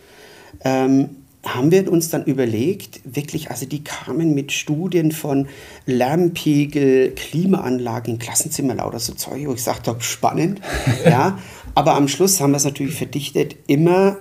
Ähm, 0.63 1.09
haben 1.43 1.71
wir 1.71 1.89
uns 1.91 2.09
dann 2.09 2.25
überlegt, 2.25 2.99
wirklich, 3.05 3.49
also 3.49 3.65
die 3.65 3.83
kamen 3.83 4.35
mit 4.35 4.51
Studien 4.51 5.11
von 5.11 5.47
Lärmpegel, 5.85 7.11
Klimaanlagen 7.11 8.15
in 8.15 8.19
Klassenzimmer, 8.19 8.75
lauter 8.75 8.99
so 8.99 9.13
Zeug, 9.13 9.47
wo 9.47 9.53
ich 9.53 9.63
sagte, 9.63 9.95
spannend. 9.99 10.59
ja, 11.05 11.39
aber 11.79 11.95
am 11.95 12.09
Schluss 12.09 12.41
haben 12.41 12.51
wir 12.51 12.57
es 12.57 12.65
natürlich 12.65 12.95
verdichtet, 12.95 13.55
immer 13.67 14.17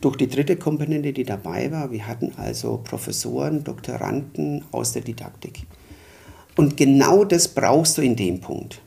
durch 0.00 0.16
die 0.16 0.26
dritte 0.26 0.56
Komponente, 0.56 1.12
die 1.12 1.22
dabei 1.22 1.70
war. 1.70 1.92
Wir 1.92 2.08
hatten 2.08 2.32
also 2.36 2.80
Professoren, 2.82 3.62
Doktoranden 3.62 4.64
aus 4.72 4.92
der 4.92 5.02
Didaktik. 5.02 5.68
Und 6.56 6.76
genau 6.76 7.24
das 7.24 7.46
brauchst 7.46 7.96
du 7.96 8.02
in 8.02 8.16
dem 8.16 8.40
Punkt. 8.40 8.82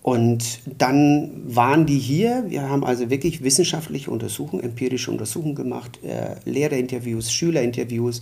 Und 0.00 0.60
dann 0.78 1.42
waren 1.44 1.86
die 1.86 1.98
hier. 1.98 2.44
Wir 2.46 2.70
haben 2.70 2.84
also 2.84 3.10
wirklich 3.10 3.42
wissenschaftliche 3.42 4.12
Untersuchungen, 4.12 4.62
empirische 4.62 5.10
Untersuchungen 5.10 5.56
gemacht, 5.56 5.98
äh, 6.04 6.36
Lehrerinterviews, 6.48 7.32
Schülerinterviews. 7.32 8.20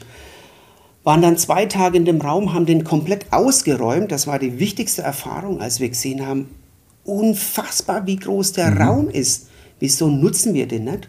Waren 1.05 1.21
dann 1.21 1.37
zwei 1.37 1.67
Tage 1.67 1.99
in 1.99 2.07
dem 2.07 2.23
Raum, 2.23 2.55
haben 2.55 2.65
den 2.65 2.83
komplett 2.83 3.31
ausgeräumt. 3.31 4.11
Das 4.11 4.27
war 4.27 4.39
die 4.39 4.59
wichtigste 4.59 5.03
Erfahrung, 5.03 5.61
als 5.61 5.81
wir 5.81 5.91
gesehen 5.91 6.27
haben, 6.27 6.49
unfassbar, 7.07 8.07
wie 8.07 8.17
groß 8.17 8.53
der 8.53 8.71
mhm. 8.71 8.83
Raum 8.83 9.09
ist. 9.09 9.49
Wieso 9.79 10.09
nutzen 10.09 10.55
wir 10.55 10.67
den 10.67 10.85
nicht? 10.85 11.09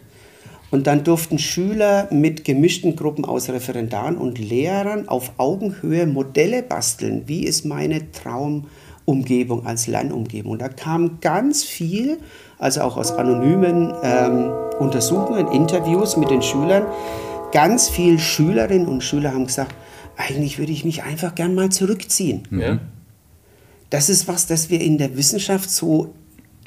Und 0.70 0.86
dann 0.86 1.02
durften 1.02 1.38
Schüler 1.38 2.08
mit 2.10 2.44
gemischten 2.44 2.94
Gruppen 2.94 3.24
aus 3.24 3.48
Referendaren 3.48 4.18
und 4.18 4.38
Lehrern 4.38 5.08
auf 5.08 5.32
Augenhöhe 5.38 6.06
Modelle 6.06 6.62
basteln. 6.62 7.22
Wie 7.26 7.44
ist 7.44 7.64
meine 7.64 8.12
Traumumgebung 8.12 9.66
als 9.66 9.86
Lernumgebung? 9.86 10.52
Und 10.52 10.60
da 10.60 10.68
kam 10.68 11.20
ganz 11.20 11.64
viel, 11.64 12.18
also 12.58 12.82
auch 12.82 12.98
aus 12.98 13.12
anonymen 13.12 13.94
ähm, 14.02 14.50
Untersuchungen, 14.78 15.48
Interviews 15.48 16.18
mit 16.18 16.30
den 16.30 16.42
Schülern, 16.42 16.84
ganz 17.50 17.88
viele 17.88 18.18
Schülerinnen 18.18 18.86
und 18.86 19.02
Schüler 19.02 19.32
haben 19.32 19.46
gesagt, 19.46 19.74
eigentlich 20.18 20.58
würde 20.58 20.72
ich 20.72 20.84
mich 20.84 21.02
einfach 21.02 21.34
gern 21.34 21.54
mal 21.54 21.70
zurückziehen. 21.70 22.42
Ja. 22.50 22.78
Das 23.90 24.08
ist 24.08 24.28
was, 24.28 24.46
das 24.46 24.70
wir 24.70 24.80
in 24.80 24.98
der 24.98 25.16
Wissenschaft 25.16 25.70
so 25.70 26.14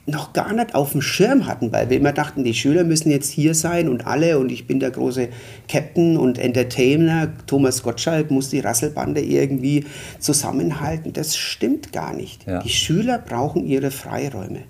noch 0.08 0.34
gar 0.34 0.54
nicht 0.54 0.74
auf 0.74 0.92
dem 0.92 1.02
Schirm 1.02 1.46
hatten, 1.46 1.72
weil 1.72 1.90
wir 1.90 1.98
immer 1.98 2.12
dachten, 2.12 2.44
die 2.44 2.56
Schüler 2.56 2.84
müssen 2.84 3.12
jetzt 3.12 3.30
hier 3.30 3.54
sein 3.54 3.88
und 3.88 4.08
alle 4.08 4.40
und 4.40 4.52
ich 4.52 4.66
bin 4.66 4.80
der 4.80 4.92
große 4.92 5.30
Captain 5.68 6.18
und 6.18 6.40
Entertainer. 6.40 7.32
Thomas 7.46 7.84
Gottschalk 7.84 8.32
muss 8.32 8.50
die 8.50 8.60
Rasselbande 8.60 9.22
irgendwie 9.22 9.86
zusammenhalten. 10.20 11.14
Das 11.14 11.38
stimmt 11.38 11.94
gar 11.94 12.14
nicht. 12.14 12.48
Ja. 12.48 12.62
Die 12.64 12.70
Schüler 12.70 13.20
brauchen 13.20 13.66
ihre 13.66 13.92
Freiräume. 13.92 14.64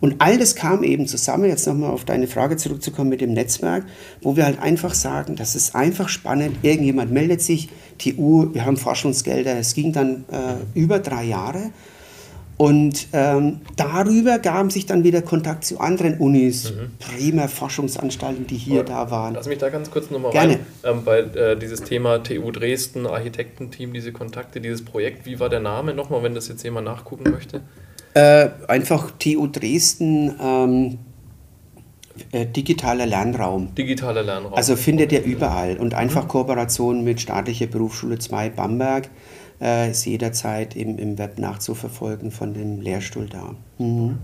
Und 0.00 0.16
all 0.18 0.38
das 0.38 0.54
kam 0.54 0.82
eben 0.82 1.06
zusammen, 1.06 1.44
jetzt 1.44 1.66
nochmal 1.66 1.90
auf 1.90 2.04
deine 2.04 2.26
Frage 2.26 2.56
zurückzukommen 2.56 3.10
mit 3.10 3.20
dem 3.20 3.32
Netzwerk, 3.32 3.84
wo 4.22 4.36
wir 4.36 4.44
halt 4.46 4.58
einfach 4.60 4.94
sagen, 4.94 5.36
das 5.36 5.54
ist 5.54 5.74
einfach 5.74 6.08
spannend, 6.08 6.56
irgendjemand 6.62 7.12
meldet 7.12 7.42
sich, 7.42 7.68
TU, 7.98 8.48
wir 8.52 8.64
haben 8.64 8.78
Forschungsgelder, 8.78 9.58
es 9.58 9.74
ging 9.74 9.92
dann 9.92 10.24
äh, 10.30 10.78
über 10.78 11.00
drei 11.00 11.24
Jahre 11.24 11.70
und 12.60 13.06
ähm, 13.14 13.62
darüber 13.76 14.38
gaben 14.38 14.68
sich 14.68 14.84
dann 14.84 15.02
wieder 15.02 15.22
Kontakt 15.22 15.64
zu 15.64 15.80
anderen 15.80 16.18
Unis, 16.18 16.74
mhm. 16.74 16.90
Bremer 16.98 17.48
Forschungsanstalten, 17.48 18.46
die 18.46 18.58
hier 18.58 18.80
Aber 18.80 18.88
da 18.88 19.10
waren. 19.10 19.32
Lass 19.32 19.48
mich 19.48 19.56
da 19.56 19.70
ganz 19.70 19.90
kurz 19.90 20.10
nochmal 20.10 20.32
rein. 20.32 20.58
Ähm, 20.84 21.02
bei 21.02 21.20
äh, 21.20 21.56
dieses 21.56 21.82
Thema 21.82 22.22
TU 22.22 22.50
Dresden, 22.50 23.06
Architektenteam, 23.06 23.94
diese 23.94 24.12
Kontakte, 24.12 24.60
dieses 24.60 24.84
Projekt, 24.84 25.24
wie 25.24 25.40
war 25.40 25.48
der 25.48 25.60
Name 25.60 25.94
nochmal, 25.94 26.22
wenn 26.22 26.34
das 26.34 26.48
jetzt 26.48 26.62
jemand 26.62 26.84
nachgucken 26.84 27.30
möchte? 27.30 27.62
Äh, 28.14 28.48
einfach 28.68 29.10
TU 29.18 29.46
Dresden. 29.46 30.34
Ähm, 30.40 30.98
äh, 32.32 32.46
digitaler 32.46 33.06
Lernraum. 33.06 33.74
Digitaler 33.74 34.22
Lernraum. 34.22 34.54
Also 34.54 34.76
findet 34.76 35.12
ihr 35.12 35.22
überall. 35.22 35.78
Und 35.78 35.94
einfach 35.94 36.24
mhm. 36.24 36.28
Kooperation 36.28 37.04
mit 37.04 37.20
staatlicher 37.20 37.66
Berufsschule 37.66 38.18
2 38.18 38.50
Bamberg 38.50 39.08
äh, 39.60 39.90
ist 39.90 40.04
jederzeit 40.04 40.76
im, 40.76 40.98
im 40.98 41.18
Web 41.18 41.38
nachzuverfolgen 41.38 42.30
von 42.30 42.54
dem 42.54 42.80
Lehrstuhl 42.80 43.26
da. 43.26 43.54
Mhm. 43.78 44.18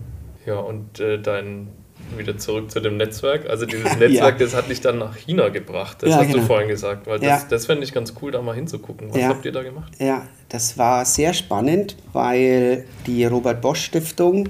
Ja, 0.45 0.59
und 0.59 1.01
äh, 1.01 1.20
dein 1.20 1.68
wieder 2.17 2.39
zurück 2.39 2.71
zu 2.71 2.81
dem 2.81 2.97
Netzwerk. 2.97 3.49
Also 3.49 3.67
dieses 3.67 3.97
Netzwerk, 3.99 4.39
ja. 4.39 4.47
das 4.47 4.55
hat 4.55 4.69
dich 4.69 4.81
dann 4.81 4.99
nach 4.99 5.17
China 5.17 5.49
gebracht. 5.49 5.99
Das 6.03 6.11
ja, 6.11 6.17
hast 6.17 6.29
genau. 6.29 6.39
du 6.39 6.45
vorhin 6.45 6.69
gesagt, 6.69 7.07
weil 7.07 7.19
das, 7.19 7.29
ja. 7.29 7.47
das 7.49 7.67
fände 7.67 7.85
ich 7.85 7.93
ganz 7.93 8.15
cool, 8.21 8.31
da 8.33 8.43
mal 8.43 8.55
hinzugucken. 8.55 9.09
Was 9.13 9.23
habt 9.23 9.45
ihr 9.45 9.53
da 9.53 9.63
gemacht? 9.63 9.93
Ja, 9.99 10.27
das 10.49 10.79
war 10.79 11.05
sehr 11.05 11.33
spannend, 11.33 11.97
weil 12.13 12.85
die 13.07 13.25
Robert 13.25 13.61
Bosch 13.61 13.85
Stiftung 13.85 14.49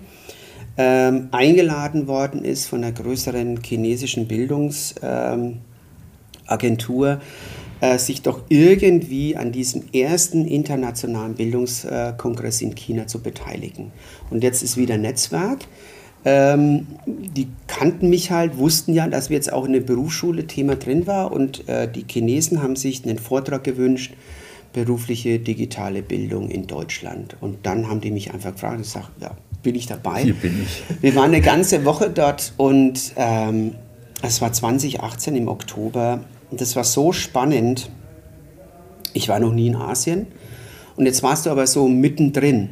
ähm, 0.79 1.29
eingeladen 1.33 2.07
worden 2.07 2.45
ist 2.45 2.67
von 2.67 2.85
einer 2.85 2.93
größeren 2.93 3.63
chinesischen 3.63 4.29
Bildungsagentur, 4.29 5.61
ähm, 7.09 7.21
äh, 7.81 7.99
sich 7.99 8.23
doch 8.23 8.43
irgendwie 8.49 9.37
an 9.37 9.53
diesem 9.53 9.85
ersten 9.93 10.47
internationalen 10.47 11.35
Bildungskongress 11.35 12.61
in 12.63 12.75
China 12.75 13.07
zu 13.07 13.23
beteiligen. 13.23 13.93
Und 14.31 14.43
jetzt 14.43 14.63
ist 14.63 14.77
wieder 14.77 14.99
Netzwerk. 14.99 15.61
Ähm, 16.29 16.89
die 17.07 17.47
kannten 17.69 18.11
mich 18.11 18.33
halt, 18.33 18.59
wussten 18.59 18.93
ja, 18.93 19.07
dass 19.07 19.31
wir 19.31 19.37
jetzt 19.37 19.53
auch 19.53 19.65
in 19.65 19.75
der 19.75 19.81
Berufsschule 19.81 20.49
Thema 20.49 20.75
drin 20.75 21.07
war 21.07 21.31
und 21.31 21.69
äh, 21.69 21.89
die 21.89 22.05
Chinesen 22.11 22.65
haben 22.65 22.75
sich 22.75 23.05
einen 23.05 23.19
Vortrag 23.19 23.63
gewünscht, 23.63 24.13
berufliche 24.73 25.39
digitale 25.39 26.03
Bildung 26.03 26.51
in 26.51 26.67
Deutschland. 26.67 27.37
Und 27.41 27.65
dann 27.65 27.89
haben 27.89 28.01
die 28.01 28.11
mich 28.11 28.35
einfach 28.35 28.55
gefragt, 28.55 28.81
ich 28.81 28.89
sage, 28.89 29.07
ja, 29.21 29.37
bin 29.63 29.77
ich 29.77 29.87
dabei. 29.87 30.25
Hier 30.25 30.35
bin 30.35 30.65
ich. 30.65 30.83
Wir 31.01 31.15
waren 31.15 31.31
eine 31.31 31.41
ganze 31.41 31.85
Woche 31.85 32.11
dort 32.11 32.55
und 32.57 33.13
ähm, 33.15 33.77
es 34.21 34.43
war 34.43 34.53
2018 34.53 35.37
im 35.37 35.47
Oktober 35.47 36.25
und 36.51 36.61
das 36.61 36.75
war 36.75 36.83
so 36.83 37.13
spannend. 37.13 37.89
Ich 39.13 39.29
war 39.29 39.39
noch 39.39 39.53
nie 39.53 39.69
in 39.69 39.77
Asien. 39.77 40.27
Und 40.97 41.07
jetzt 41.07 41.23
warst 41.23 41.47
du 41.47 41.51
aber 41.51 41.69
so 41.69 41.87
mittendrin. 41.87 42.71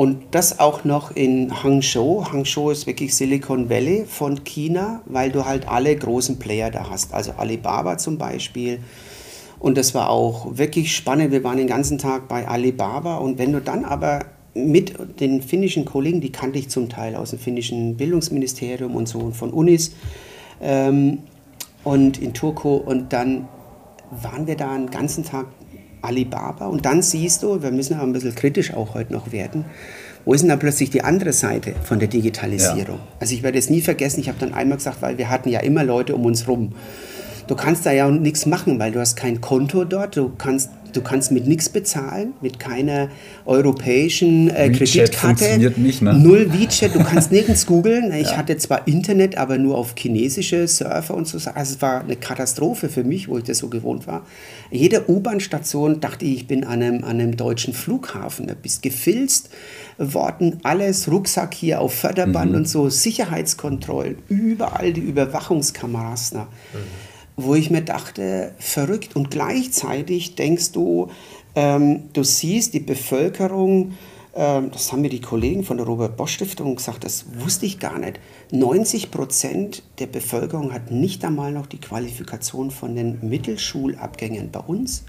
Und 0.00 0.28
das 0.30 0.60
auch 0.60 0.84
noch 0.84 1.14
in 1.14 1.62
Hangzhou. 1.62 2.24
Hangzhou 2.24 2.70
ist 2.70 2.86
wirklich 2.86 3.14
Silicon 3.14 3.68
Valley 3.68 4.06
von 4.06 4.44
China, 4.44 5.02
weil 5.04 5.30
du 5.30 5.44
halt 5.44 5.68
alle 5.68 5.94
großen 5.94 6.38
Player 6.38 6.70
da 6.70 6.88
hast. 6.88 7.12
Also 7.12 7.32
Alibaba 7.32 7.98
zum 7.98 8.16
Beispiel. 8.16 8.78
Und 9.58 9.76
das 9.76 9.94
war 9.94 10.08
auch 10.08 10.56
wirklich 10.56 10.96
spannend. 10.96 11.32
Wir 11.32 11.44
waren 11.44 11.58
den 11.58 11.66
ganzen 11.66 11.98
Tag 11.98 12.28
bei 12.28 12.48
Alibaba. 12.48 13.18
Und 13.18 13.36
wenn 13.36 13.52
du 13.52 13.60
dann 13.60 13.84
aber 13.84 14.20
mit 14.54 15.20
den 15.20 15.42
finnischen 15.42 15.84
Kollegen, 15.84 16.22
die 16.22 16.32
kannte 16.32 16.58
ich 16.58 16.70
zum 16.70 16.88
Teil 16.88 17.14
aus 17.14 17.28
dem 17.28 17.38
finnischen 17.38 17.98
Bildungsministerium 17.98 18.96
und 18.96 19.06
so 19.06 19.18
und 19.18 19.36
von 19.36 19.50
Unis, 19.50 19.92
ähm, 20.62 21.18
und 21.84 22.16
in 22.16 22.32
Turku 22.32 22.76
und 22.76 23.12
dann 23.12 23.48
waren 24.10 24.46
wir 24.46 24.56
da 24.56 24.72
einen 24.72 24.90
ganzen 24.90 25.24
Tag 25.24 25.44
Alibaba 26.02 26.66
und 26.66 26.86
dann 26.86 27.02
siehst 27.02 27.42
du, 27.42 27.62
wir 27.62 27.70
müssen 27.70 27.94
aber 27.94 28.04
ein 28.04 28.12
bisschen 28.12 28.34
kritisch 28.34 28.74
auch 28.74 28.94
heute 28.94 29.12
noch 29.12 29.32
werden, 29.32 29.64
wo 30.24 30.34
ist 30.34 30.42
denn 30.42 30.48
da 30.48 30.56
plötzlich 30.56 30.90
die 30.90 31.02
andere 31.02 31.32
Seite 31.32 31.74
von 31.82 31.98
der 31.98 32.08
Digitalisierung? 32.08 32.96
Ja. 32.96 33.16
Also 33.20 33.34
ich 33.34 33.42
werde 33.42 33.58
es 33.58 33.70
nie 33.70 33.80
vergessen, 33.80 34.20
ich 34.20 34.28
habe 34.28 34.38
dann 34.38 34.52
einmal 34.52 34.78
gesagt, 34.78 35.02
weil 35.02 35.18
wir 35.18 35.30
hatten 35.30 35.48
ja 35.48 35.60
immer 35.60 35.84
Leute 35.84 36.14
um 36.14 36.24
uns 36.24 36.46
rum. 36.46 36.72
Du 37.46 37.56
kannst 37.56 37.84
da 37.84 37.90
ja 37.90 38.08
nichts 38.08 38.46
machen, 38.46 38.78
weil 38.78 38.92
du 38.92 39.00
hast 39.00 39.16
kein 39.16 39.40
Konto 39.40 39.84
dort, 39.84 40.16
du 40.16 40.30
kannst 40.36 40.70
Du 40.92 41.00
kannst 41.00 41.32
mit 41.32 41.46
nichts 41.46 41.68
bezahlen, 41.68 42.34
mit 42.40 42.58
keiner 42.58 43.08
europäischen 43.44 44.50
äh, 44.50 44.70
Kreditkarte. 44.70 45.16
funktioniert 45.16 45.78
nicht, 45.78 46.02
ne? 46.02 46.14
Null 46.14 46.52
WeChat, 46.52 46.94
du 46.94 47.02
kannst 47.02 47.32
nirgends 47.32 47.66
googeln. 47.66 48.12
Ich 48.12 48.30
ja. 48.30 48.36
hatte 48.36 48.56
zwar 48.56 48.86
Internet, 48.86 49.36
aber 49.36 49.58
nur 49.58 49.76
auf 49.76 49.94
chinesische 49.96 50.66
Surfer 50.68 51.14
und 51.14 51.26
so. 51.26 51.38
Also 51.54 51.74
es 51.74 51.82
war 51.82 52.00
eine 52.00 52.16
Katastrophe 52.16 52.88
für 52.88 53.04
mich, 53.04 53.28
wo 53.28 53.38
ich 53.38 53.44
das 53.44 53.58
so 53.58 53.68
gewohnt 53.68 54.06
war. 54.06 54.24
Jede 54.70 55.10
U-Bahn-Station 55.10 56.00
dachte 56.00 56.24
ich, 56.24 56.34
ich 56.36 56.46
bin 56.46 56.64
an 56.64 56.82
einem, 56.82 57.04
an 57.04 57.20
einem 57.20 57.36
deutschen 57.36 57.74
Flughafen. 57.74 58.46
Du 58.46 58.54
bist 58.54 58.82
gefilzt 58.82 59.50
worden, 59.98 60.60
alles, 60.62 61.10
Rucksack 61.10 61.54
hier 61.54 61.80
auf 61.80 61.94
Förderband 61.94 62.52
mhm. 62.52 62.56
und 62.58 62.68
so, 62.68 62.88
Sicherheitskontrollen, 62.88 64.16
überall 64.28 64.92
die 64.92 65.00
Überwachungskameras. 65.00 66.32
Ne? 66.32 66.46
Mhm 66.72 67.09
wo 67.42 67.54
ich 67.54 67.70
mir 67.70 67.82
dachte, 67.82 68.54
verrückt. 68.58 69.16
Und 69.16 69.30
gleichzeitig 69.30 70.34
denkst 70.34 70.72
du, 70.72 71.08
ähm, 71.54 72.04
du 72.12 72.22
siehst 72.22 72.74
die 72.74 72.80
Bevölkerung, 72.80 73.94
ähm, 74.34 74.70
das 74.70 74.92
haben 74.92 75.00
mir 75.00 75.10
die 75.10 75.20
Kollegen 75.20 75.64
von 75.64 75.76
der 75.76 75.86
Robert 75.86 76.16
Bosch 76.16 76.34
Stiftung 76.34 76.76
gesagt, 76.76 77.04
das 77.04 77.24
wusste 77.38 77.66
ich 77.66 77.78
gar 77.78 77.98
nicht. 77.98 78.20
90 78.52 79.10
Prozent 79.10 79.82
der 79.98 80.06
Bevölkerung 80.06 80.72
hat 80.72 80.90
nicht 80.90 81.24
einmal 81.24 81.52
noch 81.52 81.66
die 81.66 81.80
Qualifikation 81.80 82.70
von 82.70 82.94
den 82.94 83.18
Mittelschulabgängern 83.28 84.50
bei 84.50 84.60
uns. 84.60 85.04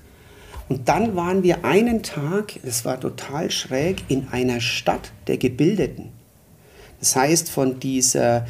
Und 0.69 0.87
dann 0.87 1.15
waren 1.15 1.43
wir 1.43 1.65
einen 1.65 2.01
Tag, 2.01 2.59
das 2.63 2.85
war 2.85 2.99
total 2.99 3.51
schräg, 3.51 4.03
in 4.07 4.29
einer 4.29 4.61
Stadt 4.61 5.11
der 5.27 5.37
Gebildeten. 5.37 6.09
Das 6.99 7.15
heißt, 7.15 7.49
von 7.49 7.79
dieser 7.79 8.45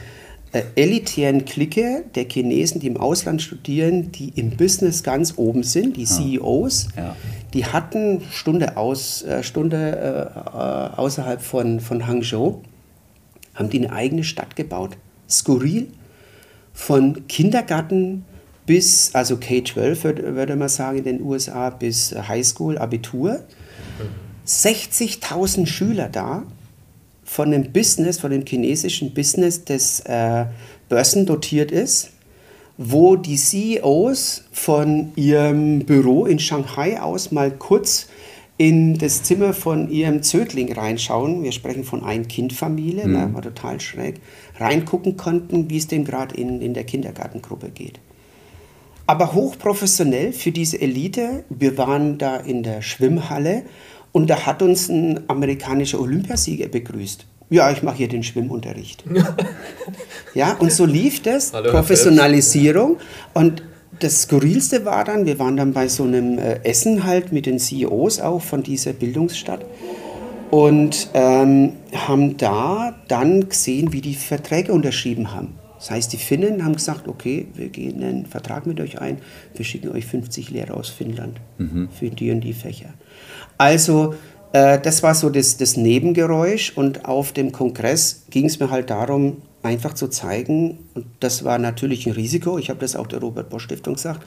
äh, 0.51 0.63
elitären 0.75 1.45
Clique 1.45 2.03
der 2.15 2.25
Chinesen, 2.25 2.81
die 2.81 2.87
im 2.87 2.97
Ausland 2.97 3.41
studieren, 3.41 4.11
die 4.11 4.29
im 4.29 4.51
Business 4.51 5.03
ganz 5.03 5.33
oben 5.37 5.63
sind, 5.63 5.97
die 5.97 6.05
CEOs, 6.05 6.89
ja. 6.95 7.15
Die 7.53 7.65
hatten 7.65 8.21
Stunde, 8.31 8.77
aus, 8.77 9.23
äh, 9.23 9.43
Stunde 9.43 10.31
äh, 10.33 10.97
außerhalb 10.97 11.41
von, 11.41 11.79
von 11.79 12.07
Hangzhou, 12.07 12.61
haben 13.55 13.69
die 13.69 13.79
eine 13.79 13.91
eigene 13.91 14.23
Stadt 14.23 14.55
gebaut. 14.55 14.97
Skurril, 15.29 15.87
von 16.73 17.27
Kindergarten 17.27 18.25
bis, 18.65 19.13
also 19.13 19.37
K-12 19.37 20.03
würde, 20.03 20.35
würde 20.35 20.55
man 20.55 20.69
sagen 20.69 20.99
in 20.99 21.03
den 21.03 21.21
USA, 21.21 21.69
bis 21.69 22.15
Highschool, 22.15 22.77
Abitur. 22.77 23.41
60.000 24.47 25.65
Schüler 25.65 26.09
da 26.09 26.43
von 27.31 27.51
dem 27.51 27.71
Business, 27.71 28.19
von 28.19 28.31
dem 28.31 28.45
chinesischen 28.45 29.13
Business, 29.13 29.63
das 29.63 30.01
äh, 30.01 30.47
börsendotiert 30.89 31.71
ist, 31.71 32.09
wo 32.77 33.15
die 33.15 33.37
CEOs 33.37 34.43
von 34.51 35.13
ihrem 35.15 35.85
Büro 35.85 36.25
in 36.25 36.39
Shanghai 36.39 36.99
aus 36.99 37.31
mal 37.31 37.49
kurz 37.49 38.09
in 38.57 38.97
das 38.97 39.23
Zimmer 39.23 39.53
von 39.53 39.89
ihrem 39.89 40.23
Zögling 40.23 40.73
reinschauen. 40.73 41.41
Wir 41.41 41.53
sprechen 41.53 41.85
von 41.85 42.03
Ein-Kind-Familie, 42.03 43.07
mhm. 43.07 43.13
ne, 43.13 43.29
war 43.33 43.41
total 43.41 43.79
schräg. 43.79 44.15
Reingucken 44.59 45.15
konnten, 45.15 45.69
wie 45.69 45.77
es 45.77 45.87
dem 45.87 46.03
gerade 46.03 46.35
in, 46.35 46.61
in 46.61 46.73
der 46.73 46.83
Kindergartengruppe 46.83 47.69
geht. 47.69 48.01
Aber 49.07 49.33
hochprofessionell 49.33 50.33
für 50.33 50.51
diese 50.51 50.81
Elite. 50.81 51.45
Wir 51.49 51.77
waren 51.77 52.17
da 52.17 52.35
in 52.35 52.61
der 52.61 52.81
Schwimmhalle 52.81 53.63
und 54.11 54.29
da 54.29 54.45
hat 54.45 54.61
uns 54.61 54.89
ein 54.89 55.19
amerikanischer 55.27 55.99
Olympiasieger 55.99 56.67
begrüßt. 56.67 57.25
Ja, 57.49 57.69
ich 57.69 57.83
mache 57.83 57.97
hier 57.97 58.07
den 58.07 58.23
Schwimmunterricht. 58.23 59.03
ja, 60.33 60.53
und 60.53 60.71
so 60.71 60.85
lief 60.85 61.21
das, 61.21 61.51
Hallo, 61.51 61.71
Professionalisierung. 61.71 62.97
Und 63.33 63.63
das 63.99 64.23
Skurrilste 64.23 64.85
war 64.85 65.03
dann, 65.03 65.25
wir 65.25 65.37
waren 65.37 65.57
dann 65.57 65.73
bei 65.73 65.87
so 65.87 66.03
einem 66.03 66.37
äh, 66.37 66.63
Essen 66.63 67.03
halt 67.03 67.31
mit 67.31 67.45
den 67.45 67.59
CEOs 67.59 68.21
auch 68.21 68.41
von 68.41 68.63
dieser 68.63 68.93
Bildungsstadt 68.93 69.65
und 70.49 71.09
ähm, 71.13 71.73
haben 71.93 72.37
da 72.37 72.95
dann 73.07 73.49
gesehen, 73.49 73.93
wie 73.93 74.01
die 74.01 74.15
Verträge 74.15 74.73
unterschrieben 74.73 75.33
haben. 75.33 75.55
Das 75.77 75.89
heißt, 75.89 76.13
die 76.13 76.17
Finnen 76.17 76.63
haben 76.63 76.73
gesagt, 76.73 77.07
okay, 77.07 77.47
wir 77.55 77.69
gehen 77.69 78.03
einen 78.03 78.27
Vertrag 78.27 78.67
mit 78.67 78.79
euch 78.79 79.01
ein, 79.01 79.17
wir 79.55 79.65
schicken 79.65 79.89
euch 79.89 80.05
50 80.05 80.51
Lehrer 80.51 80.77
aus 80.77 80.89
Finnland 80.89 81.41
mhm. 81.57 81.89
für 81.89 82.09
die 82.09 82.31
und 82.31 82.41
die 82.41 82.53
Fächer. 82.53 82.93
Also 83.61 84.15
äh, 84.53 84.79
das 84.79 85.03
war 85.03 85.13
so 85.13 85.29
das, 85.29 85.55
das 85.57 85.77
Nebengeräusch 85.77 86.75
und 86.75 87.05
auf 87.05 87.31
dem 87.31 87.51
Kongress 87.51 88.23
ging 88.31 88.45
es 88.45 88.59
mir 88.59 88.71
halt 88.71 88.89
darum, 88.89 89.37
einfach 89.61 89.93
zu 89.93 90.07
zeigen, 90.07 90.79
und 90.95 91.05
das 91.19 91.43
war 91.43 91.59
natürlich 91.59 92.07
ein 92.07 92.13
Risiko, 92.13 92.57
ich 92.57 92.71
habe 92.71 92.79
das 92.79 92.95
auch 92.95 93.05
der 93.05 93.19
Robert 93.19 93.51
Bosch 93.51 93.65
Stiftung 93.65 93.93
gesagt, 93.93 94.25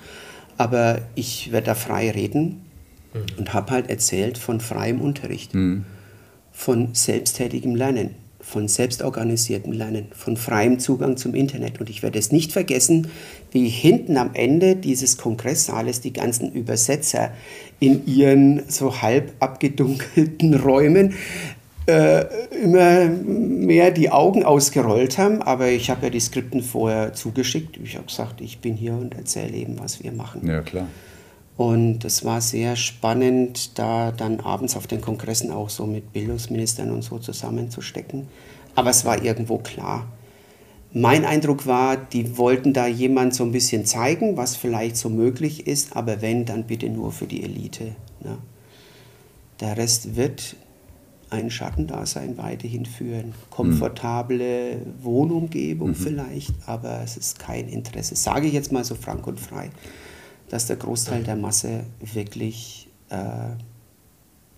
aber 0.57 1.01
ich 1.16 1.51
werde 1.51 1.66
da 1.66 1.74
frei 1.74 2.12
reden 2.12 2.64
mhm. 3.12 3.39
und 3.39 3.53
habe 3.53 3.72
halt 3.72 3.91
erzählt 3.91 4.39
von 4.39 4.61
freiem 4.61 5.01
Unterricht, 5.01 5.53
mhm. 5.53 5.85
von 6.53 6.95
selbsttätigem 6.95 7.74
Lernen, 7.74 8.14
von 8.45 8.69
selbstorganisiertem 8.69 9.73
Lernen, 9.73 10.07
von 10.15 10.37
freiem 10.37 10.79
Zugang 10.79 11.17
zum 11.17 11.35
Internet. 11.35 11.81
Und 11.81 11.89
ich 11.89 12.03
werde 12.03 12.19
es 12.19 12.31
nicht 12.31 12.53
vergessen, 12.53 13.09
wie 13.51 13.69
hinten 13.69 14.17
am 14.17 14.31
Ende 14.35 14.77
dieses 14.77 15.17
Kongresssaales 15.17 16.01
die 16.01 16.13
ganzen 16.13 16.53
Übersetzer 16.53 17.31
in 17.81 18.07
ihren 18.07 18.63
so 18.69 19.01
halb 19.03 19.33
abgedunkelten 19.41 20.55
Räumen 20.63 21.15
äh, 21.87 22.25
immer 22.63 23.07
mehr 23.07 23.91
die 23.91 24.11
Augen 24.11 24.45
ausgerollt 24.45 25.19
haben. 25.19 25.43
Aber 25.43 25.69
ich 25.69 25.91
habe 25.91 26.07
ja 26.07 26.11
die 26.11 26.21
Skripten 26.21 26.63
vorher 26.63 27.15
zugeschickt. 27.15 27.79
Ich 27.83 27.97
habe 27.97 28.07
gesagt, 28.07 28.41
ich 28.41 28.61
bin 28.61 28.75
hier 28.75 28.93
und 28.93 29.15
erzähle 29.15 29.57
eben, 29.57 29.79
was 29.81 30.03
wir 30.03 30.13
machen. 30.13 30.47
Ja, 30.47 30.61
klar. 30.61 30.87
Und 31.57 32.05
es 32.05 32.25
war 32.25 32.41
sehr 32.41 32.75
spannend, 32.75 33.79
da 33.79 34.11
dann 34.11 34.41
abends 34.41 34.77
auf 34.77 34.87
den 34.87 35.01
Kongressen 35.01 35.53
auch 35.53 35.71
so 35.71 35.87
mit 35.87 36.13
Bildungsministern 36.13 36.91
und 36.91 37.03
so 37.03 37.19
zusammenzustecken. 37.19 38.27
Aber 38.75 38.91
es 38.91 39.05
war 39.05 39.23
irgendwo 39.23 39.59
klar. 39.59 40.09
Mein 40.93 41.25
Eindruck 41.25 41.67
war, 41.67 41.97
die 41.97 42.39
wollten 42.39 42.73
da 42.73 42.87
jemand 42.87 43.35
so 43.35 43.45
ein 43.45 43.53
bisschen 43.53 43.85
zeigen, 43.85 44.37
was 44.37 44.57
vielleicht 44.57 44.97
so 44.97 45.09
möglich 45.09 45.67
ist, 45.67 45.97
aber 45.97 46.23
wenn, 46.23 46.45
dann 46.45 46.65
bitte 46.65 46.89
nur 46.89 47.13
für 47.13 47.27
die 47.27 47.43
Elite. 47.43 47.97
Ne? 48.23 48.39
Der 49.61 49.77
Rest 49.77 50.17
wird 50.17 50.57
ein 51.31 51.51
Schattendasein 51.51 52.39
weiterhin 52.39 52.87
führen. 52.87 53.35
Komfortable 53.51 54.77
mhm. 54.77 55.05
Wohnumgebung 55.05 55.91
mhm. 55.91 55.95
vielleicht, 55.97 56.55
aber 56.67 57.01
es 57.03 57.17
ist 57.17 57.39
kein 57.39 57.69
Interesse. 57.69 58.15
Sage 58.17 58.47
ich 58.47 58.53
jetzt 58.53 58.73
mal 58.73 58.85
so 58.85 58.95
frank 58.95 59.27
und 59.27 59.41
frei, 59.41 59.71
dass 60.49 60.67
der 60.67 60.77
Großteil 60.77 61.23
der 61.23 61.37
Masse 61.37 61.85
wirklich 62.01 62.89
äh, 63.11 63.17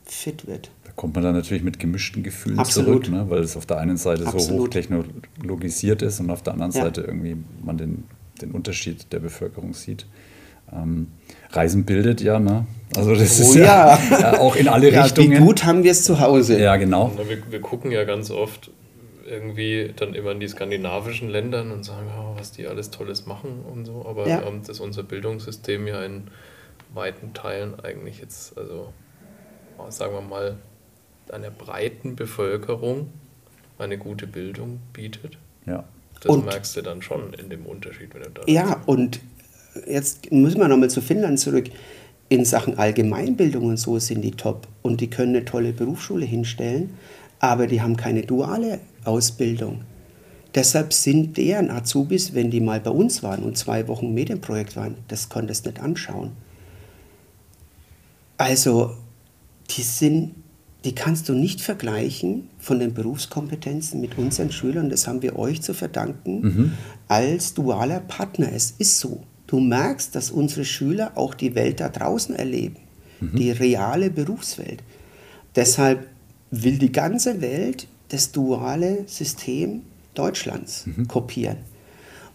fit 0.05 0.47
wird. 0.47 0.71
Da 0.85 0.93
kommt 0.93 1.15
man 1.15 1.25
dann 1.25 1.35
natürlich 1.35 1.63
mit 1.63 1.79
gemischten 1.79 2.23
Gefühlen 2.23 2.59
Absolut. 2.59 3.05
zurück, 3.05 3.09
ne? 3.11 3.29
weil 3.29 3.41
es 3.41 3.57
auf 3.57 3.67
der 3.67 3.79
einen 3.79 3.97
Seite 3.97 4.27
Absolut. 4.27 4.43
so 4.43 4.59
hochtechnologisiert 4.59 6.03
ist 6.03 6.21
und 6.21 6.31
auf 6.31 6.43
der 6.43 6.55
anderen 6.55 6.73
ja. 6.73 6.83
Seite 6.83 7.03
irgendwie 7.03 7.37
man 7.65 7.77
den, 7.77 8.05
den 8.41 8.53
Unterschied 8.53 9.13
der 9.13 9.19
Bevölkerung 9.19 9.75
sieht. 9.75 10.07
Ähm, 10.73 11.09
Reisen 11.51 11.85
bildet 11.85 12.21
ja, 12.21 12.39
ne? 12.39 12.67
Also 12.97 13.15
das 13.15 13.41
oh, 13.41 13.43
ist 13.43 13.55
ja, 13.57 13.99
ja, 14.11 14.41
auch 14.41 14.57
in 14.57 14.69
alle 14.69 14.93
ja, 14.93 15.03
Richtungen. 15.03 15.33
Wie 15.33 15.39
gut 15.39 15.65
haben 15.65 15.85
wir 15.85 15.93
es 15.93 16.05
zu 16.05 16.21
Hause. 16.21 16.59
Ja, 16.61 16.77
genau. 16.77 17.13
Wir, 17.29 17.39
wir, 17.51 17.61
gucken 17.61 17.93
ja 17.93 18.05
ganz 18.05 18.31
oft 18.31 18.71
irgendwie 19.29 19.93
dann 19.95 20.15
immer 20.15 20.33
in 20.33 20.41
die 20.41 20.49
skandinavischen 20.49 21.29
Ländern 21.29 21.71
und 21.71 21.85
sagen, 21.85 22.07
oh, 22.19 22.26
was 22.39 22.53
die 22.53 22.67
alles 22.67 22.91
Tolles 22.91 23.27
machen 23.27 23.65
und 23.71 23.85
so. 23.87 24.05
Aber 24.07 24.29
ja. 24.29 24.43
ähm, 24.43 24.63
dass 24.67 24.81
unser 24.81 25.03
Bildungssystem 25.03 25.87
ja 25.87 26.05
in 26.05 26.25
weiten 26.95 27.35
Teilen 27.35 27.79
eigentlich 27.81 28.19
jetzt, 28.21 28.57
also 28.57 28.93
sagen 29.89 30.15
wir 30.15 30.21
mal, 30.21 30.57
einer 31.31 31.51
breiten 31.51 32.17
Bevölkerung 32.17 33.11
eine 33.79 33.99
gute 33.99 34.27
Bildung 34.27 34.81
bietet. 34.93 35.39
Ja. 35.67 35.85
Das 36.21 36.35
und, 36.35 36.47
merkst 36.47 36.77
du 36.77 36.83
dann 36.83 37.03
schon 37.03 37.35
in 37.35 37.51
dem 37.51 37.67
Unterschied, 37.67 38.15
wenn 38.15 38.23
du 38.23 38.31
da 38.31 38.43
Ja, 38.47 38.83
und 38.87 39.21
jetzt 39.87 40.33
müssen 40.33 40.61
wir 40.61 40.69
nochmal 40.69 40.91
zu 40.91 41.01
Finnland 41.01 41.39
zurück. 41.39 41.71
In 42.29 42.45
Sachen 42.45 42.79
Allgemeinbildung 42.79 43.67
und 43.67 43.77
so 43.77 43.99
sind 43.99 44.23
die 44.23 44.33
top 44.33 44.67
und 44.83 45.01
die 45.01 45.09
können 45.09 45.37
eine 45.37 45.45
tolle 45.45 45.73
Berufsschule 45.73 46.27
hinstellen, 46.27 46.97
aber 47.39 47.67
die 47.67 47.81
haben 47.81 47.97
keine 47.97 48.23
duale 48.23 48.81
Ausbildung. 49.05 49.83
Deshalb 50.57 50.95
sind 50.95 51.37
deren 51.37 51.71
Azubis, 51.71 52.33
wenn 52.33 52.51
die 52.51 52.63
mal 52.63 52.81
bei 52.81 52.91
uns 52.91 53.23
waren 53.23 53.45
und 53.45 53.59
zwei 53.59 53.87
Wochen 53.89 54.15
Medienprojekt 54.15 54.75
waren, 54.75 54.97
das 55.09 55.29
konntest 55.29 55.67
du 55.67 55.71
nicht 55.71 55.83
anschauen. 55.83 56.33
Also, 58.39 58.97
die 59.71 59.83
sind, 59.83 60.35
die 60.87 60.95
kannst 60.95 61.29
du 61.29 61.35
nicht 61.35 61.61
vergleichen 61.61 62.49
von 62.59 62.79
den 62.79 62.95
Berufskompetenzen 62.95 64.01
mit 64.01 64.17
unseren 64.17 64.51
Schülern. 64.51 64.89
Das 64.89 65.07
haben 65.07 65.21
wir 65.21 65.39
euch 65.39 65.61
zu 65.61 65.75
verdanken 65.75 66.41
mhm. 66.41 66.73
als 67.07 67.53
dualer 67.53 68.01
Partner. 68.01 68.51
Es 68.51 68.73
ist 68.79 68.99
so. 68.99 69.25
Du 69.47 69.61
merkst, 69.61 70.15
dass 70.15 70.31
unsere 70.31 70.65
Schüler 70.65 71.13
auch 71.17 71.35
die 71.35 71.55
Welt 71.55 71.81
da 71.81 71.91
draußen 71.91 72.35
erleben, 72.35 72.77
mhm. 73.21 73.37
die 73.37 73.51
reale 73.51 74.09
Berufswelt. 74.09 74.83
Deshalb 75.55 76.07
will 76.51 76.79
die 76.79 76.93
ganze 76.93 77.43
Welt 77.43 77.89
das 78.09 78.33
duale 78.33 79.05
System 79.07 79.83
Deutschlands 80.19 80.87
mhm. 80.87 81.09
kopieren. 81.09 81.59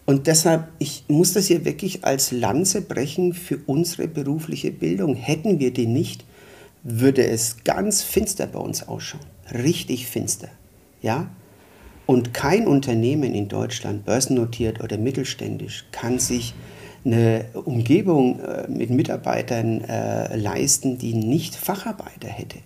Und 0.04 0.26
deshalb, 0.26 0.68
ich 0.78 1.04
muss 1.08 1.32
das 1.32 1.46
hier 1.46 1.64
wirklich 1.64 2.04
als 2.04 2.32
Lanze 2.32 2.82
brechen 2.82 3.34
für 3.34 3.58
unsere 3.66 4.08
berufliche 4.08 4.72
Bildung. 4.72 5.14
Hätten 5.14 5.60
wir 5.60 5.72
die 5.72 5.86
nicht, 5.86 6.24
würde 6.82 7.24
es 7.24 7.62
ganz 7.64 8.02
finster 8.02 8.46
bei 8.46 8.58
uns 8.58 8.88
ausschauen. 8.88 9.24
Richtig 9.52 10.06
finster. 10.08 10.48
Ja? 11.02 11.28
Und 12.06 12.34
kein 12.34 12.66
Unternehmen 12.66 13.32
in 13.34 13.48
Deutschland, 13.48 14.04
börsennotiert 14.04 14.82
oder 14.82 14.98
mittelständisch, 14.98 15.84
kann 15.92 16.18
sich 16.18 16.52
eine 17.04 17.46
Umgebung 17.54 18.40
äh, 18.40 18.68
mit 18.68 18.90
Mitarbeitern 18.90 19.82
äh, 19.84 20.36
leisten, 20.36 20.98
die 20.98 21.14
nicht 21.14 21.54
Facharbeiter 21.54 22.28
hätte. 22.28 22.58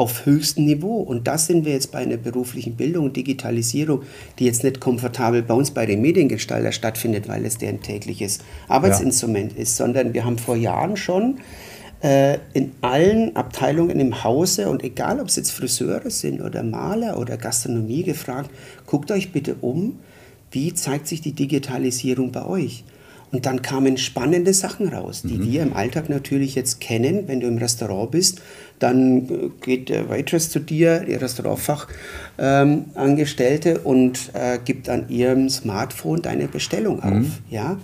Auf 0.00 0.24
höchstem 0.24 0.64
Niveau. 0.64 0.96
Und 0.96 1.26
das 1.26 1.46
sind 1.46 1.66
wir 1.66 1.74
jetzt 1.74 1.92
bei 1.92 1.98
einer 1.98 2.16
beruflichen 2.16 2.74
Bildung, 2.74 3.12
Digitalisierung, 3.12 4.02
die 4.38 4.46
jetzt 4.46 4.64
nicht 4.64 4.80
komfortabel 4.80 5.42
bei 5.42 5.52
uns 5.52 5.72
bei 5.72 5.84
den 5.84 6.00
Mediengestalter 6.00 6.72
stattfindet, 6.72 7.28
weil 7.28 7.44
es 7.44 7.58
deren 7.58 7.82
tägliches 7.82 8.38
Arbeitsinstrument 8.66 9.52
ja. 9.52 9.58
ist, 9.58 9.76
sondern 9.76 10.14
wir 10.14 10.24
haben 10.24 10.38
vor 10.38 10.56
Jahren 10.56 10.96
schon 10.96 11.40
äh, 12.02 12.38
in 12.54 12.72
allen 12.80 13.36
Abteilungen 13.36 14.00
im 14.00 14.24
Hause 14.24 14.70
und 14.70 14.82
egal 14.82 15.20
ob 15.20 15.28
es 15.28 15.36
jetzt 15.36 15.50
Friseure 15.50 16.08
sind 16.08 16.40
oder 16.40 16.62
Maler 16.62 17.18
oder 17.18 17.36
Gastronomie 17.36 18.02
gefragt, 18.02 18.50
guckt 18.86 19.10
euch 19.10 19.32
bitte 19.32 19.56
um, 19.60 19.98
wie 20.50 20.72
zeigt 20.72 21.08
sich 21.08 21.20
die 21.20 21.32
Digitalisierung 21.32 22.32
bei 22.32 22.46
euch? 22.46 22.84
Und 23.32 23.46
dann 23.46 23.62
kamen 23.62 23.96
spannende 23.96 24.52
Sachen 24.52 24.88
raus, 24.88 25.22
die 25.22 25.38
mhm. 25.38 25.44
wir 25.44 25.62
im 25.62 25.72
Alltag 25.72 26.08
natürlich 26.08 26.56
jetzt 26.56 26.80
kennen. 26.80 27.28
Wenn 27.28 27.38
du 27.40 27.46
im 27.46 27.58
Restaurant 27.58 28.10
bist, 28.10 28.40
dann 28.80 29.28
äh, 29.28 29.50
geht 29.60 29.88
der 29.88 30.08
Waitress 30.08 30.50
zu 30.50 30.58
dir, 30.58 30.98
die 31.00 31.14
Restaurantfachangestellte, 31.14 33.70
ähm, 33.70 33.80
und 33.84 34.32
äh, 34.34 34.58
gibt 34.64 34.88
an 34.88 35.08
ihrem 35.08 35.48
Smartphone 35.48 36.22
deine 36.22 36.48
Bestellung 36.48 37.00
auf. 37.02 37.12
Mhm. 37.12 37.32
Ja? 37.50 37.78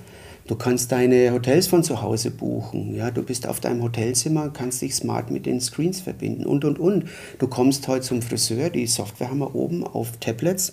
Du 0.47 0.55
kannst 0.55 0.93
deine 0.93 1.33
Hotels 1.33 1.67
von 1.67 1.83
zu 1.83 2.03
Hause 2.03 2.31
buchen. 2.31 2.95
Ja, 2.95 3.11
du 3.11 3.25
bist 3.25 3.49
auf 3.49 3.59
deinem 3.59 3.83
Hotelzimmer, 3.83 4.51
kannst 4.51 4.81
dich 4.81 4.95
smart 4.95 5.29
mit 5.31 5.45
den 5.45 5.61
Screens 5.61 6.01
verbinden 6.01 6.47
und 6.47 6.65
und 6.65 6.79
und. 6.79 7.07
Du 7.41 7.49
kommst 7.49 7.89
heute 7.89 8.03
zum 8.03 8.23
Friseur, 8.23 8.71
die 8.71 8.87
Software 8.87 9.29
haben 9.29 9.41
wir 9.41 9.57
oben 9.57 9.83
auf 9.83 10.19
Tablets, 10.19 10.71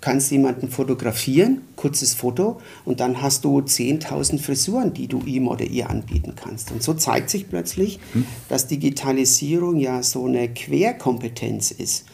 kannst 0.00 0.30
jemanden 0.30 0.68
fotografieren, 0.68 1.62
kurzes 1.74 2.14
Foto 2.14 2.60
und 2.84 3.00
dann 3.00 3.20
hast 3.20 3.44
du 3.44 3.58
10.000 3.58 4.38
Frisuren, 4.38 4.94
die 4.94 5.08
du 5.08 5.20
ihm 5.26 5.48
oder 5.48 5.64
ihr 5.64 5.90
anbieten 5.90 6.34
kannst. 6.36 6.70
Und 6.70 6.84
so 6.84 6.94
zeigt 6.94 7.28
sich 7.28 7.48
plötzlich, 7.48 7.98
hm. 8.12 8.24
dass 8.48 8.68
Digitalisierung 8.68 9.78
ja 9.78 10.04
so 10.04 10.26
eine 10.26 10.48
Querkompetenz 10.48 11.72
ist. 11.72 12.04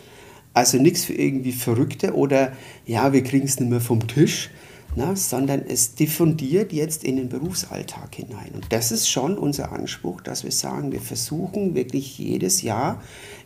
Also 0.55 0.79
nichts 0.79 1.05
für 1.05 1.15
irgendwie 1.15 1.53
Verrückte 1.53 2.15
oder 2.15 2.53
ja, 2.87 3.13
wir 3.13 3.23
kriegen 3.23 3.47
es 3.47 3.61
nicht 3.61 3.69
mehr 3.69 3.81
vom 3.81 4.07
Tisch, 4.07 4.51
na, 4.95 5.17
sondern 5.17 5.63
es 5.67 5.95
diffundiert 5.95 6.73
jetzt 6.73 7.05
in 7.05 7.17
den 7.17 7.29
Berufsalltag 7.29 8.15
hinein. 8.15 8.51
Und 8.55 8.73
das 8.73 8.93
ist 8.93 9.09
schon 9.09 9.39
unser 9.39 9.73
Anspruch, 9.73 10.21
dass 10.21 10.45
wir 10.45 10.53
sagen, 10.53 10.93
wir 10.93 11.01
versuchen 11.01 11.75
wirklich 11.75 12.19
jedes 12.19 12.63
Jahr 12.63 13.03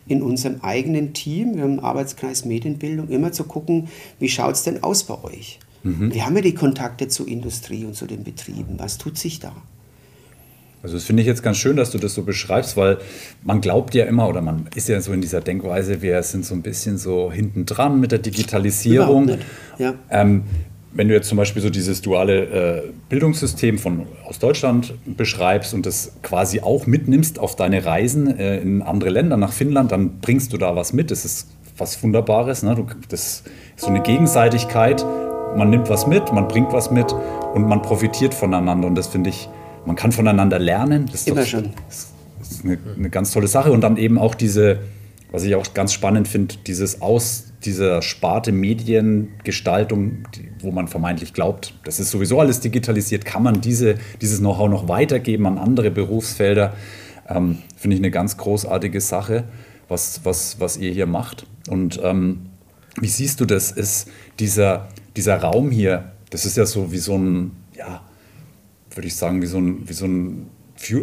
in 0.07 0.21
unserem 0.21 0.61
eigenen 0.61 1.13
Team, 1.13 1.55
wir 1.55 1.63
haben 1.63 1.79
im 1.79 1.83
Arbeitskreis 1.83 2.45
Medienbildung, 2.45 3.09
immer 3.09 3.31
zu 3.31 3.43
gucken, 3.43 3.87
wie 4.19 4.29
schaut 4.29 4.55
es 4.55 4.63
denn 4.63 4.83
aus 4.83 5.03
bei 5.03 5.23
euch? 5.23 5.59
Mhm. 5.83 6.13
Wir 6.13 6.25
haben 6.25 6.35
ja 6.35 6.41
die 6.41 6.55
Kontakte 6.55 7.07
zur 7.07 7.27
Industrie 7.27 7.85
und 7.85 7.95
zu 7.95 8.05
den 8.05 8.23
Betrieben. 8.23 8.75
Was 8.77 8.97
tut 8.97 9.17
sich 9.17 9.39
da? 9.39 9.53
Also 10.83 10.95
das 10.95 11.05
finde 11.05 11.21
ich 11.21 11.27
jetzt 11.27 11.43
ganz 11.43 11.57
schön, 11.57 11.75
dass 11.75 11.91
du 11.91 11.97
das 11.97 12.13
so 12.13 12.23
beschreibst, 12.23 12.77
weil 12.77 12.99
man 13.43 13.61
glaubt 13.61 13.95
ja 13.95 14.05
immer 14.05 14.29
oder 14.29 14.41
man 14.41 14.69
ist 14.75 14.87
ja 14.87 15.01
so 15.01 15.11
in 15.11 15.21
dieser 15.21 15.41
Denkweise, 15.41 16.01
wir 16.01 16.21
sind 16.23 16.45
so 16.45 16.53
ein 16.53 16.61
bisschen 16.61 16.97
so 16.97 17.31
hinten 17.31 17.65
dran 17.65 17.99
mit 17.99 18.11
der 18.11 18.19
Digitalisierung. 18.19 19.37
Ja. 19.79 19.95
Ähm, 20.09 20.43
wenn 20.93 21.07
du 21.07 21.13
jetzt 21.13 21.27
zum 21.27 21.37
Beispiel 21.37 21.61
so 21.61 21.69
dieses 21.69 22.01
duale 22.01 22.43
äh, 22.45 22.81
Bildungssystem 23.09 23.77
von, 23.77 24.07
aus 24.25 24.39
Deutschland 24.39 24.93
beschreibst 25.05 25.73
und 25.73 25.85
das 25.85 26.13
quasi 26.23 26.61
auch 26.61 26.87
mitnimmst 26.87 27.39
auf 27.39 27.55
deine 27.55 27.85
Reisen 27.85 28.37
äh, 28.37 28.59
in 28.59 28.81
andere 28.81 29.09
Länder, 29.09 29.37
nach 29.37 29.51
Finnland, 29.51 29.91
dann 29.91 30.19
bringst 30.19 30.53
du 30.53 30.57
da 30.57 30.75
was 30.75 30.93
mit. 30.93 31.11
Das 31.11 31.25
ist 31.25 31.49
was 31.77 32.01
Wunderbares. 32.01 32.63
Ne? 32.63 32.75
Du, 32.75 32.87
das 33.09 33.43
ist 33.75 33.85
so 33.85 33.87
eine 33.87 34.01
Gegenseitigkeit. 34.01 35.05
Man 35.55 35.69
nimmt 35.69 35.89
was 35.89 36.07
mit, 36.07 36.31
man 36.33 36.47
bringt 36.47 36.73
was 36.73 36.91
mit 36.91 37.13
und 37.53 37.67
man 37.67 37.81
profitiert 37.81 38.33
voneinander. 38.33 38.87
Und 38.87 38.95
das 38.95 39.07
finde 39.07 39.29
ich, 39.29 39.49
man 39.85 39.95
kann 39.95 40.11
voneinander 40.11 40.59
lernen. 40.59 41.05
Das 41.05 41.21
ist 41.21 41.27
Immer 41.27 41.41
doch, 41.41 41.47
schon. 41.47 41.69
Das 41.87 42.11
ist 42.49 42.65
eine, 42.65 42.77
eine 42.97 43.09
ganz 43.09 43.31
tolle 43.31 43.47
Sache. 43.47 43.71
Und 43.71 43.81
dann 43.81 43.97
eben 43.97 44.17
auch 44.17 44.35
diese, 44.35 44.79
was 45.31 45.43
ich 45.43 45.55
auch 45.55 45.73
ganz 45.73 45.93
spannend 45.93 46.27
finde, 46.27 46.55
dieses 46.65 47.01
Aus 47.01 47.51
dieser 47.65 48.01
Sparte 48.01 48.51
Mediengestaltung, 48.51 50.23
wo 50.59 50.71
man 50.71 50.87
vermeintlich 50.87 51.33
glaubt, 51.33 51.73
das 51.83 51.99
ist 51.99 52.11
sowieso 52.11 52.39
alles 52.39 52.59
digitalisiert, 52.59 53.25
kann 53.25 53.43
man 53.43 53.61
diese, 53.61 53.95
dieses 54.21 54.39
Know-how 54.39 54.69
noch 54.69 54.87
weitergeben 54.87 55.47
an 55.47 55.57
andere 55.57 55.91
Berufsfelder. 55.91 56.73
Ähm, 57.27 57.59
Finde 57.75 57.95
ich 57.95 58.01
eine 58.01 58.11
ganz 58.11 58.37
großartige 58.37 59.01
Sache, 59.01 59.45
was, 59.89 60.21
was, 60.23 60.59
was 60.59 60.77
ihr 60.77 60.91
hier 60.91 61.07
macht. 61.07 61.45
Und 61.67 61.99
ähm, 62.03 62.47
wie 62.99 63.07
siehst 63.07 63.39
du 63.41 63.45
das? 63.45 63.71
Ist 63.71 64.09
dieser, 64.39 64.87
dieser 65.15 65.37
Raum 65.37 65.71
hier, 65.71 66.11
das 66.29 66.45
ist 66.45 66.57
ja 66.57 66.65
so 66.65 66.91
wie 66.91 66.97
so 66.97 67.17
ein, 67.17 67.51
ja, 67.75 68.01
würde 68.91 69.07
ich 69.07 69.15
sagen, 69.15 69.41
wie 69.41 69.47
so 69.47 69.57
ein, 69.57 69.89
wie 69.89 69.93
so 69.93 70.05
ein 70.05 70.47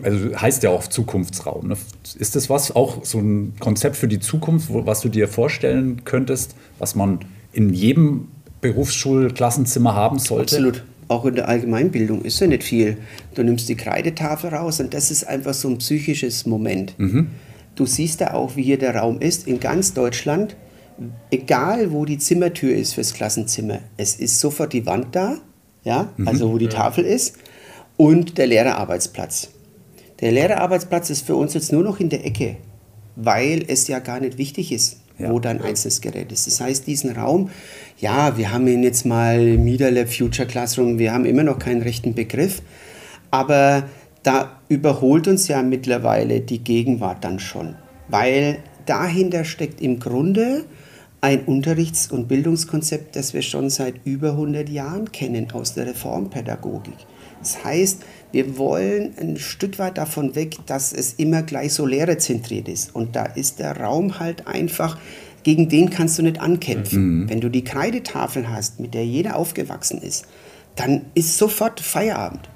also 0.02 0.36
heißt 0.36 0.62
ja 0.62 0.70
auch 0.70 0.86
Zukunftsraum. 0.86 1.68
Ne? 1.68 1.76
Ist 2.18 2.36
das 2.36 2.48
was, 2.48 2.74
auch 2.74 3.04
so 3.04 3.18
ein 3.18 3.54
Konzept 3.58 3.96
für 3.96 4.08
die 4.08 4.20
Zukunft, 4.20 4.68
was 4.70 5.00
du 5.00 5.08
dir 5.08 5.28
vorstellen 5.28 6.04
könntest, 6.04 6.54
was 6.78 6.94
man 6.94 7.20
in 7.52 7.72
jedem 7.72 8.28
Berufsschulklassenzimmer 8.60 9.94
haben 9.94 10.18
sollte? 10.18 10.56
Absolut. 10.56 10.84
Auch 11.08 11.26
in 11.26 11.34
der 11.34 11.48
Allgemeinbildung 11.48 12.22
ist 12.22 12.40
ja 12.40 12.46
nicht 12.46 12.64
viel. 12.64 12.96
Du 13.34 13.42
nimmst 13.42 13.68
die 13.68 13.74
Kreidetafel 13.74 14.50
raus 14.50 14.80
und 14.80 14.94
das 14.94 15.10
ist 15.10 15.24
einfach 15.24 15.52
so 15.52 15.68
ein 15.68 15.78
psychisches 15.78 16.46
Moment. 16.46 16.94
Mhm. 16.98 17.28
Du 17.74 17.86
siehst 17.86 18.20
da 18.20 18.32
auch, 18.32 18.56
wie 18.56 18.62
hier 18.62 18.78
der 18.78 18.96
Raum 18.96 19.20
ist, 19.20 19.46
in 19.46 19.60
ganz 19.60 19.92
Deutschland. 19.92 20.56
Egal, 21.30 21.90
wo 21.90 22.04
die 22.04 22.18
Zimmertür 22.18 22.74
ist 22.74 22.94
fürs 22.94 23.12
Klassenzimmer, 23.12 23.80
es 23.96 24.14
ist 24.14 24.38
sofort 24.38 24.72
die 24.72 24.86
Wand 24.86 25.08
da, 25.10 25.38
ja, 25.82 26.12
mhm. 26.16 26.28
also 26.28 26.52
wo 26.52 26.58
die 26.58 26.68
Tafel 26.68 27.04
ist, 27.04 27.36
und 27.96 28.38
der 28.38 28.46
leere 28.46 28.76
Arbeitsplatz. 28.76 29.48
Der 30.20 30.32
Lehrerarbeitsplatz 30.32 31.10
ist 31.10 31.26
für 31.26 31.36
uns 31.36 31.54
jetzt 31.54 31.72
nur 31.72 31.82
noch 31.82 32.00
in 32.00 32.08
der 32.08 32.24
Ecke, 32.24 32.56
weil 33.16 33.64
es 33.66 33.88
ja 33.88 33.98
gar 33.98 34.20
nicht 34.20 34.38
wichtig 34.38 34.72
ist, 34.72 35.00
ja. 35.18 35.30
wo 35.30 35.40
dein 35.40 35.60
einzelnes 35.60 36.00
Gerät 36.00 36.30
ist. 36.30 36.46
Das 36.46 36.60
heißt, 36.60 36.86
diesen 36.86 37.10
Raum, 37.10 37.50
ja, 37.98 38.36
wir 38.36 38.52
haben 38.52 38.66
ihn 38.66 38.82
jetzt 38.82 39.06
mal 39.06 39.58
Media 39.58 39.88
Lab 39.88 40.12
Future 40.12 40.46
Classroom, 40.46 40.98
wir 40.98 41.12
haben 41.12 41.24
immer 41.24 41.42
noch 41.42 41.58
keinen 41.58 41.82
rechten 41.82 42.14
Begriff, 42.14 42.62
aber 43.30 43.84
da 44.22 44.60
überholt 44.68 45.28
uns 45.28 45.48
ja 45.48 45.62
mittlerweile 45.62 46.40
die 46.40 46.62
Gegenwart 46.62 47.24
dann 47.24 47.40
schon, 47.40 47.74
weil 48.08 48.58
dahinter 48.86 49.44
steckt 49.44 49.80
im 49.80 49.98
Grunde 49.98 50.64
ein 51.20 51.44
Unterrichts- 51.46 52.10
und 52.10 52.28
Bildungskonzept, 52.28 53.16
das 53.16 53.32
wir 53.32 53.42
schon 53.42 53.70
seit 53.70 53.94
über 54.04 54.32
100 54.32 54.68
Jahren 54.68 55.10
kennen 55.10 55.50
aus 55.52 55.72
der 55.72 55.86
Reformpädagogik. 55.86 56.98
Das 57.40 57.64
heißt, 57.64 58.02
wir 58.34 58.58
wollen 58.58 59.14
ein 59.18 59.36
Stück 59.38 59.78
weit 59.78 59.96
davon 59.96 60.34
weg, 60.34 60.56
dass 60.66 60.92
es 60.92 61.14
immer 61.14 61.42
gleich 61.42 61.72
so 61.72 61.86
lehrerzentriert 61.86 62.68
ist. 62.68 62.92
Und 62.92 63.14
da 63.14 63.26
ist 63.26 63.60
der 63.60 63.76
Raum 63.80 64.18
halt 64.18 64.48
einfach, 64.48 64.98
gegen 65.44 65.68
den 65.68 65.88
kannst 65.88 66.18
du 66.18 66.22
nicht 66.22 66.40
ankämpfen. 66.40 67.20
Mhm. 67.20 67.30
Wenn 67.30 67.40
du 67.40 67.48
die 67.48 67.62
Kreidetafel 67.62 68.50
hast, 68.50 68.80
mit 68.80 68.92
der 68.92 69.06
jeder 69.06 69.36
aufgewachsen 69.36 70.02
ist, 70.02 70.26
dann 70.74 71.02
ist 71.14 71.38
sofort 71.38 71.78
Feierabend. 71.78 72.48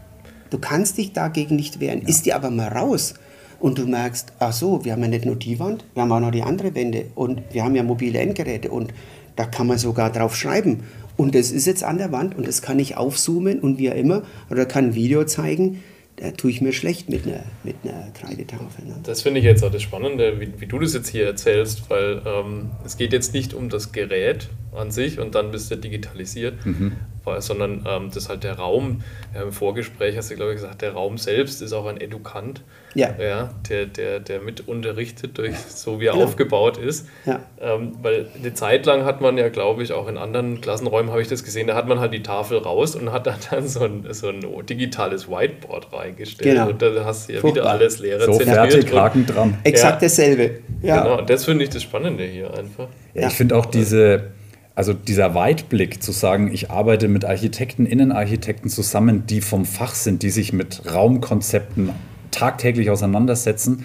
Du 0.50 0.58
kannst 0.58 0.98
dich 0.98 1.12
dagegen 1.12 1.54
nicht 1.54 1.78
wehren. 1.78 2.02
Ja. 2.02 2.08
Ist 2.08 2.26
dir 2.26 2.34
aber 2.34 2.50
mal 2.50 2.68
raus 2.68 3.14
und 3.60 3.78
du 3.78 3.86
merkst, 3.86 4.32
ach 4.40 4.52
so, 4.52 4.84
wir 4.84 4.92
haben 4.92 5.02
ja 5.02 5.08
nicht 5.08 5.26
nur 5.26 5.36
die 5.36 5.60
Wand, 5.60 5.84
wir 5.94 6.02
haben 6.02 6.10
auch 6.10 6.18
noch 6.18 6.32
die 6.32 6.42
andere 6.42 6.74
Wände 6.74 7.06
und 7.14 7.40
wir 7.52 7.62
haben 7.62 7.76
ja 7.76 7.84
mobile 7.84 8.18
Endgeräte 8.18 8.72
und 8.72 8.92
da 9.36 9.44
kann 9.44 9.68
man 9.68 9.78
sogar 9.78 10.10
drauf 10.10 10.34
schreiben. 10.34 10.82
Und 11.18 11.34
das 11.34 11.50
ist 11.50 11.66
jetzt 11.66 11.82
an 11.82 11.98
der 11.98 12.12
Wand 12.12 12.38
und 12.38 12.46
das 12.46 12.62
kann 12.62 12.78
ich 12.78 12.96
aufzoomen 12.96 13.58
und 13.58 13.76
wie 13.76 13.90
auch 13.90 13.96
immer 13.96 14.22
oder 14.50 14.64
kann 14.64 14.86
ein 14.86 14.94
Video 14.94 15.24
zeigen. 15.24 15.82
Da 16.14 16.30
tue 16.30 16.50
ich 16.50 16.60
mir 16.60 16.72
schlecht 16.72 17.10
mit 17.10 17.26
einer, 17.26 17.44
mit 17.64 17.74
einer 17.84 18.10
Kreidetafel. 18.12 18.84
Ne? 18.86 18.94
Das 19.02 19.22
finde 19.22 19.40
ich 19.40 19.44
jetzt 19.44 19.62
auch 19.64 19.70
das 19.70 19.82
Spannende, 19.82 20.40
wie, 20.40 20.48
wie, 20.60 20.66
du 20.66 20.78
das 20.78 20.94
jetzt 20.94 21.08
hier 21.08 21.26
erzählst, 21.26 21.90
weil 21.90 22.22
ähm, 22.24 22.70
es 22.84 22.96
geht 22.96 23.12
jetzt 23.12 23.34
nicht 23.34 23.52
um 23.52 23.68
das 23.68 23.92
Gerät 23.92 24.48
an 24.72 24.92
sich 24.92 25.18
und 25.18 25.34
dann 25.34 25.50
bist 25.50 25.70
du 25.70 25.76
digitalisiert, 25.76 26.64
mhm 26.64 26.92
sondern 27.40 27.84
ähm, 27.86 28.10
das 28.12 28.28
halt 28.28 28.44
der 28.44 28.58
Raum, 28.58 29.02
ja, 29.34 29.42
im 29.42 29.52
Vorgespräch 29.52 30.16
hast 30.16 30.30
du, 30.30 30.36
glaube 30.36 30.52
ich, 30.52 30.60
gesagt, 30.60 30.82
der 30.82 30.92
Raum 30.92 31.18
selbst 31.18 31.62
ist 31.62 31.72
auch 31.72 31.86
ein 31.86 32.00
Edukant, 32.00 32.62
ja. 32.94 33.14
Ja, 33.20 33.50
der, 33.68 33.86
der, 33.86 34.20
der 34.20 34.40
mit 34.40 34.66
unterrichtet, 34.66 35.38
durch, 35.38 35.56
so 35.56 36.00
wie 36.00 36.06
er 36.06 36.12
genau. 36.12 36.24
aufgebaut 36.24 36.78
ist. 36.78 37.06
Ja. 37.26 37.40
Ähm, 37.60 37.92
weil 38.02 38.26
eine 38.36 38.54
Zeit 38.54 38.86
lang 38.86 39.04
hat 39.04 39.20
man 39.20 39.36
ja, 39.36 39.48
glaube 39.50 39.82
ich, 39.82 39.92
auch 39.92 40.08
in 40.08 40.16
anderen 40.16 40.60
Klassenräumen 40.60 41.10
habe 41.10 41.22
ich 41.22 41.28
das 41.28 41.44
gesehen, 41.44 41.66
da 41.66 41.74
hat 41.74 41.86
man 41.86 42.00
halt 42.00 42.12
die 42.12 42.22
Tafel 42.22 42.58
raus 42.58 42.96
und 42.96 43.12
hat 43.12 43.26
dann 43.26 43.36
so 43.68 43.84
ein, 43.84 44.06
so 44.10 44.28
ein 44.28 44.42
digitales 44.66 45.28
Whiteboard 45.28 45.92
reingestellt. 45.92 46.56
Genau. 46.56 46.70
Und 46.70 46.82
da 46.82 47.04
hast 47.04 47.28
du 47.28 47.34
ja 47.34 47.40
Furchtbar. 47.40 47.62
wieder 47.62 47.70
alles 47.70 47.98
Lehrer 47.98 48.24
So 48.24 48.38
fertig, 48.38 48.92
Haken 48.92 49.26
dran. 49.26 49.58
Exakt 49.64 50.02
dasselbe. 50.02 50.60
Ja. 50.82 51.02
Genau, 51.02 51.18
und 51.18 51.30
das 51.30 51.44
finde 51.44 51.64
ich 51.64 51.70
das 51.70 51.82
Spannende 51.82 52.24
hier 52.24 52.52
einfach. 52.54 52.88
Ja, 53.14 53.28
ich 53.28 53.34
finde 53.34 53.56
auch 53.56 53.66
diese 53.66 54.32
also 54.78 54.92
dieser 54.92 55.34
Weitblick 55.34 56.04
zu 56.04 56.12
sagen, 56.12 56.52
ich 56.52 56.70
arbeite 56.70 57.08
mit 57.08 57.24
Architekten, 57.24 57.84
Innenarchitekten 57.84 58.70
zusammen, 58.70 59.26
die 59.26 59.40
vom 59.40 59.64
Fach 59.64 59.92
sind, 59.92 60.22
die 60.22 60.30
sich 60.30 60.52
mit 60.52 60.94
Raumkonzepten 60.94 61.90
tagtäglich 62.30 62.88
auseinandersetzen 62.88 63.84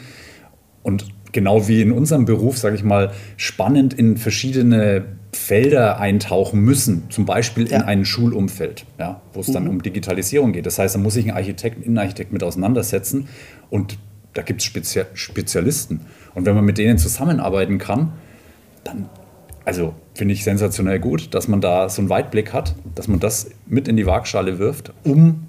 und 0.84 1.08
genau 1.32 1.68
wie 1.68 1.82
in 1.82 1.91
unserem 1.91 2.26
Beruf, 2.26 2.60
sage 2.60 2.76
ich 2.76 2.84
mal, 2.84 3.12
spannend 3.38 3.96
in 3.96 4.18
verschiedene 4.18 5.06
Felder 5.32 6.00
eintauchen 6.00 6.60
müssen, 6.60 7.10
zum 7.10 7.26
Beispiel 7.26 7.72
ja. 7.72 7.78
in 7.78 7.82
ein 7.82 8.06
Schulumfeld, 8.06 8.86
ja, 9.00 9.20
wo 9.34 9.39
es 9.39 9.48
mhm. 9.48 9.54
dann 9.54 9.68
um 9.70 9.82
Digitalisierung 9.82 10.54
geht. 10.54 10.68
Das 10.68 10.78
heißt, 10.78 10.94
da 10.94 11.00
muss 11.00 11.16
sich 11.16 11.26
ein 11.26 11.36
Architekt, 11.36 11.80
ein 11.80 11.82
Innenarchitekt 11.82 12.32
mit 12.32 12.44
auseinandersetzen 12.44 13.30
und 13.72 13.98
da 14.36 14.44
gibt 14.44 14.62
es 14.62 14.68
Spezi 14.68 15.06
Spezialisten. 15.16 16.02
Und 16.36 16.46
wenn 16.46 16.54
man 16.54 16.66
mit 16.66 16.78
denen 16.78 17.00
zusammenarbeiten 17.00 17.80
kann, 17.80 18.14
dann 18.84 19.10
also 19.66 19.93
finde 20.14 20.34
ich 20.34 20.43
sensationell 20.43 20.99
gut, 20.99 21.34
dass 21.34 21.47
man 21.47 21.61
da 21.61 21.89
so 21.89 22.01
einen 22.01 22.09
Weitblick 22.09 22.53
hat, 22.53 22.76
dass 22.95 23.07
man 23.07 23.20
das 23.20 23.49
mit 23.66 23.88
in 23.88 23.97
die 23.97 24.05
Waagschale 24.05 24.59
wirft, 24.59 24.93
um 25.03 25.47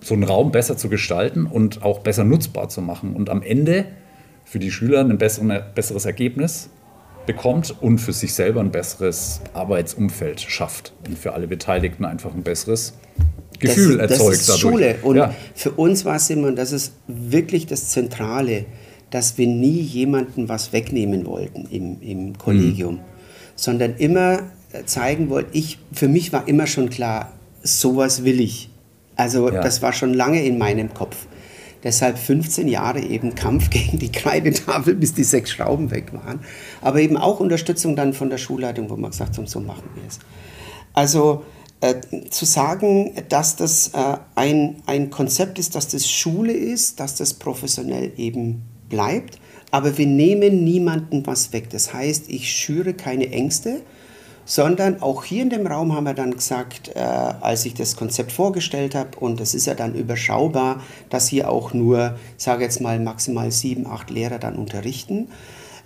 so 0.00 0.14
einen 0.14 0.24
Raum 0.24 0.52
besser 0.52 0.76
zu 0.76 0.88
gestalten 0.88 1.46
und 1.46 1.82
auch 1.82 2.00
besser 2.00 2.24
nutzbar 2.24 2.68
zu 2.68 2.80
machen 2.82 3.14
und 3.14 3.30
am 3.30 3.42
Ende 3.42 3.86
für 4.44 4.58
die 4.58 4.70
Schüler 4.70 5.00
ein 5.00 5.18
besseres 5.18 6.04
Ergebnis 6.04 6.68
bekommt 7.26 7.74
und 7.80 7.98
für 7.98 8.12
sich 8.12 8.34
selber 8.34 8.60
ein 8.60 8.70
besseres 8.70 9.40
Arbeitsumfeld 9.54 10.42
schafft 10.42 10.92
und 11.08 11.18
für 11.18 11.32
alle 11.32 11.48
Beteiligten 11.48 12.04
einfach 12.04 12.34
ein 12.34 12.42
besseres 12.42 12.92
Gefühl 13.58 13.96
das, 13.96 14.10
erzeugt. 14.12 14.32
Das 14.32 14.40
ist 14.40 14.48
dadurch. 14.48 14.60
Schule 14.60 14.96
und 15.02 15.16
ja. 15.16 15.34
für 15.54 15.70
uns 15.70 16.04
war 16.04 16.16
es 16.16 16.28
immer, 16.28 16.52
das 16.52 16.72
ist 16.72 16.92
wirklich 17.06 17.66
das 17.66 17.88
Zentrale, 17.88 18.66
dass 19.08 19.38
wir 19.38 19.46
nie 19.46 19.80
jemandem 19.80 20.48
was 20.50 20.74
wegnehmen 20.74 21.24
wollten 21.24 21.66
im, 21.70 22.00
im 22.02 22.36
Kollegium. 22.36 22.96
Mhm 22.96 23.13
sondern 23.56 23.96
immer 23.96 24.40
zeigen 24.86 25.30
wollte, 25.30 25.50
ich, 25.52 25.78
für 25.92 26.08
mich 26.08 26.32
war 26.32 26.48
immer 26.48 26.66
schon 26.66 26.90
klar, 26.90 27.32
sowas 27.62 28.24
will 28.24 28.40
ich. 28.40 28.70
Also 29.16 29.50
ja. 29.50 29.62
das 29.62 29.82
war 29.82 29.92
schon 29.92 30.12
lange 30.14 30.44
in 30.44 30.58
meinem 30.58 30.92
Kopf. 30.92 31.26
Deshalb 31.84 32.18
15 32.18 32.66
Jahre 32.66 33.00
eben 33.00 33.34
Kampf 33.34 33.70
gegen 33.70 33.98
die 33.98 34.10
Kreidetafel, 34.10 34.94
bis 34.94 35.14
die 35.14 35.24
sechs 35.24 35.50
Schrauben 35.50 35.90
weg 35.90 36.12
waren. 36.12 36.40
Aber 36.80 37.00
eben 37.00 37.16
auch 37.16 37.40
Unterstützung 37.40 37.94
dann 37.94 38.12
von 38.12 38.30
der 38.30 38.38
Schulleitung, 38.38 38.90
wo 38.90 38.96
man 38.96 39.10
gesagt 39.10 39.38
hat, 39.38 39.48
so 39.48 39.60
machen 39.60 39.88
wir 39.94 40.02
es. 40.08 40.18
Also 40.94 41.44
äh, 41.80 41.96
zu 42.30 42.44
sagen, 42.44 43.14
dass 43.28 43.56
das 43.56 43.88
äh, 43.88 44.16
ein, 44.34 44.76
ein 44.86 45.10
Konzept 45.10 45.58
ist, 45.58 45.74
dass 45.74 45.88
das 45.88 46.08
Schule 46.08 46.52
ist, 46.52 47.00
dass 47.00 47.16
das 47.16 47.34
professionell 47.34 48.12
eben 48.16 48.62
bleibt, 48.88 49.38
aber 49.74 49.98
wir 49.98 50.06
nehmen 50.06 50.62
niemandem 50.62 51.26
was 51.26 51.52
weg. 51.52 51.68
Das 51.70 51.92
heißt, 51.92 52.28
ich 52.28 52.48
schüre 52.52 52.94
keine 52.94 53.32
Ängste, 53.32 53.80
sondern 54.44 55.02
auch 55.02 55.24
hier 55.24 55.42
in 55.42 55.50
dem 55.50 55.66
Raum 55.66 55.92
haben 55.96 56.04
wir 56.04 56.14
dann 56.14 56.30
gesagt, 56.30 56.92
äh, 56.94 57.00
als 57.00 57.66
ich 57.66 57.74
das 57.74 57.96
Konzept 57.96 58.30
vorgestellt 58.30 58.94
habe, 58.94 59.18
und 59.18 59.40
es 59.40 59.52
ist 59.52 59.66
ja 59.66 59.74
dann 59.74 59.96
überschaubar, 59.96 60.80
dass 61.10 61.26
hier 61.26 61.50
auch 61.50 61.74
nur, 61.74 62.16
sage 62.36 62.62
jetzt 62.62 62.80
mal, 62.82 63.00
maximal 63.00 63.50
sieben, 63.50 63.88
acht 63.88 64.10
Lehrer 64.10 64.38
dann 64.38 64.54
unterrichten, 64.54 65.26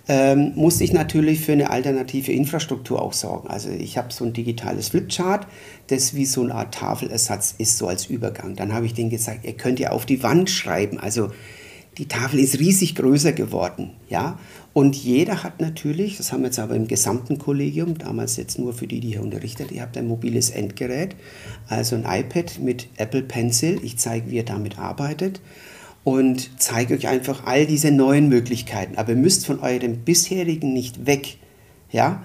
ähm, 0.07 0.51
musste 0.53 0.83
ich 0.83 0.93
natürlich 0.93 1.39
für 1.39 1.53
eine 1.53 1.71
alternative 1.71 2.31
Infrastruktur 2.31 3.01
auch 3.01 3.13
sorgen. 3.13 3.47
Also 3.49 3.69
ich 3.71 3.97
habe 3.97 4.13
so 4.13 4.23
ein 4.23 4.33
digitales 4.33 4.89
Flipchart, 4.89 5.47
das 5.87 6.13
wie 6.13 6.27
so 6.27 6.43
eine 6.43 6.53
Art 6.53 6.75
Tafelersatz 6.75 7.55
ist, 7.57 7.79
so 7.79 7.87
als 7.87 8.05
Übergang. 8.05 8.55
Dann 8.55 8.71
habe 8.71 8.85
ich 8.85 8.93
denen 8.93 9.09
gesagt, 9.09 9.45
ihr 9.45 9.53
könnt 9.53 9.79
ja 9.79 9.89
auf 9.89 10.05
die 10.05 10.21
Wand 10.21 10.51
schreiben. 10.51 10.99
Also 10.99 11.31
die 11.99 12.07
Tafel 12.07 12.39
ist 12.39 12.59
riesig 12.59 12.95
größer 12.95 13.33
geworden, 13.33 13.91
ja. 14.07 14.39
Und 14.71 14.95
jeder 14.95 15.43
hat 15.43 15.59
natürlich, 15.59 16.15
das 16.15 16.31
haben 16.31 16.41
wir 16.41 16.47
jetzt 16.47 16.59
aber 16.59 16.75
im 16.75 16.87
gesamten 16.87 17.37
Kollegium, 17.37 17.97
damals 17.97 18.37
jetzt 18.37 18.57
nur 18.57 18.71
für 18.71 18.87
die, 18.87 19.01
die 19.01 19.09
hier 19.09 19.21
unterrichtet, 19.21 19.71
ihr 19.71 19.81
habt 19.81 19.97
ein 19.97 20.07
mobiles 20.07 20.49
Endgerät, 20.49 21.15
also 21.67 21.97
ein 21.97 22.05
iPad 22.07 22.59
mit 22.59 22.87
Apple 22.95 23.23
Pencil. 23.23 23.79
Ich 23.83 23.97
zeige, 23.97 24.31
wie 24.31 24.37
ihr 24.37 24.45
damit 24.45 24.79
arbeitet 24.79 25.41
und 26.05 26.51
zeige 26.57 26.93
euch 26.93 27.07
einfach 27.09 27.45
all 27.45 27.65
diese 27.65 27.91
neuen 27.91 28.29
Möglichkeiten. 28.29 28.97
Aber 28.97 29.09
ihr 29.09 29.17
müsst 29.17 29.45
von 29.45 29.59
eurem 29.59 29.97
bisherigen 29.97 30.71
nicht 30.71 31.05
weg, 31.05 31.37
ja. 31.91 32.23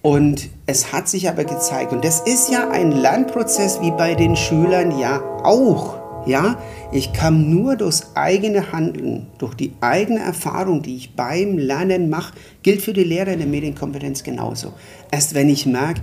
Und 0.00 0.48
es 0.66 0.92
hat 0.92 1.08
sich 1.08 1.28
aber 1.28 1.42
gezeigt, 1.42 1.92
und 1.92 2.04
das 2.04 2.20
ist 2.20 2.52
ja 2.52 2.70
ein 2.70 2.92
Lernprozess 2.92 3.80
wie 3.80 3.90
bei 3.90 4.14
den 4.14 4.36
Schülern 4.36 4.96
ja 4.96 5.20
auch. 5.42 5.98
Ja, 6.26 6.57
ich 6.90 7.12
kann 7.12 7.50
nur 7.50 7.76
durchs 7.76 8.12
eigene 8.14 8.72
Handeln, 8.72 9.26
durch 9.36 9.54
die 9.54 9.72
eigene 9.80 10.20
Erfahrung, 10.20 10.82
die 10.82 10.96
ich 10.96 11.14
beim 11.14 11.58
Lernen 11.58 12.08
mache, 12.08 12.34
gilt 12.62 12.80
für 12.80 12.94
die 12.94 13.04
Lehrer 13.04 13.32
in 13.32 13.40
der 13.40 13.48
Medienkompetenz 13.48 14.22
genauso. 14.22 14.72
Erst 15.10 15.34
wenn 15.34 15.50
ich 15.50 15.66
merke, 15.66 16.00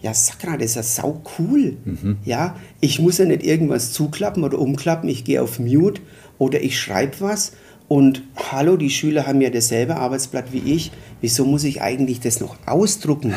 ja, 0.00 0.14
Sakra, 0.14 0.56
das 0.56 0.70
ist 0.70 0.74
ja 0.76 0.82
sau 0.82 1.22
cool. 1.38 1.76
Mhm. 1.84 2.16
Ja, 2.24 2.56
ich 2.80 2.98
muss 2.98 3.18
ja 3.18 3.26
nicht 3.26 3.42
irgendwas 3.42 3.92
zuklappen 3.92 4.42
oder 4.42 4.58
umklappen, 4.58 5.10
ich 5.10 5.24
gehe 5.24 5.42
auf 5.42 5.58
Mute 5.58 6.00
oder 6.38 6.62
ich 6.62 6.80
schreibe 6.80 7.20
was 7.20 7.52
und 7.90 8.22
hallo, 8.52 8.76
die 8.76 8.88
Schüler 8.88 9.26
haben 9.26 9.40
ja 9.40 9.50
dasselbe 9.50 9.96
Arbeitsblatt 9.96 10.52
wie 10.52 10.74
ich. 10.74 10.92
Wieso 11.20 11.44
muss 11.44 11.64
ich 11.64 11.82
eigentlich 11.82 12.20
das 12.20 12.38
noch 12.38 12.54
ausdrucken? 12.64 13.34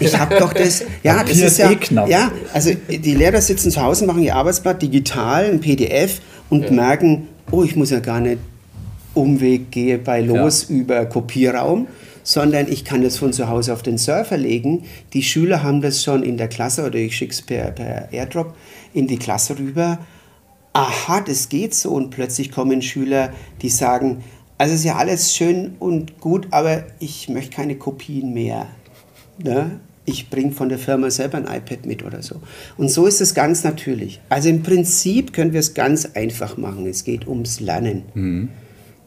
Ich 0.00 0.18
habe 0.18 0.38
doch 0.38 0.52
das. 0.52 0.84
Ja, 1.02 1.24
das 1.24 1.38
ist 1.38 1.56
ja. 1.56 1.70
Eh 1.70 1.76
knapp. 1.76 2.06
Ja, 2.06 2.30
also 2.52 2.72
die 2.74 3.14
Lehrer 3.14 3.40
sitzen 3.40 3.70
zu 3.70 3.80
Hause, 3.80 4.04
machen 4.04 4.22
ihr 4.22 4.36
Arbeitsblatt 4.36 4.82
digital, 4.82 5.46
ein 5.46 5.60
PDF 5.60 6.20
und 6.50 6.64
ja. 6.64 6.72
merken, 6.72 7.28
oh, 7.50 7.64
ich 7.64 7.74
muss 7.74 7.88
ja 7.88 8.00
gar 8.00 8.20
nicht 8.20 8.36
Umweg 9.14 9.70
gehe 9.70 9.96
bei 9.96 10.20
los 10.20 10.66
ja. 10.68 10.76
über 10.76 11.06
Kopierraum, 11.06 11.88
sondern 12.22 12.70
ich 12.70 12.84
kann 12.84 13.02
das 13.02 13.16
von 13.16 13.32
zu 13.32 13.48
Hause 13.48 13.72
auf 13.72 13.82
den 13.82 13.96
Surfer 13.96 14.36
legen. 14.36 14.84
Die 15.14 15.22
Schüler 15.22 15.62
haben 15.62 15.80
das 15.80 16.04
schon 16.04 16.22
in 16.22 16.36
der 16.36 16.48
Klasse 16.48 16.84
oder 16.84 16.98
ich 16.98 17.16
schicke 17.16 17.32
es 17.32 17.40
per, 17.40 17.70
per 17.70 18.12
Airdrop 18.12 18.54
in 18.92 19.06
die 19.06 19.18
Klasse 19.18 19.58
rüber 19.58 20.00
aha, 20.72 21.20
das 21.20 21.48
geht 21.48 21.74
so. 21.74 21.90
Und 21.90 22.10
plötzlich 22.10 22.50
kommen 22.50 22.82
Schüler, 22.82 23.32
die 23.62 23.68
sagen, 23.68 24.22
also 24.58 24.74
ist 24.74 24.84
ja 24.84 24.96
alles 24.96 25.34
schön 25.34 25.76
und 25.78 26.20
gut, 26.20 26.48
aber 26.50 26.84
ich 26.98 27.28
möchte 27.28 27.56
keine 27.56 27.76
Kopien 27.76 28.34
mehr. 28.34 28.66
Ne? 29.42 29.80
Ich 30.04 30.28
bringe 30.28 30.52
von 30.52 30.68
der 30.68 30.78
Firma 30.78 31.10
selber 31.10 31.38
ein 31.38 31.44
iPad 31.44 31.86
mit 31.86 32.04
oder 32.04 32.22
so. 32.22 32.42
Und 32.76 32.90
so 32.90 33.06
ist 33.06 33.20
es 33.20 33.34
ganz 33.34 33.64
natürlich. 33.64 34.20
Also 34.28 34.48
im 34.48 34.62
Prinzip 34.62 35.32
können 35.32 35.52
wir 35.52 35.60
es 35.60 35.74
ganz 35.74 36.04
einfach 36.14 36.56
machen. 36.56 36.86
Es 36.86 37.04
geht 37.04 37.26
ums 37.26 37.60
Lernen. 37.60 38.02
Mhm. 38.14 38.48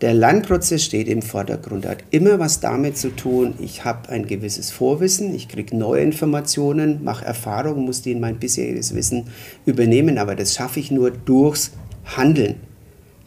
Der 0.03 0.13
Lernprozess 0.13 0.83
steht 0.83 1.07
im 1.07 1.21
Vordergrund, 1.21 1.85
hat 1.85 2.03
immer 2.09 2.37
was 2.37 2.59
damit 2.59 2.97
zu 2.97 3.15
tun, 3.15 3.53
ich 3.61 3.85
habe 3.85 4.09
ein 4.09 4.27
gewisses 4.27 4.69
Vorwissen, 4.69 5.33
ich 5.33 5.47
kriege 5.47 5.77
neue 5.77 6.01
Informationen, 6.01 7.05
mache 7.05 7.23
Erfahrungen, 7.23 7.85
muss 7.85 8.01
die 8.01 8.11
in 8.11 8.19
mein 8.19 8.35
bisheriges 8.35 8.93
Wissen 8.95 9.27
übernehmen, 9.65 10.17
aber 10.17 10.35
das 10.35 10.55
schaffe 10.55 10.81
ich 10.81 10.91
nur 10.91 11.09
durchs 11.11 11.71
Handeln. 12.03 12.55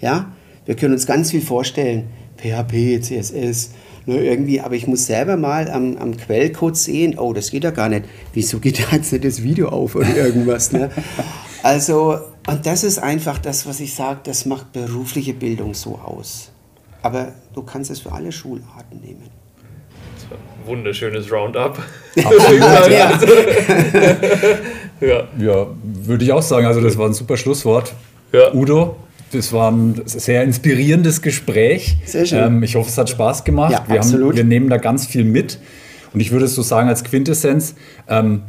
Ja? 0.03 0.33
Wir 0.66 0.77
können 0.77 0.93
uns 0.93 1.07
ganz 1.07 1.31
viel 1.31 1.41
vorstellen, 1.41 2.09
PHP, 2.37 3.01
CSS, 3.01 3.70
ne, 4.05 4.22
irgendwie, 4.22 4.61
aber 4.61 4.74
ich 4.74 4.87
muss 4.87 5.07
selber 5.07 5.39
mal 5.39 5.70
am, 5.70 5.97
am 5.97 6.14
Quellcode 6.14 6.77
sehen, 6.77 7.18
oh, 7.18 7.33
das 7.33 7.53
geht 7.53 7.64
ja 7.64 7.70
gar 7.70 7.89
nicht. 7.89 8.05
Wieso 8.35 8.59
geht 8.59 8.81
da 8.93 8.97
jetzt 8.97 9.12
nicht 9.12 9.24
das 9.24 9.43
Video 9.43 9.70
auf 9.70 9.95
oder 9.95 10.14
irgendwas? 10.14 10.72
Ne? 10.72 10.91
Also, 11.62 12.18
und 12.47 12.66
das 12.66 12.85
ist 12.85 12.99
einfach 12.99 13.39
das, 13.39 13.64
was 13.64 13.81
ich 13.81 13.95
sage, 13.95 14.20
das 14.24 14.45
macht 14.45 14.74
berufliche 14.74 15.33
Bildung 15.33 15.72
so 15.72 15.95
aus. 15.95 16.51
Aber 17.07 17.33
du 17.55 17.63
kannst 17.63 17.91
es 17.91 18.01
für 18.01 18.11
alle 18.11 18.33
Schularten 18.33 19.01
nehmen. 19.01 19.31
Wunderschönes 20.65 21.31
Roundup. 21.31 21.79
ja. 22.17 22.25
ja. 25.01 25.29
ja, 25.39 25.67
würde 25.85 26.25
ich 26.25 26.33
auch 26.33 26.43
sagen. 26.43 26.67
Also 26.67 26.81
das 26.81 26.99
war 26.99 27.07
ein 27.07 27.15
super 27.15 27.37
Schlusswort. 27.37 27.95
Ja. 28.33 28.53
Udo, 28.53 28.97
das 29.31 29.53
war 29.53 29.71
ein 29.71 30.03
sehr 30.07 30.43
inspirierendes 30.43 31.23
Gespräch. 31.23 31.97
Sehr 32.05 32.27
schön. 32.27 32.43
Ähm, 32.43 32.63
ich 32.65 32.75
hoffe, 32.75 32.89
es 32.89 32.99
hat 32.99 33.09
Spaß 33.09 33.45
gemacht. 33.45 33.71
Ja, 33.71 33.85
wir, 33.87 34.01
absolut. 34.01 34.31
Haben, 34.31 34.37
wir 34.37 34.45
nehmen 34.45 34.69
da 34.69 34.79
ganz 34.79 35.07
viel 35.07 35.23
mit. 35.23 35.61
Und 36.13 36.19
ich 36.19 36.33
würde 36.33 36.47
es 36.47 36.57
so 36.57 36.63
sagen 36.63 36.89
als 36.89 37.05
Quintessenz, 37.05 37.77
ähm, 38.09 38.43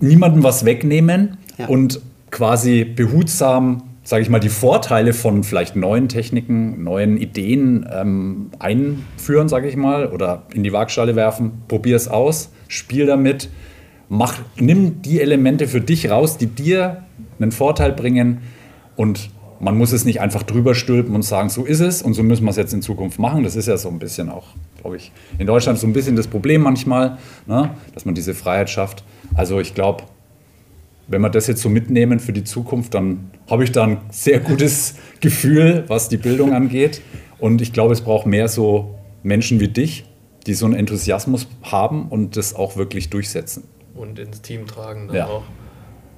niemandem 0.00 0.42
was 0.42 0.66
wegnehmen 0.66 1.38
ja. 1.56 1.68
und 1.68 2.02
quasi 2.30 2.84
behutsam 2.84 3.93
sage 4.04 4.22
ich 4.22 4.28
mal, 4.28 4.38
die 4.38 4.50
Vorteile 4.50 5.14
von 5.14 5.42
vielleicht 5.42 5.76
neuen 5.76 6.08
Techniken, 6.08 6.84
neuen 6.84 7.16
Ideen 7.16 7.88
ähm, 7.90 8.50
einführen, 8.58 9.48
sage 9.48 9.66
ich 9.66 9.76
mal, 9.76 10.08
oder 10.08 10.42
in 10.52 10.62
die 10.62 10.72
Waagschale 10.72 11.16
werfen. 11.16 11.62
Probier 11.68 11.96
es 11.96 12.06
aus, 12.06 12.52
spiel 12.68 13.06
damit, 13.06 13.48
mach, 14.10 14.38
nimm 14.60 15.00
die 15.00 15.20
Elemente 15.20 15.66
für 15.66 15.80
dich 15.80 16.10
raus, 16.10 16.36
die 16.36 16.46
dir 16.46 17.04
einen 17.40 17.50
Vorteil 17.50 17.92
bringen 17.92 18.42
und 18.94 19.30
man 19.58 19.78
muss 19.78 19.92
es 19.92 20.04
nicht 20.04 20.20
einfach 20.20 20.42
drüber 20.42 20.74
stülpen 20.74 21.14
und 21.14 21.22
sagen, 21.22 21.48
so 21.48 21.64
ist 21.64 21.80
es 21.80 22.02
und 22.02 22.12
so 22.12 22.22
müssen 22.22 22.44
wir 22.44 22.50
es 22.50 22.56
jetzt 22.56 22.74
in 22.74 22.82
Zukunft 22.82 23.18
machen. 23.18 23.44
Das 23.44 23.56
ist 23.56 23.66
ja 23.66 23.78
so 23.78 23.88
ein 23.88 23.98
bisschen 23.98 24.28
auch, 24.28 24.48
glaube 24.82 24.96
ich, 24.96 25.12
in 25.38 25.46
Deutschland 25.46 25.78
so 25.78 25.86
ein 25.86 25.94
bisschen 25.94 26.16
das 26.16 26.26
Problem 26.26 26.60
manchmal, 26.60 27.16
ne, 27.46 27.70
dass 27.94 28.04
man 28.04 28.14
diese 28.14 28.34
Freiheit 28.34 28.68
schafft. 28.68 29.04
Also 29.34 29.60
ich 29.60 29.74
glaube, 29.74 30.04
wenn 31.06 31.20
wir 31.20 31.30
das 31.30 31.46
jetzt 31.46 31.62
so 31.62 31.68
mitnehmen 31.68 32.20
für 32.20 32.32
die 32.32 32.44
Zukunft, 32.44 32.94
dann 32.94 33.30
habe 33.48 33.64
ich 33.64 33.72
da 33.72 33.84
ein 33.84 33.98
sehr 34.10 34.40
gutes 34.40 34.96
Gefühl, 35.20 35.84
was 35.88 36.08
die 36.08 36.16
Bildung 36.16 36.52
angeht. 36.52 37.02
Und 37.38 37.60
ich 37.60 37.72
glaube, 37.72 37.92
es 37.92 38.00
braucht 38.00 38.26
mehr 38.26 38.48
so 38.48 38.94
Menschen 39.22 39.60
wie 39.60 39.68
dich, 39.68 40.04
die 40.46 40.54
so 40.54 40.66
einen 40.66 40.74
Enthusiasmus 40.74 41.46
haben 41.62 42.08
und 42.08 42.36
das 42.36 42.54
auch 42.54 42.76
wirklich 42.76 43.10
durchsetzen. 43.10 43.64
Und 43.94 44.18
ins 44.18 44.42
Team 44.42 44.66
tragen 44.66 45.08
dann 45.08 45.16
ja. 45.16 45.26
auch. 45.26 45.44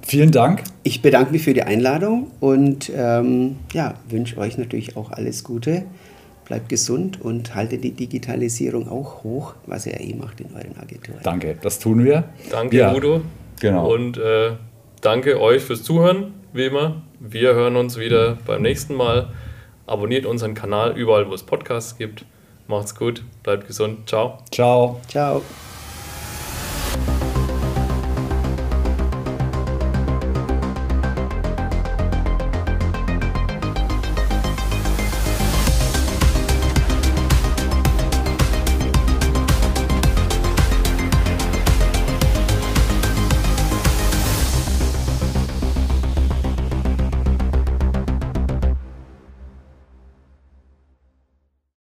Vielen 0.01 0.31
Dank. 0.31 0.63
Ich 0.83 1.01
bedanke 1.01 1.31
mich 1.31 1.43
für 1.43 1.53
die 1.53 1.63
Einladung 1.63 2.31
und 2.39 2.91
ähm, 2.95 3.57
ja, 3.73 3.95
wünsche 4.07 4.37
euch 4.37 4.57
natürlich 4.57 4.95
auch 4.95 5.11
alles 5.11 5.43
Gute. 5.43 5.83
Bleibt 6.45 6.69
gesund 6.69 7.19
und 7.19 7.55
haltet 7.55 7.83
die 7.83 7.91
Digitalisierung 7.91 8.87
auch 8.87 9.25
hoch, 9.25 9.55
was 9.65 9.85
ihr 9.85 9.99
eh 9.99 10.13
macht 10.13 10.39
in 10.39 10.47
euren 10.55 10.77
Agenturen. 10.81 11.19
Danke, 11.23 11.57
das 11.61 11.79
tun 11.79 12.05
wir. 12.05 12.23
Danke, 12.49 12.77
ja. 12.77 12.95
Udo. 12.95 13.21
Genau. 13.59 13.93
Und 13.93 14.17
äh, 14.17 14.51
danke 15.01 15.39
euch 15.39 15.63
fürs 15.63 15.83
Zuhören, 15.83 16.33
wie 16.53 16.65
immer. 16.65 17.01
Wir 17.19 17.53
hören 17.53 17.75
uns 17.75 17.97
wieder 17.97 18.37
beim 18.45 18.61
nächsten 18.61 18.95
Mal. 18.95 19.29
Abonniert 19.85 20.25
unseren 20.25 20.53
Kanal 20.53 20.97
überall, 20.97 21.29
wo 21.29 21.33
es 21.33 21.43
Podcasts 21.43 21.97
gibt. 21.97 22.25
Macht's 22.67 22.95
gut, 22.95 23.23
bleibt 23.43 23.67
gesund. 23.67 24.09
Ciao. 24.09 24.39
Ciao. 24.51 24.99
Ciao. 25.07 25.41